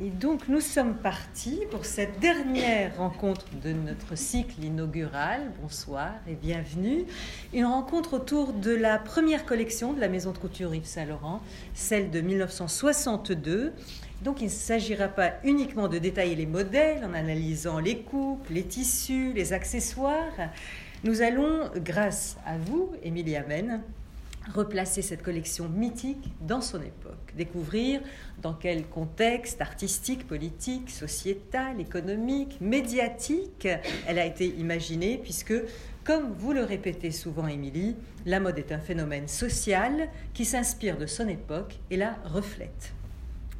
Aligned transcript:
Et 0.00 0.10
donc 0.10 0.46
nous 0.46 0.60
sommes 0.60 0.94
partis 0.94 1.62
pour 1.72 1.84
cette 1.84 2.20
dernière 2.20 2.96
rencontre 2.98 3.46
de 3.64 3.72
notre 3.72 4.16
cycle 4.16 4.62
inaugural. 4.62 5.50
Bonsoir 5.60 6.12
et 6.28 6.36
bienvenue. 6.36 7.04
Une 7.52 7.64
rencontre 7.64 8.14
autour 8.14 8.52
de 8.52 8.70
la 8.70 9.00
première 9.00 9.44
collection 9.44 9.92
de 9.92 10.00
la 10.00 10.06
maison 10.08 10.30
de 10.30 10.38
couture 10.38 10.72
Yves 10.72 10.84
Saint-Laurent, 10.84 11.40
celle 11.74 12.12
de 12.12 12.20
1962. 12.20 13.72
Donc 14.22 14.40
il 14.40 14.44
ne 14.44 14.50
s'agira 14.50 15.08
pas 15.08 15.32
uniquement 15.42 15.88
de 15.88 15.98
détailler 15.98 16.36
les 16.36 16.46
modèles 16.46 17.04
en 17.04 17.12
analysant 17.12 17.80
les 17.80 17.98
coupes, 17.98 18.48
les 18.50 18.62
tissus, 18.62 19.32
les 19.32 19.52
accessoires. 19.52 20.52
Nous 21.02 21.22
allons, 21.22 21.70
grâce 21.74 22.36
à 22.46 22.56
vous, 22.56 22.92
Émilie 23.02 23.34
Amen, 23.34 23.82
replacer 24.54 25.02
cette 25.02 25.22
collection 25.22 25.68
mythique 25.68 26.32
dans 26.40 26.60
son 26.60 26.80
époque, 26.80 27.34
découvrir 27.36 28.00
dans 28.42 28.54
quel 28.54 28.86
contexte 28.86 29.60
artistique, 29.60 30.26
politique, 30.26 30.90
sociétal, 30.90 31.80
économique, 31.80 32.60
médiatique 32.60 33.68
elle 34.06 34.18
a 34.18 34.24
été 34.24 34.46
imaginée, 34.46 35.18
puisque, 35.22 35.54
comme 36.04 36.32
vous 36.38 36.52
le 36.52 36.64
répétez 36.64 37.10
souvent, 37.10 37.46
Émilie, 37.46 37.96
la 38.26 38.40
mode 38.40 38.58
est 38.58 38.72
un 38.72 38.78
phénomène 38.78 39.28
social 39.28 40.08
qui 40.34 40.44
s'inspire 40.44 40.96
de 40.96 41.06
son 41.06 41.28
époque 41.28 41.78
et 41.90 41.96
la 41.96 42.14
reflète. 42.24 42.92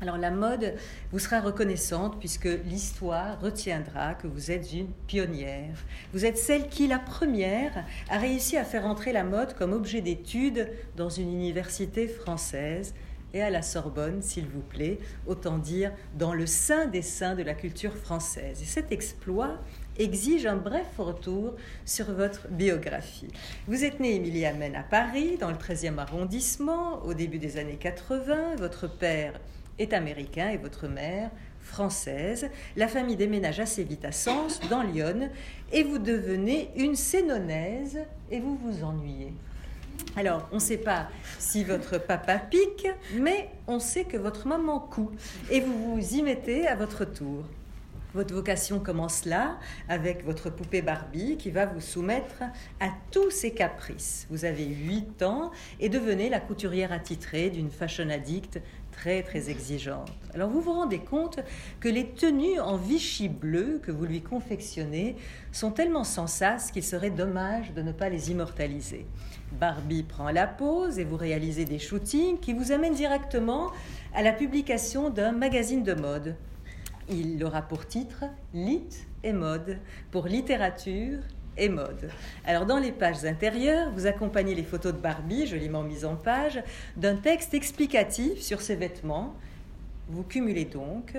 Alors 0.01 0.17
la 0.17 0.31
mode 0.31 0.75
vous 1.11 1.19
sera 1.19 1.41
reconnaissante 1.41 2.21
puisque 2.21 2.49
l'histoire 2.65 3.41
retiendra 3.41 4.15
que 4.15 4.29
vous 4.29 4.53
êtes 4.53 4.73
une 4.73 4.93
pionnière. 5.09 5.75
Vous 6.13 6.25
êtes 6.25 6.39
celle 6.39 6.69
qui, 6.69 6.87
la 6.87 7.01
première, 7.01 7.85
a 8.09 8.19
réussi 8.19 8.57
à 8.57 8.65
faire 8.65 8.87
entrer 8.87 9.13
la 9.13 9.25
mode 9.25 9.55
comme 9.55 9.73
objet 9.73 10.01
d'étude 10.01 10.69
dans 10.97 11.09
une 11.09 11.33
université 11.33 12.07
française 12.07 12.95
et 13.35 13.43
à 13.43 13.51
la 13.51 13.61
Sorbonne, 13.61 14.23
s'il 14.23 14.47
vous 14.47 14.63
plaît, 14.63 14.99
autant 15.27 15.59
dire 15.59 15.93
dans 16.17 16.33
le 16.33 16.47
sein 16.47 16.87
des 16.87 17.03
saints 17.03 17.35
de 17.35 17.43
la 17.43 17.55
culture 17.55 17.95
française. 17.97 18.63
Et 18.63 18.67
cet 18.67 18.93
exploit 18.93 19.59
exige 19.99 20.47
un 20.47 20.57
bref 20.57 20.87
retour 20.97 21.55
sur 21.85 22.13
votre 22.13 22.49
biographie. 22.49 23.29
Vous 23.67 23.85
êtes 23.85 23.99
née 23.99 24.15
Émilie 24.15 24.47
Amen 24.47 24.77
à 24.77 24.85
Paris, 24.85 25.37
dans 25.39 25.51
le 25.51 25.57
13e 25.57 25.99
arrondissement, 25.99 27.03
au 27.05 27.15
début 27.15 27.39
des 27.39 27.59
années 27.59 27.77
80. 27.79 28.57
Votre 28.57 28.87
père 28.87 29.35
est 29.79 29.93
américain 29.93 30.51
et 30.51 30.57
votre 30.57 30.89
mère 30.89 31.31
française. 31.61 32.49
La 32.77 32.89
famille 32.89 33.17
déménage 33.17 33.61
assez 33.61 33.85
vite 33.85 34.05
à 34.05 34.13
Sens, 34.13 34.61
dans 34.71 34.83
Lyon, 34.83 35.29
et 35.73 35.83
vous 35.83 35.99
devenez 35.99 36.71
une 36.77 36.97
sénonaise 36.97 37.99
et 38.31 38.41
vous 38.41 38.57
vous 38.57 38.85
ennuyez. 38.85 39.33
Alors, 40.17 40.49
on 40.53 40.57
ne 40.57 40.61
sait 40.61 40.79
pas 40.79 41.09
si 41.39 41.65
votre 41.65 41.99
papa 41.99 42.39
pique, 42.39 42.89
mais 43.15 43.51
on 43.67 43.79
sait 43.79 44.05
que 44.05 44.17
votre 44.17 44.47
maman 44.47 44.81
coud, 44.81 45.15
et 45.51 45.61
vous 45.61 45.95
vous 45.95 46.15
y 46.15 46.23
mettez 46.23 46.67
à 46.67 46.75
votre 46.75 47.05
tour. 47.05 47.45
Votre 48.15 48.35
vocation 48.35 48.81
commence 48.81 49.27
là, 49.27 49.59
avec 49.89 50.25
votre 50.25 50.49
poupée 50.49 50.81
Barbie 50.81 51.37
qui 51.37 51.51
va 51.51 51.67
vous 51.67 51.81
soumettre 51.81 52.43
à 52.81 52.89
tous 53.11 53.31
ses 53.31 53.53
caprices. 53.53 54.27
Vous 54.31 54.47
avez 54.47 54.65
8 54.65 55.23
ans 55.23 55.51
et 55.79 55.91
devenez 55.91 56.31
la 56.31 56.41
couturière 56.41 56.91
attitrée 56.91 57.51
d'une 57.51 57.71
fashion 57.71 58.09
addict 58.09 58.61
très 58.99 59.51
exigeante. 59.51 60.11
Alors 60.35 60.51
vous 60.51 60.61
vous 60.61 60.73
rendez 60.73 60.99
compte 60.99 61.41
que 61.81 61.89
les 61.89 62.07
tenues 62.07 62.61
en 62.61 62.77
Vichy 62.77 63.29
bleu 63.29 63.81
que 63.83 63.93
vous 63.93 64.05
lui 64.05 64.23
confectionnez 64.23 65.17
sont 65.53 65.71
tellement 65.71 66.05
sans 66.05 66.27
sas 66.27 66.71
qu'il 66.71 66.83
serait 66.83 67.11
dommage 67.11 67.73
de 67.75 67.83
ne 67.83 67.93
pas 67.93 68.09
les 68.09 68.31
immortaliser. 68.31 69.07
Barbie 69.53 70.03
prend 70.03 70.31
la 70.31 70.47
pose 70.47 70.99
et 70.99 71.05
vous 71.05 71.17
réalisez 71.17 71.65
des 71.65 71.79
shootings 71.79 72.39
qui 72.39 72.53
vous 72.53 72.73
amènent 72.73 72.95
directement 72.95 73.71
à 74.15 74.23
la 74.23 74.33
publication 74.33 75.11
d'un 75.11 75.33
magazine 75.33 75.85
de 75.85 75.95
mode. 75.95 76.37
Il 77.09 77.43
aura 77.45 77.63
pour 77.63 77.87
titre 77.87 78.25
Lit 78.53 79.07
et 79.23 79.33
mode 79.33 79.79
pour 80.11 80.27
littérature 80.27 81.21
et 81.59 81.69
mode. 81.69 82.11
Alors 82.45 82.67
dans 82.67 82.79
les 82.79 82.93
pages 82.93 83.25
intérieures, 83.25 83.91
vous 83.93 84.07
accompagnez 84.07 84.55
les 84.55 84.63
photos 84.63 84.95
de 84.95 84.99
Barbie, 84.99 85.47
joliment 85.47 85.83
mises 85.83 86.05
en 86.05 86.17
page, 86.17 86.63
d'un 86.97 87.17
texte 87.17 87.55
explicatif 87.55 88.41
sur 88.41 88.61
ses 88.61 88.77
vêtements. 88.77 89.35
Vous 90.09 90.23
cumulez 90.23 90.65
donc, 90.65 91.17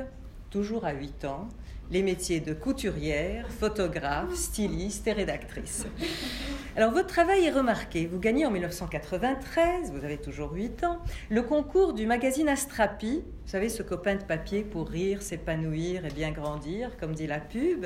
toujours 0.49 0.85
à 0.85 0.93
8 0.93 1.25
ans, 1.25 1.47
les 1.91 2.03
métiers 2.03 2.39
de 2.39 2.53
couturière, 2.53 3.49
photographe, 3.49 4.35
styliste 4.35 5.07
et 5.07 5.13
rédactrice. 5.13 5.85
Alors 6.75 6.91
votre 6.91 7.07
travail 7.07 7.45
est 7.45 7.51
remarqué. 7.51 8.05
Vous 8.05 8.19
gagnez 8.19 8.45
en 8.45 8.51
1993, 8.51 9.91
vous 9.91 10.05
avez 10.05 10.17
toujours 10.17 10.51
8 10.53 10.83
ans, 10.83 10.99
le 11.29 11.41
concours 11.41 11.93
du 11.93 12.05
magazine 12.05 12.47
Astrapi. 12.47 13.23
Vous 13.23 13.51
savez, 13.51 13.69
ce 13.69 13.81
copain 13.81 14.15
de 14.15 14.23
papier 14.23 14.63
pour 14.63 14.87
rire, 14.87 15.23
s'épanouir 15.23 16.05
et 16.05 16.11
bien 16.11 16.31
grandir, 16.31 16.95
comme 16.99 17.13
dit 17.13 17.25
la 17.25 17.39
pub. 17.39 17.85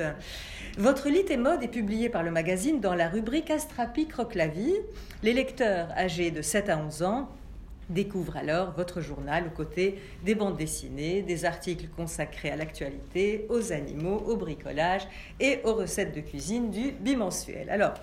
Votre 0.76 1.08
lit 1.08 1.24
et 1.30 1.38
mode 1.38 1.62
est 1.62 1.68
publié 1.68 2.10
par 2.10 2.22
le 2.22 2.30
magazine 2.30 2.80
dans 2.80 2.94
la 2.94 3.08
rubrique 3.08 3.50
Astrapi 3.50 4.06
croque 4.06 4.34
la 4.34 4.48
vie. 4.48 4.76
Les 5.22 5.32
lecteurs 5.32 5.88
âgés 5.96 6.30
de 6.30 6.42
7 6.42 6.68
à 6.68 6.78
11 6.78 7.02
ans 7.02 7.30
découvre 7.88 8.36
alors 8.36 8.72
votre 8.72 9.00
journal 9.00 9.46
aux 9.46 9.56
côtés 9.56 9.98
des 10.24 10.34
bandes 10.34 10.56
dessinées, 10.56 11.22
des 11.22 11.44
articles 11.44 11.88
consacrés 11.96 12.50
à 12.50 12.56
l'actualité, 12.56 13.46
aux 13.48 13.72
animaux, 13.72 14.22
au 14.26 14.36
bricolage 14.36 15.06
et 15.40 15.60
aux 15.64 15.74
recettes 15.74 16.14
de 16.14 16.20
cuisine 16.20 16.70
du 16.70 16.92
bimensuel. 16.92 17.70
Alors, 17.70 17.94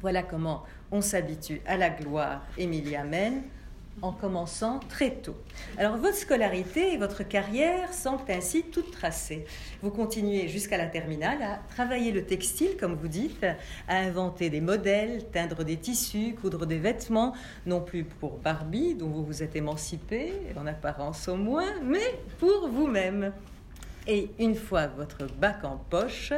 voilà 0.00 0.22
comment 0.22 0.64
on 0.90 1.00
s'habitue 1.00 1.60
à 1.66 1.76
la 1.76 1.90
gloire 1.90 2.42
Emilia 2.58 3.04
Mène 3.04 3.42
en 4.02 4.12
commençant 4.12 4.80
très 4.88 5.10
tôt. 5.10 5.36
Alors 5.78 5.96
votre 5.96 6.16
scolarité 6.16 6.92
et 6.92 6.96
votre 6.96 7.22
carrière 7.22 7.92
semblent 7.92 8.30
ainsi 8.30 8.64
toutes 8.64 8.90
tracées. 8.90 9.44
Vous 9.82 9.90
continuez 9.90 10.48
jusqu'à 10.48 10.76
la 10.76 10.86
terminale 10.86 11.42
à 11.42 11.60
travailler 11.74 12.12
le 12.12 12.24
textile, 12.24 12.76
comme 12.78 12.94
vous 12.94 13.08
dites, 13.08 13.46
à 13.88 13.96
inventer 13.96 14.50
des 14.50 14.60
modèles, 14.60 15.24
teindre 15.32 15.64
des 15.64 15.76
tissus, 15.76 16.34
coudre 16.40 16.66
des 16.66 16.78
vêtements, 16.78 17.34
non 17.66 17.80
plus 17.80 18.04
pour 18.04 18.38
Barbie, 18.38 18.94
dont 18.94 19.08
vous 19.08 19.24
vous 19.24 19.42
êtes 19.42 19.56
émancipée, 19.56 20.32
en 20.56 20.66
apparence 20.66 21.28
au 21.28 21.36
moins, 21.36 21.80
mais 21.82 22.18
pour 22.38 22.68
vous-même. 22.68 23.32
Et 24.06 24.28
une 24.38 24.54
fois 24.54 24.86
votre 24.86 25.26
bac 25.26 25.64
en 25.64 25.78
poche, 25.78 26.34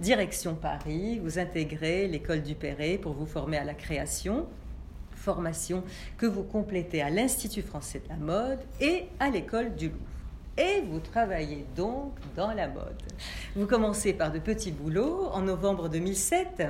direction 0.00 0.56
Paris, 0.56 1.20
vous 1.22 1.38
intégrez 1.38 2.08
l'école 2.08 2.42
du 2.42 2.56
Perret 2.56 2.98
pour 2.98 3.12
vous 3.12 3.26
former 3.26 3.56
à 3.56 3.64
la 3.64 3.74
création 3.74 4.48
formation 5.24 5.82
que 6.18 6.26
vous 6.26 6.42
complétez 6.42 7.02
à 7.02 7.10
l'Institut 7.10 7.62
français 7.62 8.00
de 8.04 8.08
la 8.08 8.16
mode 8.16 8.60
et 8.80 9.06
à 9.18 9.30
l'école 9.30 9.74
du 9.74 9.88
Louvre. 9.88 10.00
Et 10.56 10.82
vous 10.88 11.00
travaillez 11.00 11.66
donc 11.74 12.12
dans 12.36 12.52
la 12.52 12.68
mode. 12.68 13.02
Vous 13.56 13.66
commencez 13.66 14.12
par 14.12 14.30
de 14.30 14.38
petits 14.38 14.70
boulots. 14.70 15.28
En 15.32 15.40
novembre 15.40 15.88
2007, 15.88 16.62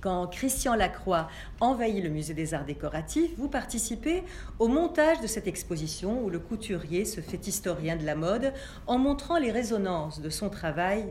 quand 0.00 0.26
Christian 0.26 0.74
Lacroix 0.74 1.28
envahit 1.60 2.02
le 2.02 2.10
musée 2.10 2.34
des 2.34 2.52
arts 2.52 2.64
décoratifs, 2.64 3.30
vous 3.38 3.48
participez 3.48 4.24
au 4.58 4.66
montage 4.66 5.20
de 5.20 5.26
cette 5.28 5.46
exposition 5.46 6.22
où 6.24 6.30
le 6.30 6.40
couturier 6.40 7.04
se 7.04 7.20
fait 7.20 7.46
historien 7.46 7.96
de 7.96 8.04
la 8.04 8.16
mode 8.16 8.52
en 8.88 8.98
montrant 8.98 9.38
les 9.38 9.52
résonances 9.52 10.20
de 10.20 10.30
son 10.30 10.50
travail 10.50 11.06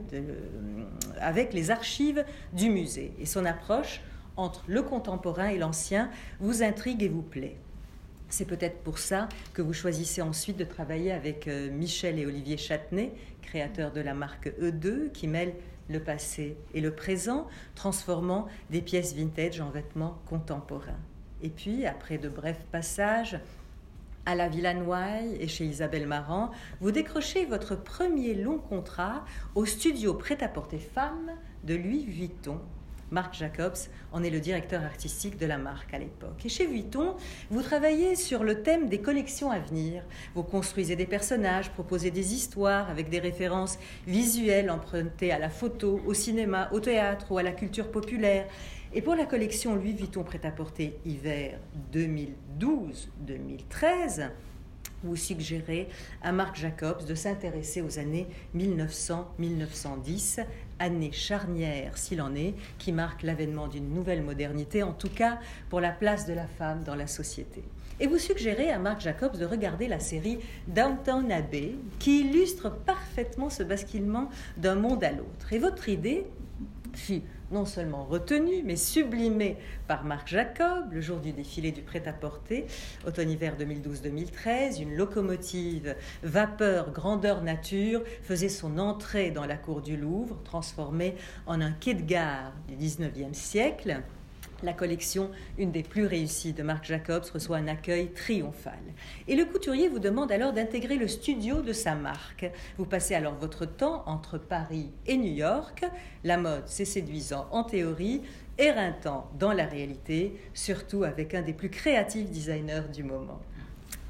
avec 1.19 1.53
les 1.53 1.71
archives 1.71 2.25
du 2.51 2.69
musée 2.69 3.13
et 3.19 3.25
son 3.25 3.45
approche 3.45 4.01
entre 4.37 4.63
le 4.67 4.81
contemporain 4.81 5.47
et 5.47 5.57
l'ancien 5.57 6.09
vous 6.39 6.63
intrigue 6.63 7.03
et 7.03 7.09
vous 7.09 7.21
plaît. 7.21 7.57
C'est 8.29 8.45
peut-être 8.45 8.79
pour 8.79 8.97
ça 8.97 9.29
que 9.53 9.61
vous 9.61 9.73
choisissez 9.73 10.21
ensuite 10.21 10.57
de 10.57 10.63
travailler 10.63 11.11
avec 11.11 11.47
euh, 11.47 11.69
Michel 11.71 12.19
et 12.19 12.25
Olivier 12.25 12.57
Châtenay, 12.57 13.13
créateurs 13.41 13.91
de 13.91 14.01
la 14.01 14.13
marque 14.13 14.47
E2, 14.59 15.11
qui 15.11 15.27
mêle 15.27 15.53
le 15.89 15.99
passé 15.99 16.57
et 16.73 16.81
le 16.81 16.91
présent, 16.91 17.47
transformant 17.75 18.47
des 18.71 18.81
pièces 18.81 19.13
vintage 19.13 19.61
en 19.61 19.69
vêtements 19.69 20.19
contemporains. 20.25 20.99
Et 21.43 21.49
puis, 21.49 21.85
après 21.85 22.17
de 22.17 22.27
brefs 22.27 22.65
passages 22.71 23.39
à 24.25 24.33
la 24.33 24.49
Villa 24.49 24.73
Noailles 24.73 25.37
et 25.39 25.47
chez 25.47 25.65
Isabelle 25.65 26.07
Marant, 26.07 26.49
vous 26.81 26.91
décrochez 26.91 27.45
votre 27.45 27.75
premier 27.75 28.33
long 28.33 28.57
contrat 28.57 29.23
au 29.53 29.65
studio 29.65 30.15
prêt-à-porter 30.15 30.79
femme 30.79 31.31
de 31.63 31.75
Louis 31.75 32.05
Vuitton 32.05 32.59
Marc 33.11 33.35
Jacobs 33.35 33.77
en 34.11 34.23
est 34.23 34.29
le 34.29 34.39
directeur 34.39 34.83
artistique 34.83 35.37
de 35.37 35.45
la 35.45 35.57
marque 35.57 35.93
à 35.93 35.99
l'époque. 35.99 36.45
Et 36.45 36.49
chez 36.49 36.65
Vuitton, 36.65 37.15
vous 37.51 37.61
travaillez 37.61 38.15
sur 38.15 38.43
le 38.43 38.63
thème 38.63 38.89
des 38.89 38.99
collections 38.99 39.51
à 39.51 39.59
venir. 39.59 40.03
Vous 40.33 40.43
construisez 40.43 40.95
des 40.95 41.05
personnages, 41.05 41.71
proposez 41.71 42.11
des 42.11 42.33
histoires 42.33 42.89
avec 42.89 43.09
des 43.09 43.19
références 43.19 43.77
visuelles 44.07 44.71
empruntées 44.71 45.31
à 45.31 45.39
la 45.39 45.49
photo, 45.49 46.01
au 46.05 46.13
cinéma, 46.13 46.69
au 46.71 46.79
théâtre 46.79 47.31
ou 47.31 47.37
à 47.37 47.43
la 47.43 47.51
culture 47.51 47.91
populaire. 47.91 48.47
Et 48.93 49.01
pour 49.01 49.15
la 49.15 49.25
collection 49.25 49.75
Louis 49.75 49.93
Vuitton 49.93 50.23
prêt-à-porter 50.23 50.97
hiver 51.05 51.59
2012-2013, 51.93 54.29
vous 55.03 55.15
suggérez 55.15 55.87
à 56.21 56.31
Marc 56.31 56.55
Jacobs 56.55 57.05
de 57.05 57.13
s'intéresser 57.13 57.81
aux 57.81 57.99
années 57.99 58.27
1900-1910, 58.55 60.45
années 60.79 61.11
charnières 61.11 61.97
s'il 61.97 62.21
en 62.21 62.35
est, 62.35 62.53
qui 62.77 62.91
marquent 62.91 63.23
l'avènement 63.23 63.67
d'une 63.67 63.93
nouvelle 63.93 64.21
modernité, 64.21 64.83
en 64.83 64.93
tout 64.93 65.09
cas 65.09 65.39
pour 65.69 65.81
la 65.81 65.91
place 65.91 66.25
de 66.25 66.33
la 66.33 66.47
femme 66.47 66.83
dans 66.83 66.95
la 66.95 67.07
société. 67.07 67.63
Et 67.99 68.07
vous 68.07 68.17
suggérez 68.17 68.71
à 68.71 68.79
Marc 68.79 69.01
Jacobs 69.01 69.37
de 69.37 69.45
regarder 69.45 69.87
la 69.87 69.99
série 69.99 70.39
Downtown 70.67 71.31
Abbey, 71.31 71.75
qui 71.99 72.21
illustre 72.21 72.69
parfaitement 72.69 73.49
ce 73.49 73.63
basculement 73.63 74.29
d'un 74.57 74.75
monde 74.75 75.03
à 75.03 75.11
l'autre. 75.11 75.53
Et 75.53 75.59
votre 75.59 75.87
idée 75.87 76.25
fut 76.93 77.21
non 77.51 77.65
seulement 77.65 78.03
retenue, 78.03 78.63
mais 78.63 78.75
sublimée 78.75 79.57
par 79.87 80.03
Marc 80.03 80.27
Jacob 80.27 80.91
le 80.91 81.01
jour 81.01 81.19
du 81.19 81.31
défilé 81.31 81.71
du 81.71 81.81
prêt-à-porter, 81.81 82.65
automne-hiver 83.05 83.55
2012-2013. 83.59 84.81
Une 84.81 84.95
locomotive 84.95 85.95
vapeur 86.23 86.91
grandeur 86.91 87.43
nature 87.43 88.01
faisait 88.23 88.49
son 88.49 88.77
entrée 88.79 89.31
dans 89.31 89.45
la 89.45 89.57
cour 89.57 89.81
du 89.81 89.97
Louvre, 89.97 90.37
transformée 90.43 91.15
en 91.45 91.61
un 91.61 91.71
quai 91.71 91.93
de 91.93 92.01
gare 92.01 92.53
du 92.67 92.75
19e 92.75 93.33
siècle. 93.33 94.01
La 94.65 94.73
collection, 94.73 95.29
une 95.59 95.71
des 95.71 95.83
plus 95.83 96.07
réussies 96.07 96.53
de 96.53 96.63
Marc 96.63 96.85
Jacobs, 96.85 97.23
reçoit 97.31 97.57
un 97.57 97.67
accueil 97.67 98.11
triomphal. 98.13 98.79
Et 99.27 99.35
le 99.35 99.45
couturier 99.45 99.89
vous 99.89 99.99
demande 99.99 100.31
alors 100.31 100.53
d'intégrer 100.53 100.95
le 100.95 101.07
studio 101.07 101.61
de 101.61 101.71
sa 101.71 101.93
marque. 101.93 102.49
Vous 102.79 102.87
passez 102.87 103.13
alors 103.13 103.35
votre 103.35 103.67
temps 103.67 104.01
entre 104.07 104.39
Paris 104.39 104.89
et 105.05 105.17
New 105.17 105.31
York. 105.31 105.85
La 106.23 106.37
mode, 106.37 106.63
c'est 106.65 106.83
séduisant 106.83 107.45
en 107.51 107.63
théorie, 107.63 108.23
éreintant 108.57 109.29
dans 109.37 109.53
la 109.53 109.67
réalité, 109.67 110.35
surtout 110.55 111.03
avec 111.03 111.35
un 111.35 111.43
des 111.43 111.53
plus 111.53 111.69
créatifs 111.69 112.31
designers 112.31 112.89
du 112.91 113.03
moment. 113.03 113.39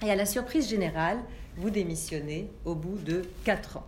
Et 0.05 0.09
à 0.09 0.15
la 0.15 0.25
surprise 0.25 0.69
générale, 0.69 1.17
vous 1.57 1.69
démissionnez 1.69 2.49
au 2.63 2.75
bout 2.75 2.97
de 2.99 3.23
4 3.43 3.75
ans. 3.75 3.87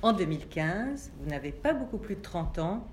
En 0.00 0.12
2015, 0.12 1.10
vous 1.18 1.28
n'avez 1.28 1.50
pas 1.50 1.72
beaucoup 1.72 1.98
plus 1.98 2.14
de 2.14 2.22
30 2.22 2.60
ans, 2.60 2.86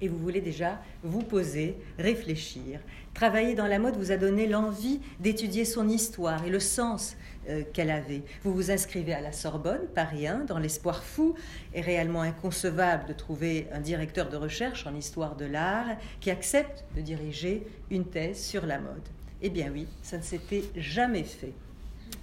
et 0.00 0.08
vous 0.08 0.18
voulez 0.18 0.40
déjà 0.40 0.80
vous 1.02 1.22
poser, 1.22 1.76
réfléchir. 1.98 2.80
Travailler 3.14 3.54
dans 3.54 3.66
la 3.66 3.78
mode 3.78 3.96
vous 3.96 4.10
a 4.10 4.16
donné 4.16 4.46
l'envie 4.46 5.00
d'étudier 5.20 5.64
son 5.64 5.88
histoire 5.88 6.44
et 6.44 6.50
le 6.50 6.60
sens 6.60 7.16
euh, 7.48 7.62
qu'elle 7.72 7.90
avait. 7.90 8.22
Vous 8.42 8.52
vous 8.52 8.70
inscrivez 8.70 9.14
à 9.14 9.20
la 9.20 9.32
Sorbonne, 9.32 9.86
Paris 9.94 10.26
1, 10.26 10.46
dans 10.46 10.58
l'espoir 10.58 11.04
fou 11.04 11.34
et 11.74 11.80
réellement 11.80 12.22
inconcevable 12.22 13.06
de 13.06 13.12
trouver 13.12 13.68
un 13.72 13.80
directeur 13.80 14.28
de 14.28 14.36
recherche 14.36 14.86
en 14.86 14.94
histoire 14.94 15.36
de 15.36 15.44
l'art 15.44 15.96
qui 16.20 16.30
accepte 16.30 16.84
de 16.96 17.00
diriger 17.00 17.66
une 17.90 18.06
thèse 18.06 18.42
sur 18.42 18.66
la 18.66 18.78
mode. 18.78 19.08
Eh 19.42 19.50
bien 19.50 19.70
oui, 19.72 19.86
ça 20.02 20.18
ne 20.18 20.22
s'était 20.22 20.64
jamais 20.74 21.24
fait. 21.24 21.52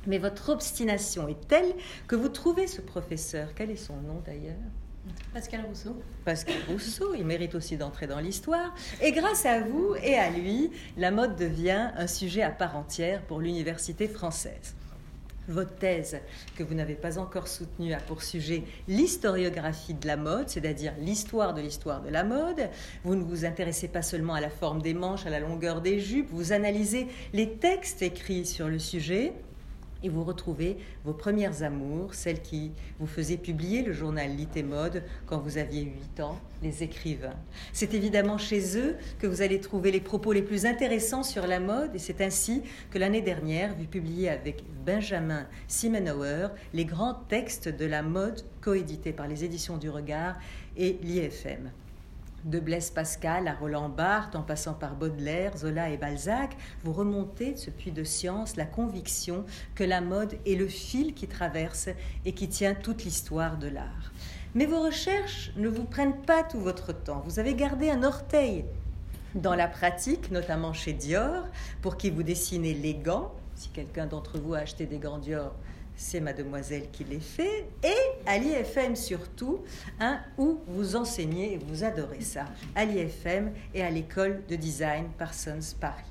Mais 0.07 0.18
votre 0.18 0.50
obstination 0.50 1.27
est 1.27 1.47
telle 1.47 1.73
que 2.07 2.15
vous 2.15 2.29
trouvez 2.29 2.68
ce 2.68 2.81
professeur, 2.81 3.50
quel 3.56 3.71
est 3.71 3.75
son 3.75 3.95
nom 3.97 4.21
d'ailleurs? 4.25 4.56
Pascal 5.33 5.65
Rousseau. 5.65 5.95
Pascal 6.25 6.56
Rousseau, 6.69 7.15
il 7.15 7.25
mérite 7.25 7.56
aussi 7.56 7.77
d'entrer 7.77 8.07
dans 8.07 8.19
l'histoire. 8.19 8.74
Et 9.01 9.12
grâce 9.12 9.45
à 9.45 9.62
vous 9.62 9.95
et 10.01 10.15
à 10.15 10.30
lui, 10.30 10.71
la 10.98 11.12
mode 11.12 11.36
devient 11.36 11.92
un 11.95 12.07
sujet 12.07 12.42
à 12.42 12.51
part 12.51 12.75
entière 12.75 13.21
pour 13.24 13.39
l'université 13.39 14.07
française. 14.07 14.75
Votre 15.48 15.75
thèse, 15.75 16.19
que 16.56 16.63
vous 16.63 16.75
n'avez 16.75 16.94
pas 16.94 17.18
encore 17.18 17.48
soutenue, 17.48 17.94
a 17.94 18.00
pour 18.00 18.21
sujet 18.21 18.63
l'historiographie 18.88 19.95
de 19.95 20.06
la 20.06 20.15
mode, 20.15 20.50
c'est-à-dire 20.50 20.94
l'histoire 21.00 21.54
de 21.54 21.62
l'histoire 21.62 22.01
de 22.01 22.09
la 22.09 22.24
mode. 22.24 22.69
Vous 23.04 23.15
ne 23.15 23.24
vous 23.24 23.44
intéressez 23.44 23.88
pas 23.88 24.04
seulement 24.04 24.36
à 24.36 24.42
la 24.42 24.51
forme 24.51 24.81
des 24.81 24.94
manches, 24.94 25.25
à 25.25 25.31
la 25.31 25.39
longueur 25.39 25.81
des 25.81 26.00
jupes, 26.00 26.30
vous 26.31 26.54
analysez 26.54 27.07
les 27.33 27.54
textes 27.54 28.04
écrits 28.04 28.45
sur 28.45 28.68
le 28.68 28.77
sujet, 28.77 29.33
et 30.03 30.09
vous 30.09 30.24
retrouvez 30.24 30.77
vos 31.03 31.13
premières 31.13 31.63
amours, 31.63 32.13
celles 32.13 32.42
qui 32.42 32.71
vous 33.00 33.07
faisaient 33.07 33.38
publier 33.38 33.81
le 33.81 33.94
journal 33.94 34.30
Lit 34.36 34.63
Mode 34.63 35.03
quand 35.25 35.39
vous 35.39 35.57
aviez 35.57 35.83
8 35.83 36.19
ans, 36.21 36.39
les 36.62 36.83
écrivains. 36.83 37.36
C'est 37.74 37.94
évidemment 37.94 38.38
chez 38.38 38.77
eux 38.77 38.95
que 39.19 39.27
vous 39.27 39.42
allez 39.42 39.59
trouver 39.59 39.92
les 39.92 40.01
propos 40.01 40.33
les 40.33 40.42
plus 40.42 40.65
intéressants 40.65 41.24
sur 41.24 41.48
la 41.48 41.59
mode 41.59 41.95
et 41.95 42.00
c'est 42.00 42.21
ainsi 42.21 42.63
que 42.89 42.98
l'année 42.98 43.21
dernière, 43.21 43.75
vous 43.75 43.86
publiez 43.86 44.30
avec 44.30 44.63
Benjamin 44.86 45.48
Simenauer 45.68 46.47
les 46.74 46.86
grands 46.86 47.15
textes 47.27 47.69
de 47.69 47.86
la 47.86 48.04
mode 48.04 48.42
coédités 48.62 49.13
par 49.13 49.27
les 49.27 49.44
éditions 49.44 49.77
du 49.77 49.89
Regard 49.89 50.38
et 50.77 50.97
l'IFM 51.01 51.71
de 52.46 52.60
Blaise 52.60 52.92
Pascal 52.92 53.48
à 53.48 53.54
Roland 53.54 53.90
Barthes, 53.90 54.36
en 54.36 54.42
passant 54.42 54.74
par 54.74 54.96
Baudelaire, 54.96 55.58
Zola 55.58 55.90
et 55.90 55.98
Balzac, 55.98 56.56
vous 56.84 56.94
remontez 56.94 57.54
de 57.54 57.58
ce 57.58 57.70
puits 57.70 57.92
de 57.92 58.04
science 58.04 58.56
la 58.56 58.66
conviction 58.66 59.46
que 59.76 59.84
la 59.84 60.02
mode 60.02 60.38
est 60.46 60.56
le 60.56 60.68
fil 60.68 61.14
qui 61.14 61.28
traverse 61.28 61.90
et 62.26 62.34
qui 62.34 62.48
tient 62.48 62.74
toute 62.74 63.04
l'histoire 63.04 63.58
de 63.58 63.68
l'art. 63.68 64.12
Mais 64.56 64.66
vos 64.66 64.82
recherches 64.82 65.52
ne 65.56 65.70
vous 65.70 65.86
prennent 65.86 66.22
pas 66.22 66.44
tout 66.44 66.60
votre 66.60 66.92
temps. 66.94 67.22
Vous 67.26 67.40
avez 67.40 67.54
gardé 67.54 67.90
un 67.90 68.04
orteil 68.04 68.66
dans 69.36 69.56
la 69.56 69.68
pratique, 69.68 70.32
notamment 70.32 70.74
chez 70.74 70.94
Dior, 70.94 71.48
pour 71.82 71.96
qui 71.98 72.10
vous 72.10 72.24
dessinez 72.24 72.74
les 72.74 72.96
gants. 72.96 73.34
Si 73.56 73.70
quelqu'un 73.70 74.08
d'entre 74.08 74.40
vous 74.40 74.54
a 74.54 74.60
acheté 74.60 74.86
des 74.86 74.98
gants 74.98 75.20
Dior, 75.20 75.54
c'est 75.96 76.20
mademoiselle 76.20 76.90
qui 76.92 77.04
les 77.04 77.20
fait, 77.20 77.66
et 77.84 78.28
à 78.28 78.38
l'IFM 78.38 78.96
surtout, 78.96 79.62
hein, 80.00 80.20
où 80.38 80.60
vous 80.68 80.96
enseignez 80.96 81.54
et 81.54 81.58
vous 81.58 81.84
adorez 81.84 82.22
ça, 82.22 82.46
à 82.76 82.86
l'IFM 82.86 83.52
et 83.74 83.84
à 83.84 83.90
l'école 83.90 84.42
de 84.48 84.56
design 84.56 85.06
Parsons 85.18 85.76
Paris. 85.80 86.04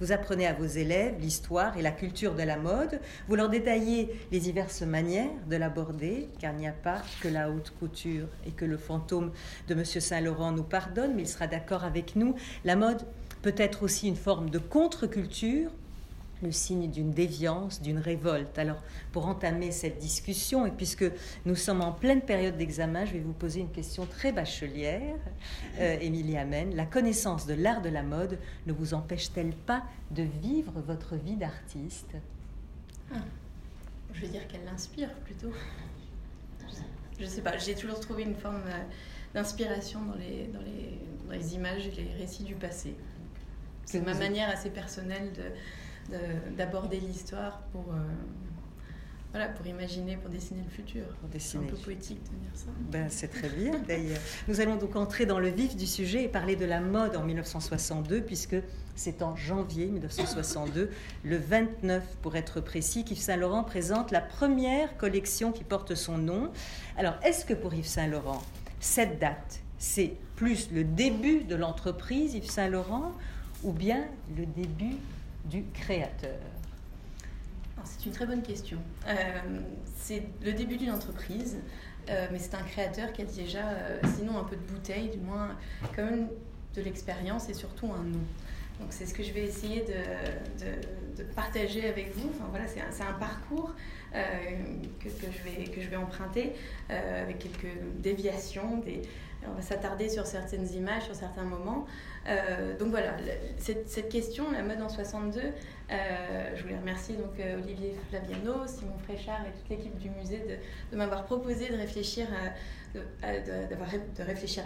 Vous 0.00 0.10
apprenez 0.10 0.46
à 0.46 0.52
vos 0.52 0.66
élèves 0.66 1.14
l'histoire 1.20 1.78
et 1.78 1.82
la 1.82 1.92
culture 1.92 2.34
de 2.34 2.42
la 2.42 2.56
mode, 2.56 3.00
vous 3.28 3.36
leur 3.36 3.48
détaillez 3.48 4.10
les 4.32 4.40
diverses 4.40 4.82
manières 4.82 5.30
de 5.48 5.56
l'aborder, 5.56 6.28
car 6.40 6.52
il 6.52 6.58
n'y 6.58 6.66
a 6.66 6.72
pas 6.72 7.00
que 7.20 7.28
la 7.28 7.48
haute 7.48 7.72
couture 7.78 8.26
et 8.44 8.50
que 8.50 8.64
le 8.64 8.76
fantôme 8.76 9.30
de 9.68 9.74
M. 9.74 9.84
Saint-Laurent 9.84 10.50
nous 10.50 10.64
pardonne, 10.64 11.14
mais 11.14 11.22
il 11.22 11.28
sera 11.28 11.46
d'accord 11.46 11.84
avec 11.84 12.16
nous, 12.16 12.34
la 12.64 12.74
mode 12.74 13.02
peut 13.40 13.54
être 13.56 13.84
aussi 13.84 14.08
une 14.08 14.16
forme 14.16 14.50
de 14.50 14.58
contre-culture 14.58 15.70
le 16.44 16.52
signe 16.52 16.90
d'une 16.90 17.10
déviance, 17.10 17.82
d'une 17.82 17.98
révolte. 17.98 18.58
Alors, 18.58 18.82
pour 19.12 19.26
entamer 19.26 19.72
cette 19.72 19.98
discussion, 19.98 20.66
et 20.66 20.70
puisque 20.70 21.04
nous 21.44 21.56
sommes 21.56 21.80
en 21.80 21.92
pleine 21.92 22.20
période 22.20 22.56
d'examen, 22.56 23.04
je 23.04 23.12
vais 23.14 23.20
vous 23.20 23.32
poser 23.32 23.60
une 23.60 23.70
question 23.70 24.06
très 24.06 24.32
bachelière, 24.32 25.16
euh, 25.80 25.98
Émilie 26.00 26.36
Amen. 26.36 26.74
La 26.76 26.86
connaissance 26.86 27.46
de 27.46 27.54
l'art 27.54 27.82
de 27.82 27.88
la 27.88 28.02
mode 28.02 28.38
ne 28.66 28.72
vous 28.72 28.94
empêche-t-elle 28.94 29.52
pas 29.52 29.82
de 30.10 30.22
vivre 30.22 30.72
votre 30.86 31.16
vie 31.16 31.36
d'artiste? 31.36 32.12
Ah, 33.12 33.18
Je 34.12 34.20
vais 34.20 34.28
dire 34.28 34.46
qu'elle 34.46 34.64
l'inspire 34.64 35.12
plutôt. 35.24 35.52
Je 37.18 37.24
ne 37.24 37.28
sais 37.28 37.42
pas, 37.42 37.56
j'ai 37.58 37.74
toujours 37.74 38.00
trouvé 38.00 38.24
une 38.24 38.34
forme 38.34 38.62
euh, 38.66 38.82
d'inspiration 39.34 40.00
dans 40.02 40.16
les, 40.16 40.48
dans, 40.52 40.60
les, 40.60 40.98
dans 41.26 41.32
les 41.32 41.54
images 41.54 41.86
et 41.86 42.02
les 42.02 42.12
récits 42.18 42.44
du 42.44 42.54
passé. 42.54 42.94
C'est 43.84 44.00
ma 44.00 44.14
manière 44.14 44.48
assez 44.48 44.70
personnelle 44.70 45.30
de 45.32 45.42
d'aborder 46.56 46.98
l'histoire 47.00 47.60
pour, 47.72 47.86
euh, 47.92 47.98
voilà, 49.30 49.48
pour 49.48 49.66
imaginer, 49.66 50.16
pour 50.16 50.30
dessiner 50.30 50.62
le 50.62 50.70
futur. 50.70 51.04
C'est 51.38 51.58
un 51.58 51.62
peu 51.62 51.76
poétique 51.76 52.22
de 52.22 52.36
dire 52.38 52.50
ça. 52.54 52.66
Ben, 52.90 53.08
c'est 53.08 53.28
très 53.28 53.48
bien 53.48 53.72
d'ailleurs. 53.86 54.20
Nous 54.46 54.60
allons 54.60 54.76
donc 54.76 54.94
entrer 54.96 55.26
dans 55.26 55.40
le 55.40 55.48
vif 55.48 55.76
du 55.76 55.86
sujet 55.86 56.24
et 56.24 56.28
parler 56.28 56.56
de 56.56 56.64
la 56.64 56.80
mode 56.80 57.16
en 57.16 57.24
1962, 57.24 58.22
puisque 58.22 58.56
c'est 58.96 59.22
en 59.22 59.34
janvier 59.34 59.86
1962, 59.86 60.90
le 61.24 61.36
29 61.36 62.04
pour 62.22 62.36
être 62.36 62.60
précis, 62.60 63.04
qu'Yves 63.04 63.18
Saint-Laurent 63.18 63.64
présente 63.64 64.10
la 64.12 64.20
première 64.20 64.96
collection 64.96 65.50
qui 65.50 65.64
porte 65.64 65.94
son 65.94 66.18
nom. 66.18 66.50
Alors, 66.96 67.14
est-ce 67.24 67.44
que 67.44 67.54
pour 67.54 67.74
Yves 67.74 67.86
Saint-Laurent, 67.86 68.42
cette 68.78 69.18
date, 69.18 69.60
c'est 69.78 70.14
plus 70.36 70.70
le 70.70 70.84
début 70.84 71.42
de 71.42 71.56
l'entreprise 71.56 72.34
Yves 72.34 72.50
Saint-Laurent 72.50 73.12
ou 73.64 73.72
bien 73.72 74.04
le 74.36 74.46
début 74.46 74.96
du 75.44 75.64
créateur 75.72 76.38
C'est 77.84 78.06
une 78.06 78.12
très 78.12 78.26
bonne 78.26 78.42
question. 78.42 78.78
Euh, 79.06 79.14
c'est 79.96 80.22
le 80.42 80.52
début 80.52 80.76
d'une 80.76 80.90
entreprise, 80.90 81.58
euh, 82.08 82.26
mais 82.32 82.38
c'est 82.38 82.54
un 82.54 82.62
créateur 82.62 83.12
qui 83.12 83.22
a 83.22 83.24
déjà, 83.24 83.68
euh, 83.68 84.00
sinon 84.16 84.38
un 84.38 84.44
peu 84.44 84.56
de 84.56 84.62
bouteille, 84.62 85.10
du 85.10 85.18
moins 85.18 85.56
quand 85.94 86.04
même 86.04 86.28
de 86.74 86.82
l'expérience 86.82 87.48
et 87.48 87.54
surtout 87.54 87.86
un 87.86 88.02
nom. 88.02 88.20
Donc 88.80 88.88
c'est 88.90 89.06
ce 89.06 89.14
que 89.14 89.22
je 89.22 89.32
vais 89.32 89.44
essayer 89.44 89.84
de, 89.84 91.22
partager 91.36 91.88
avec 91.88 92.12
vous. 92.16 92.28
Enfin, 92.30 92.46
voilà, 92.50 92.66
c'est 92.66 92.80
un, 92.80 93.12
parcours 93.12 93.72
que, 94.12 95.08
je 95.80 95.88
vais, 95.88 95.96
emprunter 95.96 96.54
avec 96.88 97.38
quelques 97.38 97.72
déviations. 97.98 98.82
On 99.46 99.52
va 99.52 99.62
s'attarder 99.62 100.08
sur 100.08 100.26
certaines 100.26 100.66
images, 100.74 101.04
sur 101.04 101.14
certains 101.14 101.44
moments. 101.44 101.86
Euh, 102.26 102.76
donc 102.78 102.88
voilà, 102.88 103.16
cette, 103.58 104.08
question, 104.08 104.50
la 104.50 104.62
mode 104.62 104.80
en 104.80 104.88
62, 104.88 105.40
euh, 105.40 106.56
je 106.56 106.62
voulais 106.62 106.78
remercier 106.78 107.16
donc 107.16 107.38
euh, 107.38 107.60
Olivier 107.62 107.94
Flaviano, 108.08 108.66
Simon 108.66 108.96
Fréchard 109.04 109.42
et 109.46 109.52
toute 109.58 109.68
l'équipe 109.68 109.98
du 109.98 110.08
musée 110.10 110.42
de, 110.90 110.96
m'avoir 110.96 111.24
proposé 111.24 111.68
de 111.68 111.76
réfléchir, 111.76 112.26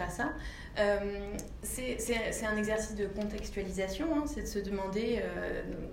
à 0.01 0.09
ça. 0.09 0.31
c'est 1.63 2.45
un 2.45 2.57
exercice 2.57 2.95
de 2.95 3.07
contextualisation, 3.07 4.07
hein, 4.15 4.23
c'est 4.25 4.43
de 4.43 4.47
se 4.47 4.59
demander 4.59 5.21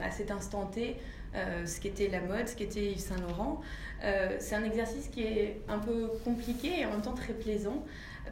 à 0.00 0.11
cet 0.11 0.30
instant 0.30 0.66
T 0.66 0.96
ce 1.35 1.80
qu'était 1.80 2.08
la 2.08 2.20
mode, 2.20 2.49
ce 2.49 2.54
qu'était 2.54 2.92
Yves 2.92 3.00
Saint 3.00 3.20
Laurent. 3.20 3.61
c'est 4.38 4.54
un 4.54 4.64
exercice 4.64 5.08
qui 5.08 5.23
est 5.23 5.62
un 5.68 5.78
peu 5.78 6.11
compliqué 6.25 6.80
et 6.80 6.87
en 6.87 6.90
même 6.90 7.02
temps 7.02 7.14
très 7.14 7.32
plaisant. 7.32 7.85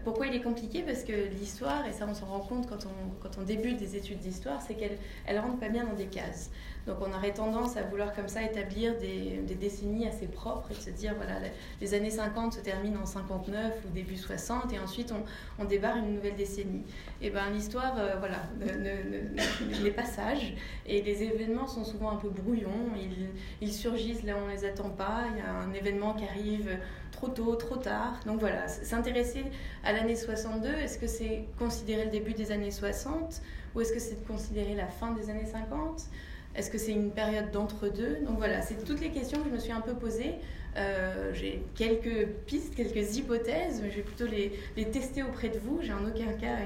Pourquoi 0.03 0.27
il 0.27 0.35
est 0.35 0.43
compliqué? 0.43 0.83
Parce 0.83 1.05
que 1.05 1.13
l'histoire, 1.13 1.87
et 1.87 1.93
ça 1.93 2.07
on 2.09 2.15
s'en 2.15 2.27
rend 2.27 2.41
compte 2.41 2.69
quand 2.69 2.87
on, 2.87 3.23
quand 3.23 3.39
on 3.39 3.43
débute 3.43 3.77
des 3.79 3.97
études 3.97 4.19
d'histoire, 4.19 4.61
c'est 4.61 4.75
qu'elle 4.75 4.99
elle 5.27 5.39
rentre 5.39 5.59
pas 5.59 5.69
bien 5.69 5.85
dans 5.85 5.95
des 5.95 6.07
cases. 6.07 6.51
Donc 6.87 6.97
on 7.01 7.13
aurait 7.15 7.33
tendance 7.33 7.77
à 7.77 7.83
vouloir 7.83 8.13
comme 8.15 8.29
ça 8.29 8.43
établir 8.43 8.99
des, 8.99 9.39
des 9.47 9.55
décennies 9.55 10.07
assez 10.07 10.27
propres 10.27 10.71
et 10.71 10.75
de 10.75 10.81
se 10.81 10.91
dire, 10.91 11.15
voilà, 11.17 11.37
les 11.81 11.95
années 11.95 12.11
50 12.11 12.53
se 12.53 12.61
terminent 12.61 13.01
en 13.01 13.07
59 13.07 13.73
ou 13.87 13.95
début 13.95 14.17
60 14.17 14.73
et 14.73 14.79
ensuite 14.79 15.13
on, 15.13 15.63
on 15.63 15.65
débarre 15.65 15.97
une 15.97 16.15
nouvelle 16.15 16.37
décennie. 16.37 16.83
Et 17.23 17.31
bien 17.31 17.49
l'histoire, 17.51 17.95
euh, 17.99 18.17
voilà, 18.19 18.43
n'est 19.83 19.91
pas 19.91 20.05
sage 20.05 20.55
et 20.87 21.01
les 21.01 21.23
événements 21.23 21.67
sont 21.67 21.85
souvent 21.85 22.11
un 22.11 22.17
peu 22.17 22.29
brouillons, 22.29 22.91
ils, 22.97 23.29
ils 23.63 23.73
surgissent 23.73 24.23
là 24.25 24.35
où 24.37 24.45
on 24.45 24.49
les 24.49 24.67
attend 24.67 24.91
pas, 24.91 25.25
il 25.33 25.39
y 25.39 25.41
a 25.41 25.51
un 25.51 25.73
événement 25.73 26.13
qui 26.13 26.25
arrive 26.25 26.79
trop 27.15 27.29
tôt, 27.29 27.55
trop 27.55 27.77
tard. 27.77 28.21
Donc 28.27 28.41
voilà, 28.41 28.69
s'intéresser 28.69 29.45
à 29.85 29.93
l'année 29.93 30.17
62, 30.17 30.69
est-ce 30.69 30.99
que 30.99 31.07
c'est 31.07 31.45
considérer 31.59 32.05
le 32.05 32.11
début 32.11 32.33
des 32.33 32.51
années 32.51 32.71
60 32.71 33.41
ou 33.75 33.81
est-ce 33.81 33.93
que 33.93 34.01
c'est 34.01 34.25
considérer 34.27 34.75
la 34.75 34.87
fin 34.87 35.13
des 35.13 35.31
années 35.31 35.47
50 35.47 36.03
Est-ce 36.55 36.71
que 36.71 36.79
c'est 36.79 36.93
une 36.93 37.11
période 37.11 37.51
d'entre-deux? 37.51 38.19
Donc 38.27 38.39
voilà, 38.39 38.63
c'est 38.63 38.85
toutes 38.85 39.01
les 39.01 39.11
questions 39.11 39.39
que 39.39 39.49
je 39.49 39.55
me 39.55 39.59
suis 39.59 39.73
un 39.73 39.81
peu 39.81 39.95
posées. 39.95 40.35
Euh, 40.77 41.33
j'ai 41.33 41.63
quelques 41.77 42.27
pistes, 42.47 42.75
quelques 42.75 43.17
hypothèses, 43.17 43.81
mais 43.81 43.91
je 43.91 43.97
vais 43.97 44.03
plutôt 44.03 44.27
les, 44.27 44.53
les 44.77 44.87
tester 44.91 45.23
auprès 45.23 45.49
de 45.49 45.59
vous. 45.59 45.79
J'ai 45.83 45.93
en 45.93 46.05
aucun 46.05 46.33
cas 46.33 46.57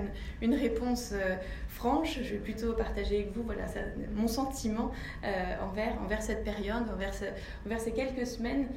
une, 0.40 0.48
une 0.50 0.58
réponse 0.58 1.10
euh, 1.12 1.36
franche. 1.78 2.18
Je 2.22 2.34
vais 2.34 2.38
plutôt 2.38 2.72
partager 2.72 3.16
avec 3.16 3.32
vous 3.32 3.42
voilà, 3.42 3.66
ça, 3.66 3.80
mon 4.14 4.28
sentiment 4.28 4.90
euh, 5.24 5.28
envers, 5.62 6.00
envers 6.02 6.22
cette 6.22 6.44
période, 6.44 6.84
envers, 6.92 7.14
envers 7.64 7.80
ces 7.80 7.92
quelques 7.92 8.26
semaines 8.26 8.68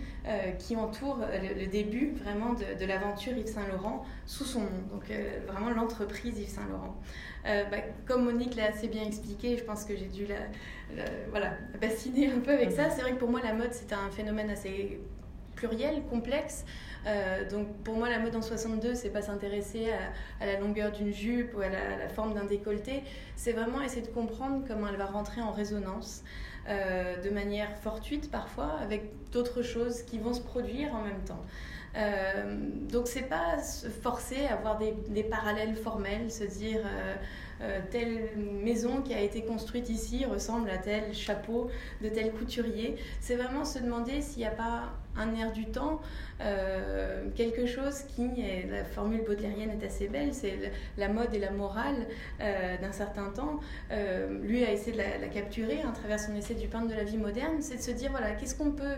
qui 0.60 0.76
entourent 0.76 1.20
le, 1.20 1.66
début 1.66 2.14
vraiment 2.24 2.54
de, 2.54 2.80
de 2.80 2.86
l'aventure 2.86 3.36
Yves 3.36 3.48
Saint-Laurent 3.48 4.06
sous 4.26 4.46
son 4.46 4.62
nom. 4.62 4.82
Donc 4.92 5.06
vraiment 5.48 5.72
l'entreprise 5.72 6.40
Yves 6.40 6.50
Saint-Laurent. 6.50 6.96
Bah, 7.44 7.78
comme 8.06 8.26
Monique 8.26 8.56
l'a 8.56 8.68
assez 8.68 8.88
bien 8.88 9.04
expliqué, 9.04 9.58
je 9.58 9.64
pense 9.64 9.84
que 9.84 9.96
j'ai 9.96 10.06
dû 10.06 10.28
la, 10.28 11.06
voilà, 11.30 11.54
bassiner 11.82 12.32
un 12.32 12.40
peu 12.40 12.52
avec 12.52 12.72
ça. 12.72 12.90
C'est 12.90 13.02
vrai 13.02 13.12
que 13.12 13.18
pour 13.18 13.30
moi, 13.30 13.42
la 13.44 13.54
mode, 13.54 13.74
c'est 13.74 13.94
un 13.94 14.10
phénomène 14.12 14.50
assez 14.50 15.00
pluriel, 15.56 16.04
complexe. 16.10 16.66
Euh, 17.08 17.50
donc 17.50 17.68
pour 17.84 17.96
moi, 17.96 18.10
la 18.10 18.20
mode 18.20 18.36
en 18.36 18.42
62, 18.42 18.96
c'est 18.96 19.10
pas 19.10 19.22
s'intéresser 19.22 19.88
à, 20.40 20.46
la 20.46 20.60
longueur 20.60 20.92
d'une 20.92 21.12
jupe 21.12 21.56
ou 21.56 21.62
à 21.62 21.70
la, 21.70 22.10
forme 22.10 22.34
d'un 22.34 22.46
décolleté, 22.46 23.04
c'est 23.36 23.54
vraiment 23.54 23.82
essayer 23.82 24.02
de 24.02 24.12
comprendre 24.12 24.64
comment 24.68 24.88
elle 24.88 24.98
va 24.98 25.06
rentrer 25.06 25.42
en 25.42 25.52
résonance. 25.52 26.24
Euh, 26.70 27.20
de 27.20 27.32
manière 27.32 27.76
fortuite 27.78 28.30
parfois 28.30 28.78
avec 28.84 29.10
d'autres 29.32 29.64
choses 29.64 30.04
qui 30.04 30.20
vont 30.20 30.36
se 30.36 30.42
produire 30.42 30.94
en 30.94 31.02
même 31.02 31.24
temps. 31.26 31.44
Euh, 31.98 32.56
donc 32.88 33.08
c'est 33.08 33.28
pas 33.28 33.58
se 33.64 33.88
forcer 33.88 34.46
à 34.46 34.54
avoir 34.54 34.78
des, 34.78 34.94
des 35.08 35.24
parallèles 35.24 35.76
formels, 35.76 36.32
se 36.32 36.44
dire 36.44 36.82
euh, 37.62 37.80
telle 37.92 38.30
maison 38.38 39.02
qui 39.02 39.14
a 39.14 39.22
été 39.22 39.44
construite 39.44 39.90
ici 39.90 40.26
ressemble 40.26 40.70
à 40.70 40.78
tel 40.78 41.14
chapeau 41.14 41.70
de 42.02 42.10
tel 42.10 42.32
couturier. 42.32 42.96
C'est 43.20 43.36
vraiment 43.36 43.66
se 43.66 43.80
demander 43.80 44.22
s'il 44.22 44.40
n'y 44.40 44.48
a 44.48 44.52
pas 44.52 44.94
un 45.16 45.36
air 45.36 45.52
du 45.52 45.66
temps, 45.66 46.00
euh, 46.40 47.26
quelque 47.36 47.66
chose 47.66 48.04
qui, 48.16 48.30
la 48.70 48.86
formule 48.86 49.24
baudelairienne 49.26 49.72
est 49.72 49.86
assez 49.86 50.08
belle, 50.08 50.34
c'est 50.34 50.72
la 50.98 51.10
mode 51.10 51.34
et 51.34 51.40
la 51.40 51.52
morale 51.52 52.08
euh, 52.40 52.78
d'un 52.82 52.94
certain 52.94 53.30
temps. 53.30 53.60
lui 54.42 54.64
a 54.64 54.72
essayé 54.72 54.94
de 54.94 54.98
la, 54.98 55.18
la 55.18 55.28
capturer 55.28 55.82
à 55.82 55.92
travers 55.92 56.20
son 56.20 56.34
essai 56.36 56.56
du 56.56 56.68
peintre 56.68 56.88
de 56.88 56.96
la 56.96 57.04
vie 57.04 57.18
moderne, 57.18 57.58
c'est 57.60 57.76
de 57.76 57.82
se 57.82 57.92
dire, 57.92 58.12
voilà, 58.12 58.32
qu'est-ce 58.32 58.56
qu'on 58.56 58.72
peut 58.72 58.96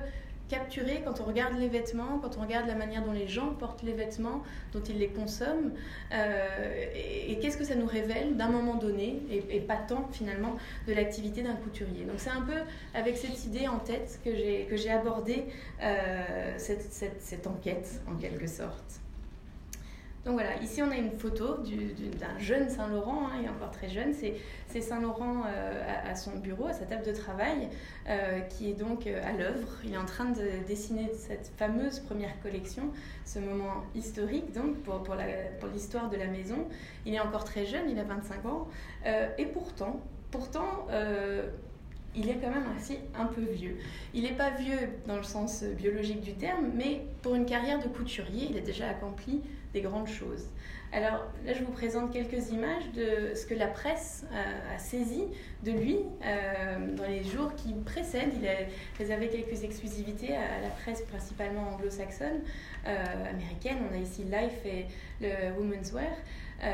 capturer 0.50 1.02
quand 1.04 1.22
on 1.22 1.24
regarde 1.24 1.58
les 1.58 1.68
vêtements, 1.68 2.20
quand 2.22 2.38
on 2.38 2.42
regarde 2.42 2.68
la 2.68 2.76
manière 2.76 3.04
dont 3.04 3.12
les 3.12 3.28
gens 3.28 3.54
portent 3.54 3.84
les 3.84 3.94
vêtements, 3.94 4.44
dont 4.74 4.82
ils 4.82 4.98
les 4.98 5.10
consomment, 5.10 5.74
euh, 6.14 6.86
et, 6.96 7.40
qu'est-ce 7.40 7.58
que 7.58 7.64
ça 7.64 7.76
nous 7.76 7.86
révèle 7.86 8.36
d'un 8.38 8.50
moment 8.50 8.76
donné, 8.76 9.22
et, 9.30 9.60
pas 9.60 9.78
tant 9.78 10.08
finalement 10.12 10.56
de 10.88 10.94
l'activité 10.94 11.42
d'un 11.42 11.56
couturier. 11.56 12.06
Donc 12.06 12.16
c'est 12.18 12.30
un 12.30 12.42
peu 12.42 12.60
avec 12.94 13.18
cette 13.18 13.46
idée 13.46 13.68
en 13.68 13.80
tête 13.80 14.20
que 14.24 14.32
j'ai 14.76 14.92
abordé 14.92 15.46
euh, 15.82 16.54
cette, 16.58 16.92
cette 17.20 17.48
enquête 17.48 18.02
en 18.12 18.16
quelque 18.16 18.48
sorte. 18.48 19.03
Donc 20.26 20.36
voilà, 20.36 20.56
ici 20.62 20.82
on 20.82 20.90
a 20.90 20.96
une 20.96 21.12
photo 21.12 21.58
d'un 21.58 22.40
jeune 22.40 22.70
Saint-Laurent, 22.70 23.28
hein, 23.28 23.32
il 23.40 23.46
est 23.46 23.50
encore 23.50 23.72
très 23.72 23.90
jeune, 23.90 24.14
c'est 24.14 24.82
Saint-Laurent 24.82 25.44
euh, 25.46 25.84
à, 26.10 26.16
son 26.16 26.38
bureau, 26.38 26.68
à 26.68 26.74
sa 26.74 26.86
table 26.86 27.06
de 27.06 27.12
travail, 27.12 27.68
euh, 28.08 28.40
qui 28.40 28.70
est 28.70 28.74
donc 28.74 29.06
euh, 29.06 29.22
à 29.22 29.34
l'œuvre. 29.34 29.68
Il 29.84 29.94
est 29.94 29.98
en 29.98 30.06
train 30.06 30.30
de 30.30 30.66
dessiner 30.66 31.12
cette 31.14 31.52
fameuse 31.58 32.00
première 32.00 32.40
collection, 32.42 32.84
ce 33.26 33.40
moment 33.40 33.84
historique 33.96 34.54
donc 34.54 34.78
pour, 34.84 35.04
l'histoire 35.74 36.10
de 36.10 36.16
la 36.16 36.28
maison. 36.28 36.70
Il 37.06 37.14
est 37.14 37.20
encore 37.20 37.44
très 37.44 37.66
jeune, 37.66 37.90
il 37.90 38.00
a 38.00 38.04
25 38.04 38.46
ans, 38.46 38.68
et 39.38 39.46
pourtant, 39.46 40.00
pourtant 40.32 40.88
il 42.16 42.30
est 42.30 42.36
quand 42.36 42.50
même 42.50 42.68
aussi 42.78 43.00
un 43.16 43.26
peu 43.26 43.42
vieux. 43.42 43.78
Il 44.14 44.24
n'est 44.24 44.36
pas 44.36 44.52
vieux 44.52 44.90
dans 45.08 45.18
le 45.18 45.24
sens 45.24 45.64
biologique 45.64 46.22
du 46.22 46.34
terme, 46.34 46.70
mais 46.76 47.02
pour 47.22 47.36
une 47.36 47.46
carrière 47.46 47.80
de 47.80 47.88
couturier, 47.88 48.48
il 48.52 48.58
a 48.58 48.62
déjà 48.62 48.88
accompli 48.88 49.42
des 49.74 49.82
grandes 49.82 50.08
choses. 50.08 50.48
Alors 50.92 51.26
là, 51.44 51.54
je 51.54 51.64
vous 51.64 51.72
présente 51.72 52.14
quelques 52.14 52.52
images 52.52 52.92
de 52.94 53.34
ce 53.34 53.48
que 53.48 53.56
la 53.56 53.66
presse 53.66 54.26
a, 54.32 54.78
saisi 54.78 55.24
de 55.64 55.72
lui 55.72 55.98
euh, 56.24 56.96
dans 56.96 57.08
les 57.08 57.24
jours 57.24 57.56
qui 57.56 57.74
précèdent. 57.74 58.34
Il 58.40 58.48
a 58.48 58.54
réservé 59.00 59.30
quelques 59.30 59.64
exclusivités 59.64 60.36
à, 60.36 60.62
la 60.62 60.70
presse 60.70 61.02
principalement 61.02 61.74
anglo-saxonne, 61.74 62.42
euh, 62.86 63.30
américaine. 63.30 63.78
On 63.90 63.96
a 63.96 63.98
ici 63.98 64.24
Life 64.24 64.66
et 64.66 64.86
le 65.20 65.58
Women's 65.58 65.92
Wear. 65.94 66.14
Euh, 66.64 66.74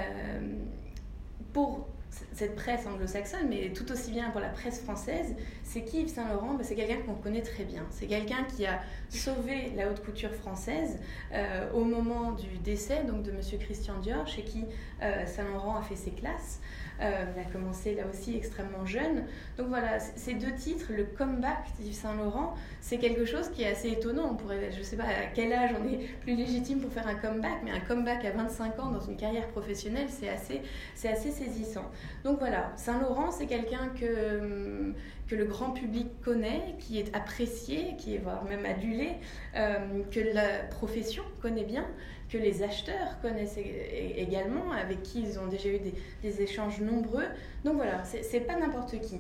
pour 1.53 1.87
cette 2.33 2.55
presse 2.55 2.85
anglo-saxonne, 2.87 3.47
mais 3.49 3.71
tout 3.73 3.91
aussi 3.91 4.11
bien 4.11 4.29
pour 4.31 4.41
la 4.41 4.49
presse 4.49 4.81
française, 4.81 5.35
c'est 5.63 5.83
qui 5.83 6.01
Yves 6.01 6.09
Saint-Laurent 6.09 6.55
ben, 6.55 6.63
C'est 6.63 6.75
quelqu'un 6.75 7.01
qu'on 7.05 7.15
connaît 7.15 7.41
très 7.41 7.63
bien. 7.63 7.85
C'est 7.91 8.07
quelqu'un 8.07 8.43
qui 8.55 8.65
a 8.65 8.81
sauvé 9.09 9.71
la 9.75 9.89
haute 9.89 10.03
couture 10.03 10.33
française 10.33 10.99
euh, 11.33 11.71
au 11.73 11.83
moment 11.83 12.31
du 12.31 12.57
décès 12.57 13.03
donc 13.03 13.23
de 13.23 13.31
Monsieur 13.31 13.57
Christian 13.57 13.99
Dior, 13.99 14.27
chez 14.27 14.43
qui 14.43 14.65
euh, 15.01 15.25
Saint-Laurent 15.25 15.77
a 15.77 15.81
fait 15.81 15.95
ses 15.95 16.11
classes. 16.11 16.59
Euh, 17.01 17.23
il 17.35 17.41
a 17.41 17.45
commencé 17.45 17.95
là 17.95 18.03
aussi 18.11 18.35
extrêmement 18.35 18.85
jeune. 18.85 19.23
Donc 19.57 19.67
voilà, 19.67 19.99
ces 19.99 20.33
deux 20.33 20.53
titres, 20.53 20.91
le 20.95 21.05
comeback 21.05 21.65
d'Yves 21.79 21.93
Saint-Laurent, 21.93 22.55
c'est 22.81 22.97
quelque 22.97 23.25
chose 23.25 23.49
qui 23.49 23.63
est 23.63 23.71
assez 23.71 23.89
étonnant. 23.89 24.29
On 24.31 24.35
pourrait, 24.35 24.71
je 24.71 24.79
ne 24.79 24.83
sais 24.83 24.97
pas 24.97 25.03
à 25.03 25.27
quel 25.33 25.53
âge 25.53 25.71
on 25.79 25.87
est 25.87 25.97
plus 26.21 26.35
légitime 26.35 26.79
pour 26.81 26.91
faire 26.91 27.07
un 27.07 27.15
comeback, 27.15 27.59
mais 27.63 27.71
un 27.71 27.79
comeback 27.79 28.25
à 28.25 28.31
25 28.31 28.79
ans 28.79 28.91
dans 28.91 28.99
une 28.99 29.15
carrière 29.15 29.47
professionnelle, 29.47 30.07
c'est 30.09 30.29
assez, 30.29 30.61
c'est 30.95 31.09
assez 31.09 31.31
saisissant. 31.31 31.89
Donc 32.23 32.39
voilà, 32.39 32.71
Saint-Laurent, 32.75 33.31
c'est 33.31 33.45
quelqu'un 33.45 33.89
que, 33.99 34.93
que 35.27 35.35
le 35.35 35.45
grand 35.45 35.71
public 35.71 36.07
connaît, 36.21 36.75
qui 36.79 36.99
est 36.99 37.15
apprécié, 37.15 37.95
qui 37.97 38.15
est 38.15 38.19
voire 38.19 38.43
même 38.43 38.65
adulé, 38.65 39.11
euh, 39.55 40.03
que 40.11 40.19
la 40.19 40.63
profession 40.69 41.23
connaît 41.41 41.63
bien 41.63 41.85
que 42.29 42.37
les 42.37 42.63
acheteurs 42.63 43.19
connaissent 43.21 43.57
également, 43.57 44.71
avec 44.71 45.03
qui 45.03 45.21
ils 45.21 45.39
ont 45.39 45.47
déjà 45.47 45.69
eu 45.69 45.79
des, 46.21 46.41
échanges 46.41 46.79
nombreux. 46.79 47.25
Donc 47.65 47.75
voilà, 47.75 48.03
c'est 48.03 48.41
pas 48.41 48.57
n'importe 48.57 48.99
qui. 49.01 49.19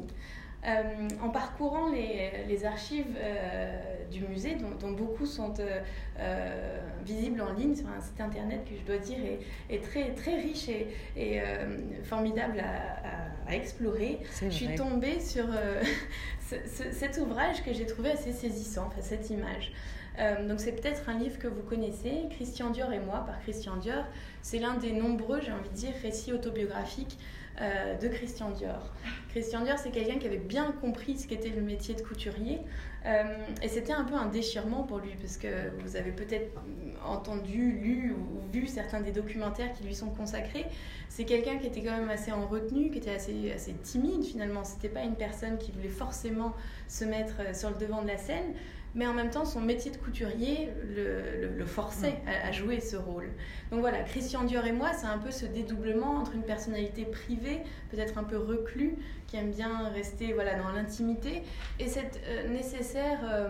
Euh, 0.67 1.07
en 1.21 1.29
parcourant 1.29 1.89
les, 1.89 2.65
archives 2.65 3.15
euh, 3.17 3.79
du 4.11 4.25
musée, 4.25 4.57
dont, 4.81 4.91
beaucoup 4.91 5.25
sont 5.25 5.53
euh, 5.59 6.79
visibles 7.05 7.39
en 7.41 7.53
ligne 7.53 7.73
sur 7.75 7.87
un 7.87 8.01
site 8.01 8.19
internet 8.19 8.65
que 8.65 8.75
je 8.75 8.83
dois 8.83 8.97
dire 8.97 9.17
est, 9.69 9.81
très, 9.81 10.13
très 10.15 10.35
riche 10.35 10.67
et, 11.15 11.41
formidable 12.03 12.59
à, 12.59 13.55
explorer, 13.55 14.19
je 14.41 14.49
suis 14.49 14.75
tombée 14.75 15.19
sur 15.19 15.45
cet 16.39 17.17
ouvrage 17.17 17.63
que 17.63 17.73
j'ai 17.73 17.85
trouvé 17.85 18.11
assez 18.11 18.33
saisissant, 18.33 18.85
enfin, 18.87 19.01
cette 19.01 19.29
image. 19.29 19.71
Euh, 20.19 20.47
donc 20.47 20.59
c'est 20.59 20.73
peut-être 20.73 21.07
un 21.09 21.17
livre 21.17 21.39
que 21.39 21.47
vous 21.47 21.61
connaissez, 21.61 22.25
Christian 22.31 22.69
Dior 22.71 22.91
et 22.91 22.99
moi 22.99 23.23
par 23.25 23.39
Christian 23.41 23.77
Dior. 23.77 24.03
C'est 24.41 24.59
l'un 24.59 24.75
des 24.75 24.91
nombreux, 24.91 25.39
j'ai 25.41 25.51
envie 25.51 25.69
de 25.69 25.75
dire, 25.75 25.93
récits 26.01 26.33
autobiographiques 26.33 27.17
euh, 27.61 27.95
de 27.97 28.07
Christian 28.07 28.51
Dior. 28.51 28.93
Christian 29.29 29.61
Dior, 29.63 29.77
c'est 29.77 29.91
quelqu'un 29.91 30.17
qui 30.17 30.27
avait 30.27 30.37
bien 30.37 30.71
compris 30.81 31.17
ce 31.17 31.27
qu'était 31.27 31.49
le 31.49 31.61
métier 31.61 31.95
de 31.95 32.01
couturier. 32.01 32.59
Euh, 33.05 33.23
et 33.61 33.69
c'était 33.69 33.93
un 33.93 34.03
peu 34.03 34.15
un 34.15 34.25
déchirement 34.25 34.83
pour 34.83 34.99
lui, 34.99 35.11
parce 35.21 35.37
que 35.37 35.47
vous 35.81 35.95
avez 35.95 36.11
peut-être 36.11 36.51
entendu, 37.05 37.71
lu 37.71 38.13
ou 38.13 38.51
vu 38.51 38.67
certains 38.67 38.99
des 38.99 39.13
documentaires 39.13 39.71
qui 39.73 39.83
lui 39.83 39.95
sont 39.95 40.09
consacrés. 40.09 40.65
C'est 41.07 41.23
quelqu'un 41.23 41.57
qui 41.57 41.67
était 41.67 41.81
quand 41.81 41.97
même 41.97 42.09
assez 42.09 42.33
en 42.33 42.45
retenue, 42.45 42.91
qui 42.91 42.97
était 42.97 43.15
assez, 43.15 43.53
assez 43.53 43.73
timide 43.73 44.23
finalement. 44.23 44.65
C'était 44.65 44.89
pas 44.89 45.03
une 45.03 45.15
personne 45.15 45.57
qui 45.57 45.71
voulait 45.71 45.87
forcément 45.87 46.53
se 46.89 47.05
mettre 47.05 47.55
sur 47.55 47.69
le 47.69 47.77
devant 47.77 48.01
de 48.01 48.07
la 48.07 48.17
scène 48.17 48.53
mais 48.95 49.07
en 49.07 49.13
même 49.13 49.29
temps, 49.29 49.45
son 49.45 49.61
métier 49.61 49.91
de 49.91 49.97
couturier 49.97 50.69
le, 50.95 51.65
forçait 51.65 52.15
à, 52.25 52.51
jouer 52.51 52.79
ce 52.79 52.95
rôle. 52.95 53.29
Donc 53.71 53.81
voilà, 53.81 53.99
Christian 53.99 54.43
Dior 54.43 54.65
et 54.65 54.71
moi, 54.71 54.91
c'est 54.93 55.05
un 55.05 55.19
peu 55.19 55.31
ce 55.31 55.45
dédoublement 55.45 56.17
entre 56.17 56.33
une 56.33 56.43
personnalité 56.43 57.05
privée, 57.05 57.61
peut-être 57.91 58.17
un 58.17 58.23
peu 58.23 58.37
reclus, 58.37 58.95
qui 59.27 59.37
aime 59.37 59.51
bien 59.51 59.89
rester 59.89 60.33
voilà, 60.33 60.55
dans 60.55 60.71
l'intimité, 60.71 61.43
et 61.79 61.87
cette 61.87 62.19
euh, 62.27 62.49
nécessaire 62.49 63.19
euh, 63.23 63.49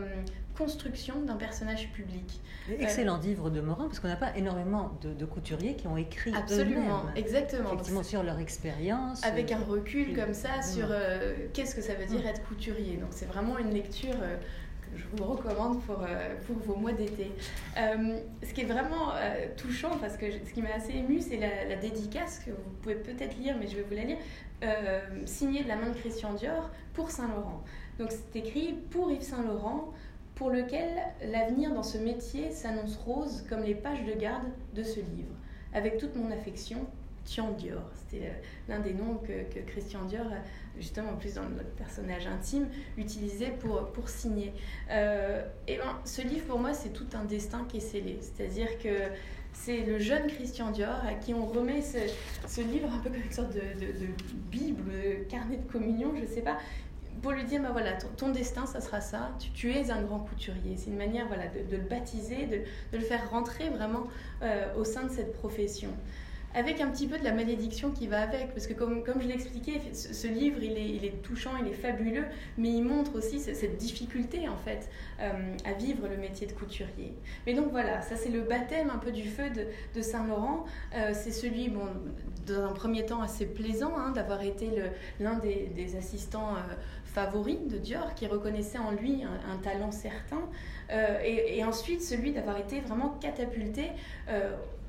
construction 0.57 1.21
d'un 1.21 1.37
personnage 1.37 1.89
public. 1.93 2.41
Excellent 2.69 3.17
livre 3.17 3.49
de 3.49 3.61
Morin, 3.61 3.85
parce 3.85 4.01
qu'on 4.01 4.09
n'a 4.09 4.17
pas 4.17 4.35
énormément 4.35 4.91
de, 5.01 5.25
couturiers 5.25 5.75
qui 5.75 5.87
ont 5.87 5.95
écrit 5.95 6.33
Absolument, 6.35 7.03
exactement. 7.15 7.69
Effectivement, 7.69 8.03
sur 8.03 8.23
leur 8.23 8.39
expérience. 8.39 9.23
Avec 9.23 9.53
un 9.53 9.59
recul 9.59 10.13
comme 10.13 10.33
ça 10.33 10.61
sur 10.61 10.87
euh, 10.89 11.33
qu'est-ce 11.53 11.75
que 11.75 11.81
ça 11.81 11.93
veut 11.93 12.05
dire 12.05 12.27
être 12.27 12.43
couturier. 12.43 12.97
Donc 12.97 13.09
c'est 13.11 13.25
vraiment 13.25 13.57
une 13.57 13.71
lecture 13.71 14.15
je 14.95 15.03
vous 15.13 15.23
recommande 15.23 15.81
pour, 15.83 16.01
euh, 16.01 16.35
pour 16.45 16.57
vos 16.57 16.75
mois 16.75 16.91
d'été. 16.91 17.31
Euh, 17.77 18.19
ce 18.43 18.53
qui 18.53 18.61
est 18.61 18.65
vraiment 18.65 19.13
touchant, 19.57 19.97
parce 19.99 20.17
que 20.17 20.25
ce 20.31 20.53
qui 20.53 20.61
m'a 20.61 20.73
assez 20.75 20.93
ému, 20.93 21.21
c'est 21.21 21.37
la, 21.37 21.75
dédicace 21.75 22.39
que 22.39 22.51
vous 22.51 22.71
pouvez 22.81 22.95
peut-être 22.95 23.37
lire, 23.37 23.55
mais 23.59 23.67
je 23.67 23.77
vais 23.77 23.83
vous 23.83 23.95
la 23.95 24.03
lire, 24.03 24.17
signée 25.25 25.63
de 25.63 25.67
la 25.67 25.75
main 25.75 25.89
de 25.89 25.95
Christian 25.95 26.33
Dior 26.33 26.69
pour 26.93 27.11
Saint-Laurent. 27.11 27.63
Donc 27.97 28.11
c'est 28.11 28.39
écrit 28.39 28.73
pour 28.91 29.11
Yves 29.11 29.21
Saint-Laurent 29.21 29.93
pour 30.35 30.49
lequel 30.49 30.87
l'avenir 31.21 31.73
dans 31.73 31.83
ce 31.83 31.97
métier 31.97 32.51
s'annonce 32.51 32.95
rose 32.95 33.45
comme 33.49 33.61
les 33.61 33.75
pages 33.75 34.05
de 34.05 34.13
garde 34.13 34.47
de 34.73 34.83
ce 34.83 34.99
livre. 35.01 35.35
Avec 35.73 35.97
toute 35.97 36.15
mon 36.15 36.31
affection, 36.31 36.87
Tian 37.25 37.51
Dior. 37.51 37.81
C'était 37.93 38.27
euh, 38.27 38.31
l'un 38.67 38.79
des 38.79 38.93
noms 38.93 39.15
que, 39.15 39.59
Christian 39.67 40.05
Dior, 40.05 40.25
justement 40.77 41.11
en 41.11 41.15
plus 41.15 41.35
dans 41.35 41.43
notre 41.43 41.71
personnage 41.71 42.27
intime, 42.27 42.67
utilisait 42.97 43.51
pour, 43.51 43.91
pour 43.91 44.09
signer. 44.09 44.53
Euh, 44.91 45.45
et 45.67 45.77
ben, 45.77 45.99
ce 46.05 46.21
livre, 46.21 46.45
pour 46.45 46.59
moi, 46.59 46.73
c'est 46.73 46.89
tout 46.89 47.07
un 47.13 47.25
destin 47.25 47.65
qui 47.69 47.77
est 47.77 47.81
scellé. 47.81 48.19
C'est-à-dire 48.21 48.77
que 48.79 48.89
c'est 49.53 49.81
le 49.81 49.99
jeune 49.99 50.27
Christian 50.27 50.71
Dior 50.71 51.03
à 51.05 51.13
qui 51.13 51.33
on 51.33 51.45
remet 51.45 51.81
ce, 51.81 52.61
livre 52.61 52.89
un 52.93 52.99
peu 52.99 53.09
comme 53.09 53.21
une 53.21 53.31
sorte 53.31 53.53
de, 53.53 53.59
de, 53.59 54.07
Bible, 54.51 54.91
carnet 55.29 55.57
de 55.57 55.71
communion, 55.71 56.13
je 56.15 56.21
ne 56.21 56.27
sais 56.27 56.41
pas, 56.41 56.57
pour 57.21 57.31
lui 57.31 57.43
dire, 57.43 57.61
bah 57.61 57.69
voilà, 57.71 57.93
ton, 57.93 58.29
destin, 58.29 58.65
ça 58.65 58.81
sera 58.81 59.01
ça, 59.01 59.31
tu, 59.53 59.71
es 59.71 59.91
un 59.91 60.01
grand 60.01 60.19
couturier. 60.19 60.75
C'est 60.77 60.89
une 60.89 60.97
manière 60.97 61.27
voilà, 61.27 61.47
de, 61.47 61.75
le 61.75 61.83
baptiser, 61.83 62.45
de, 62.45 62.57
de, 62.91 62.97
le 62.97 63.03
faire 63.03 63.29
rentrer 63.29 63.69
vraiment 63.69 64.03
euh, 64.41 64.73
au 64.77 64.83
sein 64.83 65.03
de 65.03 65.11
cette 65.11 65.33
profession 65.33 65.89
avec 66.55 66.81
un 66.81 66.89
petit 66.89 67.07
peu 67.07 67.17
de 67.17 67.23
la 67.23 67.31
malédiction 67.31 67.91
qui 67.91 68.07
va 68.07 68.21
avec, 68.21 68.53
parce 68.53 68.65
que 68.65 68.73
comme, 68.73 69.03
comme 69.03 69.21
je 69.21 69.27
l'ai 69.27 69.35
expliqué, 69.35 69.81
ce, 69.93 70.27
livre, 70.27 70.57
il 70.61 70.77
est, 70.77 70.89
il 70.89 71.05
est, 71.05 71.21
touchant, 71.21 71.51
il 71.61 71.67
est 71.67 71.75
fabuleux, 71.75 72.25
mais 72.57 72.69
il 72.69 72.83
montre 72.83 73.15
aussi 73.15 73.39
cette 73.39 73.77
difficulté, 73.77 74.49
en 74.49 74.57
fait, 74.57 74.89
euh, 75.19 75.31
à 75.65 75.73
vivre 75.73 76.07
le 76.07 76.17
métier 76.17 76.47
de 76.47 76.53
couturier. 76.53 77.13
Mais 77.45 77.53
donc 77.53 77.69
voilà, 77.71 78.01
ça 78.01 78.15
c'est 78.15 78.29
le 78.29 78.41
baptême 78.41 78.89
un 78.89 78.97
peu 78.97 79.11
du 79.11 79.27
feu 79.27 79.49
de, 79.51 79.65
de 79.95 80.01
Saint-Laurent. 80.01 80.65
Euh, 80.95 81.11
c'est 81.13 81.31
celui, 81.31 81.69
bon, 81.69 81.85
dans 82.47 82.65
un 82.65 82.73
premier 82.73 83.05
temps 83.05 83.21
assez 83.21 83.45
plaisant, 83.45 83.93
hein, 83.95 84.11
d'avoir 84.11 84.41
été 84.41 84.69
l'un 85.19 85.37
des, 85.37 85.95
assistants 85.97 86.55
euh, 86.55 86.59
favoris 87.05 87.59
de 87.67 87.77
Dior, 87.77 88.15
qui 88.15 88.27
reconnaissait 88.27 88.77
en 88.77 88.91
lui 88.91 89.23
un, 89.23 89.57
talent 89.57 89.91
certain. 89.91 90.41
Et, 91.23 91.63
ensuite 91.63 92.01
celui 92.01 92.31
d'avoir 92.31 92.57
été 92.57 92.79
vraiment 92.79 93.09
catapulté 93.21 93.91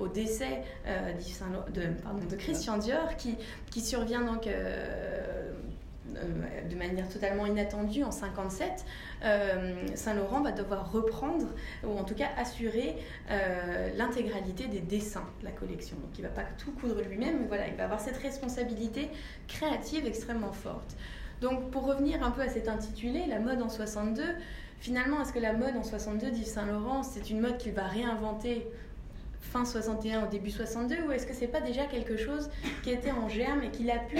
au 0.01 0.07
décès 0.07 0.63
euh, 0.87 1.13
de, 1.73 2.35
Christian 2.35 2.77
Dior, 2.77 3.15
qui, 3.17 3.81
survient 3.81 4.21
donc 4.21 4.47
de 6.69 6.75
manière 6.75 7.07
totalement 7.07 7.45
inattendue 7.45 8.03
en 8.03 8.11
57, 8.11 8.85
Saint-Laurent 9.95 10.41
va 10.41 10.51
devoir 10.51 10.91
reprendre, 10.91 11.47
ou 11.85 11.97
en 11.97 12.03
tout 12.03 12.15
cas 12.15 12.27
assurer 12.37 12.97
l'intégralité 13.97 14.67
des 14.67 14.79
dessins 14.79 15.25
de 15.39 15.45
la 15.45 15.51
collection. 15.51 15.95
Donc 15.97 16.17
il 16.17 16.23
ne 16.23 16.27
va 16.27 16.33
pas 16.33 16.47
tout 16.57 16.71
coudre 16.71 17.01
lui-même, 17.01 17.39
mais 17.41 17.47
voilà, 17.47 17.67
il 17.67 17.75
va 17.75 17.85
avoir 17.85 17.99
cette 17.99 18.17
responsabilité 18.17 19.09
créative 19.47 20.05
extrêmement 20.05 20.53
forte. 20.53 20.95
Donc 21.41 21.71
pour 21.71 21.85
revenir 21.85 22.23
un 22.23 22.31
peu 22.31 22.41
à 22.41 22.49
cet 22.49 22.67
intitulé, 22.67 23.25
La 23.27 23.39
mode 23.39 23.61
en 23.61 23.69
62, 23.69 24.23
Finalement, 24.81 25.21
est-ce 25.21 25.31
que 25.31 25.37
la 25.37 25.53
mode 25.53 25.77
en 25.77 25.83
62 25.83 26.31
d'Yves 26.31 26.47
Saint 26.47 26.65
Laurent, 26.65 27.03
c'est 27.03 27.29
une 27.29 27.39
mode 27.39 27.59
qu'il 27.59 27.71
va 27.71 27.83
réinventer 27.83 28.65
fin 29.41 29.65
61 29.65 30.25
au 30.25 30.27
début 30.27 30.51
62 30.51 31.07
ou 31.07 31.11
est-ce 31.11 31.27
que 31.27 31.33
c'est 31.33 31.47
pas 31.47 31.61
déjà 31.61 31.85
quelque 31.85 32.15
chose 32.15 32.49
qui 32.83 32.91
était 32.91 33.11
en 33.11 33.27
germe 33.27 33.63
et 33.63 33.69
qu'il 33.69 33.89
a 33.89 33.99
pu 33.99 34.17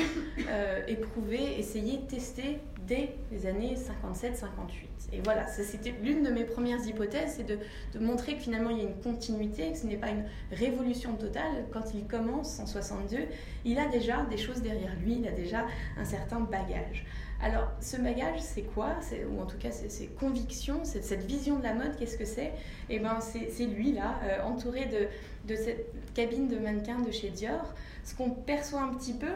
euh, 0.49 0.81
éprouver, 0.87 1.59
essayer, 1.59 2.01
tester 2.01 2.59
dès 2.87 3.15
les 3.31 3.45
années 3.45 3.75
57-58 3.75 5.13
Et 5.13 5.21
voilà, 5.23 5.47
c'était 5.47 5.93
l'une 6.03 6.23
de 6.23 6.29
mes 6.29 6.43
premières 6.43 6.85
hypothèses, 6.85 7.35
c'est 7.37 7.45
de, 7.45 7.59
de, 7.93 7.99
montrer 8.03 8.35
que 8.35 8.41
finalement 8.41 8.71
il 8.71 8.77
y 8.77 8.81
a 8.81 8.83
une 8.83 8.99
continuité, 9.01 9.71
que 9.71 9.77
ce 9.77 9.85
n'est 9.85 9.97
pas 9.97 10.09
une 10.09 10.25
révolution 10.51 11.13
totale. 11.15 11.65
Quand 11.71 11.93
il 11.93 12.05
commence 12.05 12.59
en 12.59 12.65
62, 12.65 13.17
il 13.63 13.79
a 13.79 13.87
déjà 13.87 14.23
des 14.29 14.37
choses 14.37 14.61
derrière 14.61 14.95
lui, 15.03 15.17
il 15.19 15.27
a 15.27 15.31
déjà 15.31 15.65
un 15.97 16.05
certain 16.05 16.39
bagage. 16.39 17.05
Alors, 17.43 17.71
ce 17.79 17.97
bagage, 17.97 18.39
c'est 18.39 18.61
quoi? 18.61 18.89
Ou 19.31 19.41
en 19.41 19.45
tout 19.47 19.57
cas, 19.57 19.71
ses 19.71 20.07
convictions, 20.07 20.81
cette 20.83 21.25
vision 21.25 21.57
de 21.57 21.63
la 21.63 21.73
mode, 21.73 21.95
qu'est-ce 21.97 22.17
que 22.17 22.25
c'est? 22.25 22.51
Eh 22.89 22.99
bien, 22.99 23.19
c'est 23.19 23.65
lui, 23.65 23.93
là, 23.93 24.19
euh, 24.23 24.43
entouré 24.43 24.85
de, 24.85 25.07
de 25.51 25.55
cette 25.55 25.87
cabine 26.13 26.47
de 26.47 26.59
mannequins 26.59 26.99
de 26.99 27.11
chez 27.11 27.29
Dior. 27.29 27.73
Ce 28.03 28.13
qu'on 28.13 28.29
perçoit 28.29 28.81
un 28.81 28.93
petit 28.93 29.13
peu, 29.13 29.31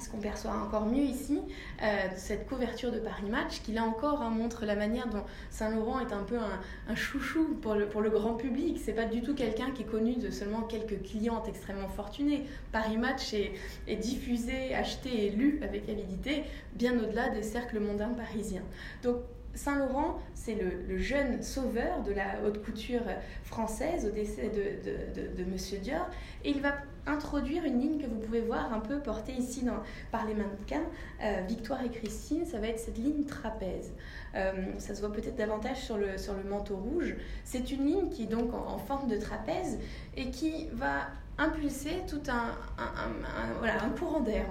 ce 0.00 0.08
qu'on 0.08 0.18
perçoit 0.18 0.52
encore 0.52 0.86
mieux 0.86 1.04
ici, 1.04 1.40
euh, 1.82 1.86
cette 2.16 2.46
couverture 2.48 2.92
de 2.92 2.98
Paris 2.98 3.28
Match, 3.30 3.60
qui 3.62 3.72
là 3.72 3.84
encore 3.84 4.22
hein, 4.22 4.30
montre 4.30 4.64
la 4.64 4.76
manière 4.76 5.08
dont 5.08 5.24
Saint-Laurent 5.50 6.00
est 6.00 6.12
un 6.12 6.22
peu 6.22 6.36
un, 6.38 6.94
chouchou 6.94 7.56
pour 7.62 7.74
le, 7.74 7.86
pour 7.86 8.00
le, 8.00 8.10
grand 8.10 8.34
public. 8.34 8.80
C'est 8.82 8.92
pas 8.92 9.04
du 9.04 9.22
tout 9.22 9.34
quelqu'un 9.34 9.70
qui 9.72 9.82
est 9.82 9.86
connu 9.86 10.16
de 10.16 10.30
seulement 10.30 10.62
quelques 10.62 11.02
clientes 11.02 11.48
extrêmement 11.48 11.88
fortunées. 11.88 12.44
Paris 12.72 12.96
Match 12.96 13.34
est, 13.34 13.52
est 13.88 13.96
diffusé, 13.96 14.74
acheté 14.74 15.26
et 15.26 15.30
lu 15.30 15.60
avec 15.62 15.88
avidité 15.88 16.44
bien 16.74 16.98
au-delà 16.98 17.28
des 17.30 17.42
cercles 17.42 17.80
mondains 17.80 18.10
parisiens. 18.10 18.62
Donc 19.02 19.16
Saint-Laurent, 19.54 20.18
c'est 20.34 20.54
le, 20.54 20.98
jeune 20.98 21.42
sauveur 21.42 22.02
de 22.02 22.12
la 22.12 22.42
haute 22.44 22.64
couture 22.64 23.02
française 23.44 24.06
au 24.06 24.10
décès 24.10 24.50
de, 24.50 25.20
de, 25.20 25.36
de, 25.36 25.50
Monsieur 25.50 25.78
Dior. 25.78 26.06
Et 26.44 26.50
il 26.50 26.60
va 26.60 26.74
introduire 27.06 27.64
une 27.64 27.80
ligne 27.80 27.98
que 27.98 28.06
vous 28.06 28.18
pouvez 28.18 28.40
voir 28.40 28.72
un 28.72 28.80
peu 28.80 28.98
portée 28.98 29.32
ici 29.32 29.66
par 30.10 30.26
les 30.26 30.34
mannequins, 30.34 30.84
euh, 31.22 31.42
Victoire 31.46 31.82
et 31.82 31.90
Christine, 31.90 32.46
ça 32.46 32.58
va 32.58 32.68
être 32.68 32.78
cette 32.78 32.98
ligne 32.98 33.24
trapèze. 33.24 33.92
Euh, 34.34 34.52
ça 34.78 34.94
se 34.94 35.00
voit 35.00 35.12
peut-être 35.12 35.36
davantage 35.36 35.82
sur 35.84 35.96
le, 35.96 36.18
sur 36.18 36.34
le 36.34 36.42
manteau 36.44 36.76
rouge. 36.76 37.14
C'est 37.44 37.70
une 37.70 37.86
ligne 37.86 38.08
qui 38.08 38.24
est 38.24 38.26
donc 38.26 38.52
en, 38.54 38.78
forme 38.78 39.08
de 39.08 39.16
trapèze 39.16 39.78
et 40.16 40.30
qui 40.30 40.68
va 40.72 41.08
impulser 41.38 42.02
tout 42.08 42.22
un, 42.28 42.52
un, 42.78 43.66
un 43.66 43.88
courant 43.90 44.20
d'air, 44.20 44.46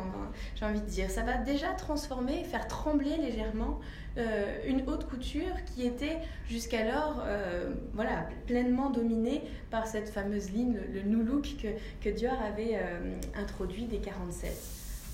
j'ai 0.55 0.65
envie 0.65 0.81
de 0.81 0.85
dire. 0.85 1.09
Ça 1.09 1.23
va 1.23 1.37
déjà 1.37 1.69
transformer, 1.69 2.43
faire 2.43 2.67
trembler 2.67 3.17
légèrement 3.17 3.79
euh, 4.17 4.57
une 4.67 4.87
haute 4.87 5.07
couture 5.07 5.55
qui 5.73 5.87
était 5.87 6.19
jusqu'alors 6.47 7.23
euh, 7.25 7.73
voilà, 7.93 8.27
pleinement 8.45 8.91
dominée 8.91 9.41
par 9.71 9.87
cette 9.87 10.07
fameuse 10.07 10.51
ligne, 10.51 10.77
le, 10.93 11.01
new 11.01 11.23
look 11.23 11.55
que, 11.59 11.67
que 12.03 12.13
Dior 12.13 12.39
avait 12.41 12.75
euh, 12.75 13.15
introduit 13.35 13.85
dès 13.85 13.97
47. 13.97 14.51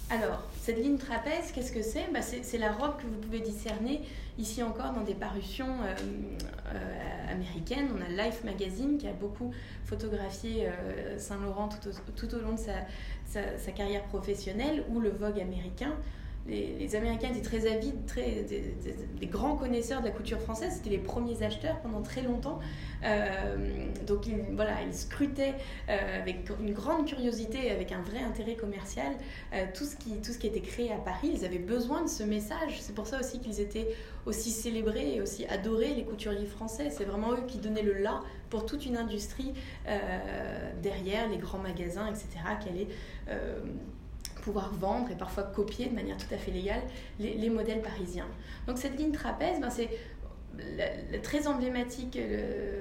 Alors, 0.09 0.43
cette 0.59 0.79
ligne 0.79 0.97
trapèze, 0.97 1.51
qu'est-ce 1.53 1.71
que 1.71 1.81
c'est? 1.81 2.07
Bah, 2.11 2.21
C'est 2.21 2.57
la 2.57 2.71
robe 2.71 2.97
que 2.97 3.03
vous 3.03 3.19
pouvez 3.21 3.39
discerner 3.39 4.01
ici 4.39 4.63
encore 4.63 4.93
dans 4.93 5.03
des 5.03 5.13
parutions 5.13 5.75
américaines. 7.29 7.89
On 7.95 8.01
a 8.01 8.25
Life 8.25 8.43
Magazine 8.43 8.97
qui 8.97 9.07
a 9.07 9.13
beaucoup 9.13 9.51
photographié 9.85 10.69
Saint-Laurent 11.17 11.69
tout, 11.69 11.89
tout, 12.15 12.35
au 12.35 12.39
long 12.39 12.53
de 12.53 12.59
sa, 12.59 13.71
carrière 13.71 14.03
professionnelle, 14.05 14.83
ou 14.89 14.99
le 14.99 15.09
Vogue 15.09 15.39
américain 15.39 15.93
les, 16.49 16.95
Américains 16.95 17.29
étaient 17.29 17.41
très 17.41 17.71
avides, 17.71 18.05
très, 18.05 18.43
des, 19.19 19.27
grands 19.27 19.55
connaisseurs 19.55 20.01
de 20.01 20.07
la 20.07 20.11
couture 20.11 20.39
française. 20.39 20.73
C'était 20.75 20.89
les 20.89 20.97
premiers 20.97 21.43
acheteurs 21.43 21.79
pendant 21.81 22.01
très 22.01 22.21
longtemps. 22.21 22.59
Euh, 23.03 23.57
donc 24.07 24.27
ils, 24.27 24.35
voilà, 24.55 24.81
ils 24.81 24.93
scrutaient 24.93 25.55
euh, 25.89 26.21
avec 26.21 26.49
une 26.59 26.73
grande 26.73 27.05
curiosité, 27.05 27.71
avec 27.71 27.91
un 27.91 28.01
vrai 28.01 28.19
intérêt 28.19 28.55
commercial, 28.55 29.13
euh, 29.53 29.65
tout, 29.73 29.85
ce 29.85 29.95
qui, 29.95 30.17
tout 30.17 30.31
ce 30.31 30.37
qui 30.37 30.47
était 30.47 30.61
créé 30.61 30.91
à 30.91 30.97
Paris. 30.97 31.31
Ils 31.33 31.45
avaient 31.45 31.59
besoin 31.59 32.03
de 32.03 32.09
ce 32.09 32.23
message. 32.23 32.79
C'est 32.81 32.95
pour 32.95 33.07
ça 33.07 33.19
aussi 33.19 33.39
qu'ils 33.39 33.59
étaient 33.59 33.87
aussi 34.25 34.51
célébrés 34.51 35.15
et 35.15 35.21
aussi 35.21 35.45
adorés, 35.45 35.93
les 35.93 36.03
couturiers 36.03 36.47
français. 36.47 36.89
C'est 36.91 37.05
vraiment 37.05 37.33
eux 37.33 37.45
qui 37.47 37.59
donnaient 37.59 37.83
le 37.83 37.93
là 37.93 38.21
pour 38.49 38.65
toute 38.65 38.85
une 38.85 38.97
industrie 38.97 39.53
derrière 40.81 41.29
les 41.29 41.37
grands 41.37 41.59
magasins, 41.59 42.07
etc., 42.07 42.27
vendre 44.51 45.11
et 45.11 45.15
parfois 45.15 45.43
copier 45.43 45.87
de 45.87 45.95
manière 45.95 46.17
tout 46.17 46.33
à 46.33 46.37
fait 46.37 46.51
légale 46.51 46.81
les, 47.19 47.49
modèles 47.49 47.81
parisiens. 47.81 48.27
Donc 48.67 48.77
cette 48.77 48.97
ligne 48.97 49.11
trapèze, 49.11 49.59
ben 49.59 49.69
c'est 49.69 49.89
la, 50.77 51.19
très 51.19 51.47
emblématique 51.47 52.17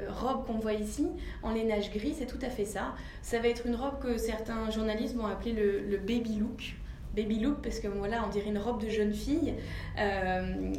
robe 0.09 0.47
qu'on 0.47 0.59
voit 0.59 0.75
ici 0.75 1.07
en 1.43 1.53
lainage 1.53 1.91
gris, 1.93 2.15
c'est 2.19 2.27
tout 2.27 2.39
à 2.43 2.51
fait 2.51 2.65
ça. 2.65 2.95
Ça 3.23 3.39
va 3.39 3.49
être 3.49 3.67
une 3.67 3.77
robe 3.77 4.01
que 4.01 4.17
certains 4.17 4.71
journalistes 4.71 5.15
vont 5.15 5.27
appeler 5.27 5.53
le, 5.53 5.97
baby 5.99 6.37
look. 6.37 6.75
Baby 7.19 7.41
look 7.41 7.63
parce 7.63 7.81
que 7.81 7.89
voilà, 7.89 8.25
on 8.25 8.31
dirait 8.31 8.49
une 8.49 8.59
robe 8.59 8.81
de 8.81 8.89
jeune 8.89 9.13
fille. 9.13 9.55
Euh, 9.99 10.73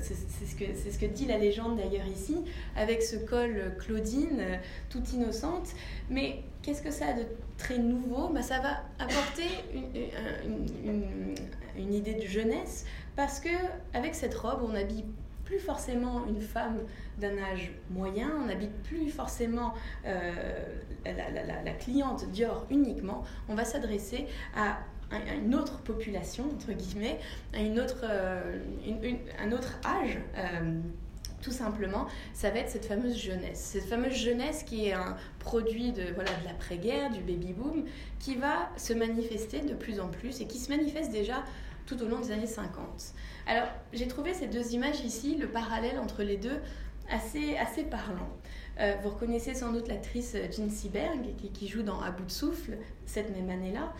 c'est 0.00 0.90
ce, 0.90 0.98
que, 0.98 1.06
dit 1.06 1.26
la 1.26 1.38
légende 1.38 1.76
d'ailleurs 1.76 2.06
ici, 2.06 2.36
avec 2.76 3.02
ce 3.02 3.16
col 3.16 3.74
Claudine, 3.78 4.38
euh, 4.40 4.56
toute 4.90 5.12
innocente. 5.12 5.68
Mais 6.10 6.42
qu'est-ce 6.62 6.82
que 6.82 6.90
ça 6.90 7.08
a 7.08 7.12
de 7.12 7.24
très 7.56 7.78
nouveau? 7.78 8.28
Bah, 8.28 8.42
Ça 8.42 8.58
va 8.60 8.82
apporter 8.98 9.48
une, 11.76 11.94
idée 11.94 12.14
de 12.14 12.26
jeunesse 12.26 12.84
parce 13.14 13.38
que 13.40 13.48
avec 13.94 14.14
cette 14.14 14.34
robe, 14.34 14.60
on 14.68 14.74
habille 14.74 15.04
plus 15.44 15.60
forcément 15.60 16.26
une 16.26 16.40
femme 16.40 16.80
d'un 17.18 17.38
âge 17.38 17.70
moyen, 17.90 18.30
on 18.42 18.46
n'habite 18.46 18.74
plus 18.82 19.08
forcément 19.08 19.72
euh, 20.04 20.32
la, 21.06 21.62
la, 21.62 21.72
cliente 21.72 22.28
Dior 22.30 22.66
uniquement, 22.70 23.22
on 23.48 23.54
va 23.54 23.64
s'adresser 23.64 24.26
à 24.54 24.78
une 25.12 25.54
autre 25.54 25.78
population, 25.78 26.44
entre 26.54 26.72
guillemets, 26.72 27.18
à 27.54 27.60
autre, 27.82 28.04
euh, 28.04 28.58
un 29.40 29.52
autre 29.52 29.78
âge. 29.84 30.18
Euh, 30.36 30.80
tout 31.40 31.52
simplement, 31.52 32.06
ça 32.34 32.50
va 32.50 32.58
être 32.58 32.70
cette 32.70 32.86
fameuse 32.86 33.16
jeunesse. 33.16 33.70
Cette 33.72 33.84
fameuse 33.84 34.14
jeunesse 34.14 34.64
qui 34.64 34.88
est 34.88 34.92
un 34.92 35.16
produit 35.38 35.92
de 35.92 36.02
voilà 36.14 36.30
de 36.40 36.44
l'après-guerre, 36.44 37.10
du 37.10 37.20
baby-boom, 37.20 37.84
qui 38.18 38.34
va 38.34 38.70
se 38.76 38.92
manifester 38.92 39.60
de 39.60 39.74
plus 39.74 40.00
en 40.00 40.08
plus 40.08 40.40
et 40.40 40.46
qui 40.46 40.58
se 40.58 40.68
manifeste 40.68 41.12
déjà 41.12 41.44
tout 41.86 42.02
au 42.02 42.06
long 42.06 42.18
des 42.20 42.32
années 42.32 42.46
50. 42.46 43.14
Alors, 43.46 43.68
j'ai 43.92 44.08
trouvé 44.08 44.34
ces 44.34 44.46
deux 44.46 44.72
images 44.72 45.00
ici, 45.00 45.36
le 45.36 45.46
parallèle 45.48 45.98
entre 45.98 46.22
les 46.22 46.36
deux, 46.36 46.60
assez, 47.10 47.56
assez 47.56 47.84
parlant. 47.84 48.28
Euh, 48.80 48.94
vous 49.02 49.10
reconnaissez 49.10 49.54
sans 49.54 49.72
doute 49.72 49.88
l'actrice 49.88 50.36
Jean 50.56 50.70
Seberg 50.70 51.34
qui, 51.52 51.68
joue 51.68 51.82
dans 51.82 52.00
À 52.00 52.10
bout 52.10 52.24
de 52.24 52.30
souffle 52.30 52.76
cette 53.06 53.34
même 53.34 53.50
année-là. 53.50 53.92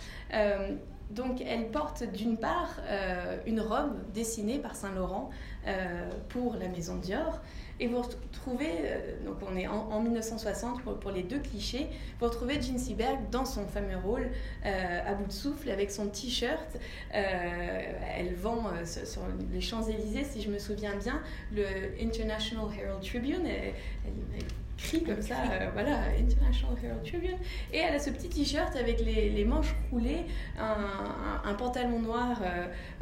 Donc 1.11 1.41
elle 1.41 1.71
porte 1.71 2.05
d'une 2.05 2.37
part 2.37 2.77
euh, 2.87 3.39
une 3.47 3.61
robe 3.61 3.97
dessinée 4.13 4.59
par 4.59 4.77
Saint 4.77 4.93
Laurent 4.93 5.31
euh, 5.67 6.11
pour 6.29 6.57
la 6.57 6.69
maison 6.69 6.97
Dior. 6.97 7.41
Et 7.81 7.87
vous 7.87 8.03
retrouvez, 8.03 8.73
euh, 8.83 9.25
donc 9.25 9.37
on 9.49 9.57
est 9.57 9.67
en, 9.67 10.01
1960 10.03 10.83
pour, 10.83 11.11
les 11.11 11.23
deux 11.23 11.39
clichés, 11.39 11.87
vous 12.21 12.27
retrouvez 12.27 12.61
Jean 12.61 12.77
Seberg 12.77 13.31
dans 13.31 13.45
son 13.45 13.67
fameux 13.67 13.97
rôle 13.97 14.29
à 14.65 15.15
bout 15.15 15.27
de 15.27 15.33
souffle 15.33 15.71
avec 15.71 15.91
son 15.91 16.09
t-shirt. 16.09 16.79
elle 17.11 18.35
vend 18.35 18.65
sur 18.85 19.23
les 19.53 19.61
Champs-Élysées, 19.61 20.25
si 20.25 20.43
je 20.43 20.51
me 20.51 20.59
souviens 20.59 20.97
bien, 20.97 21.23
le 21.53 21.65
International 22.03 22.67
Herald 22.77 23.03
Tribune. 23.03 23.49
Crie 24.79 25.03
comme 25.03 25.21
ça, 25.21 25.35
euh, 25.53 25.69
voilà, 25.73 25.99
International 26.19 26.77
Herald 26.83 27.03
Tribune. 27.03 27.37
Et 27.73 27.79
elle 27.79 27.95
a 27.95 27.99
ce 27.99 28.11
petit 28.11 28.29
t-shirt 28.29 28.75
avec 28.77 29.01
les, 29.01 29.45
manches 29.45 29.75
roulées, 29.91 30.25
un, 30.59 31.55
pantalon 31.55 32.01
noir 32.01 32.41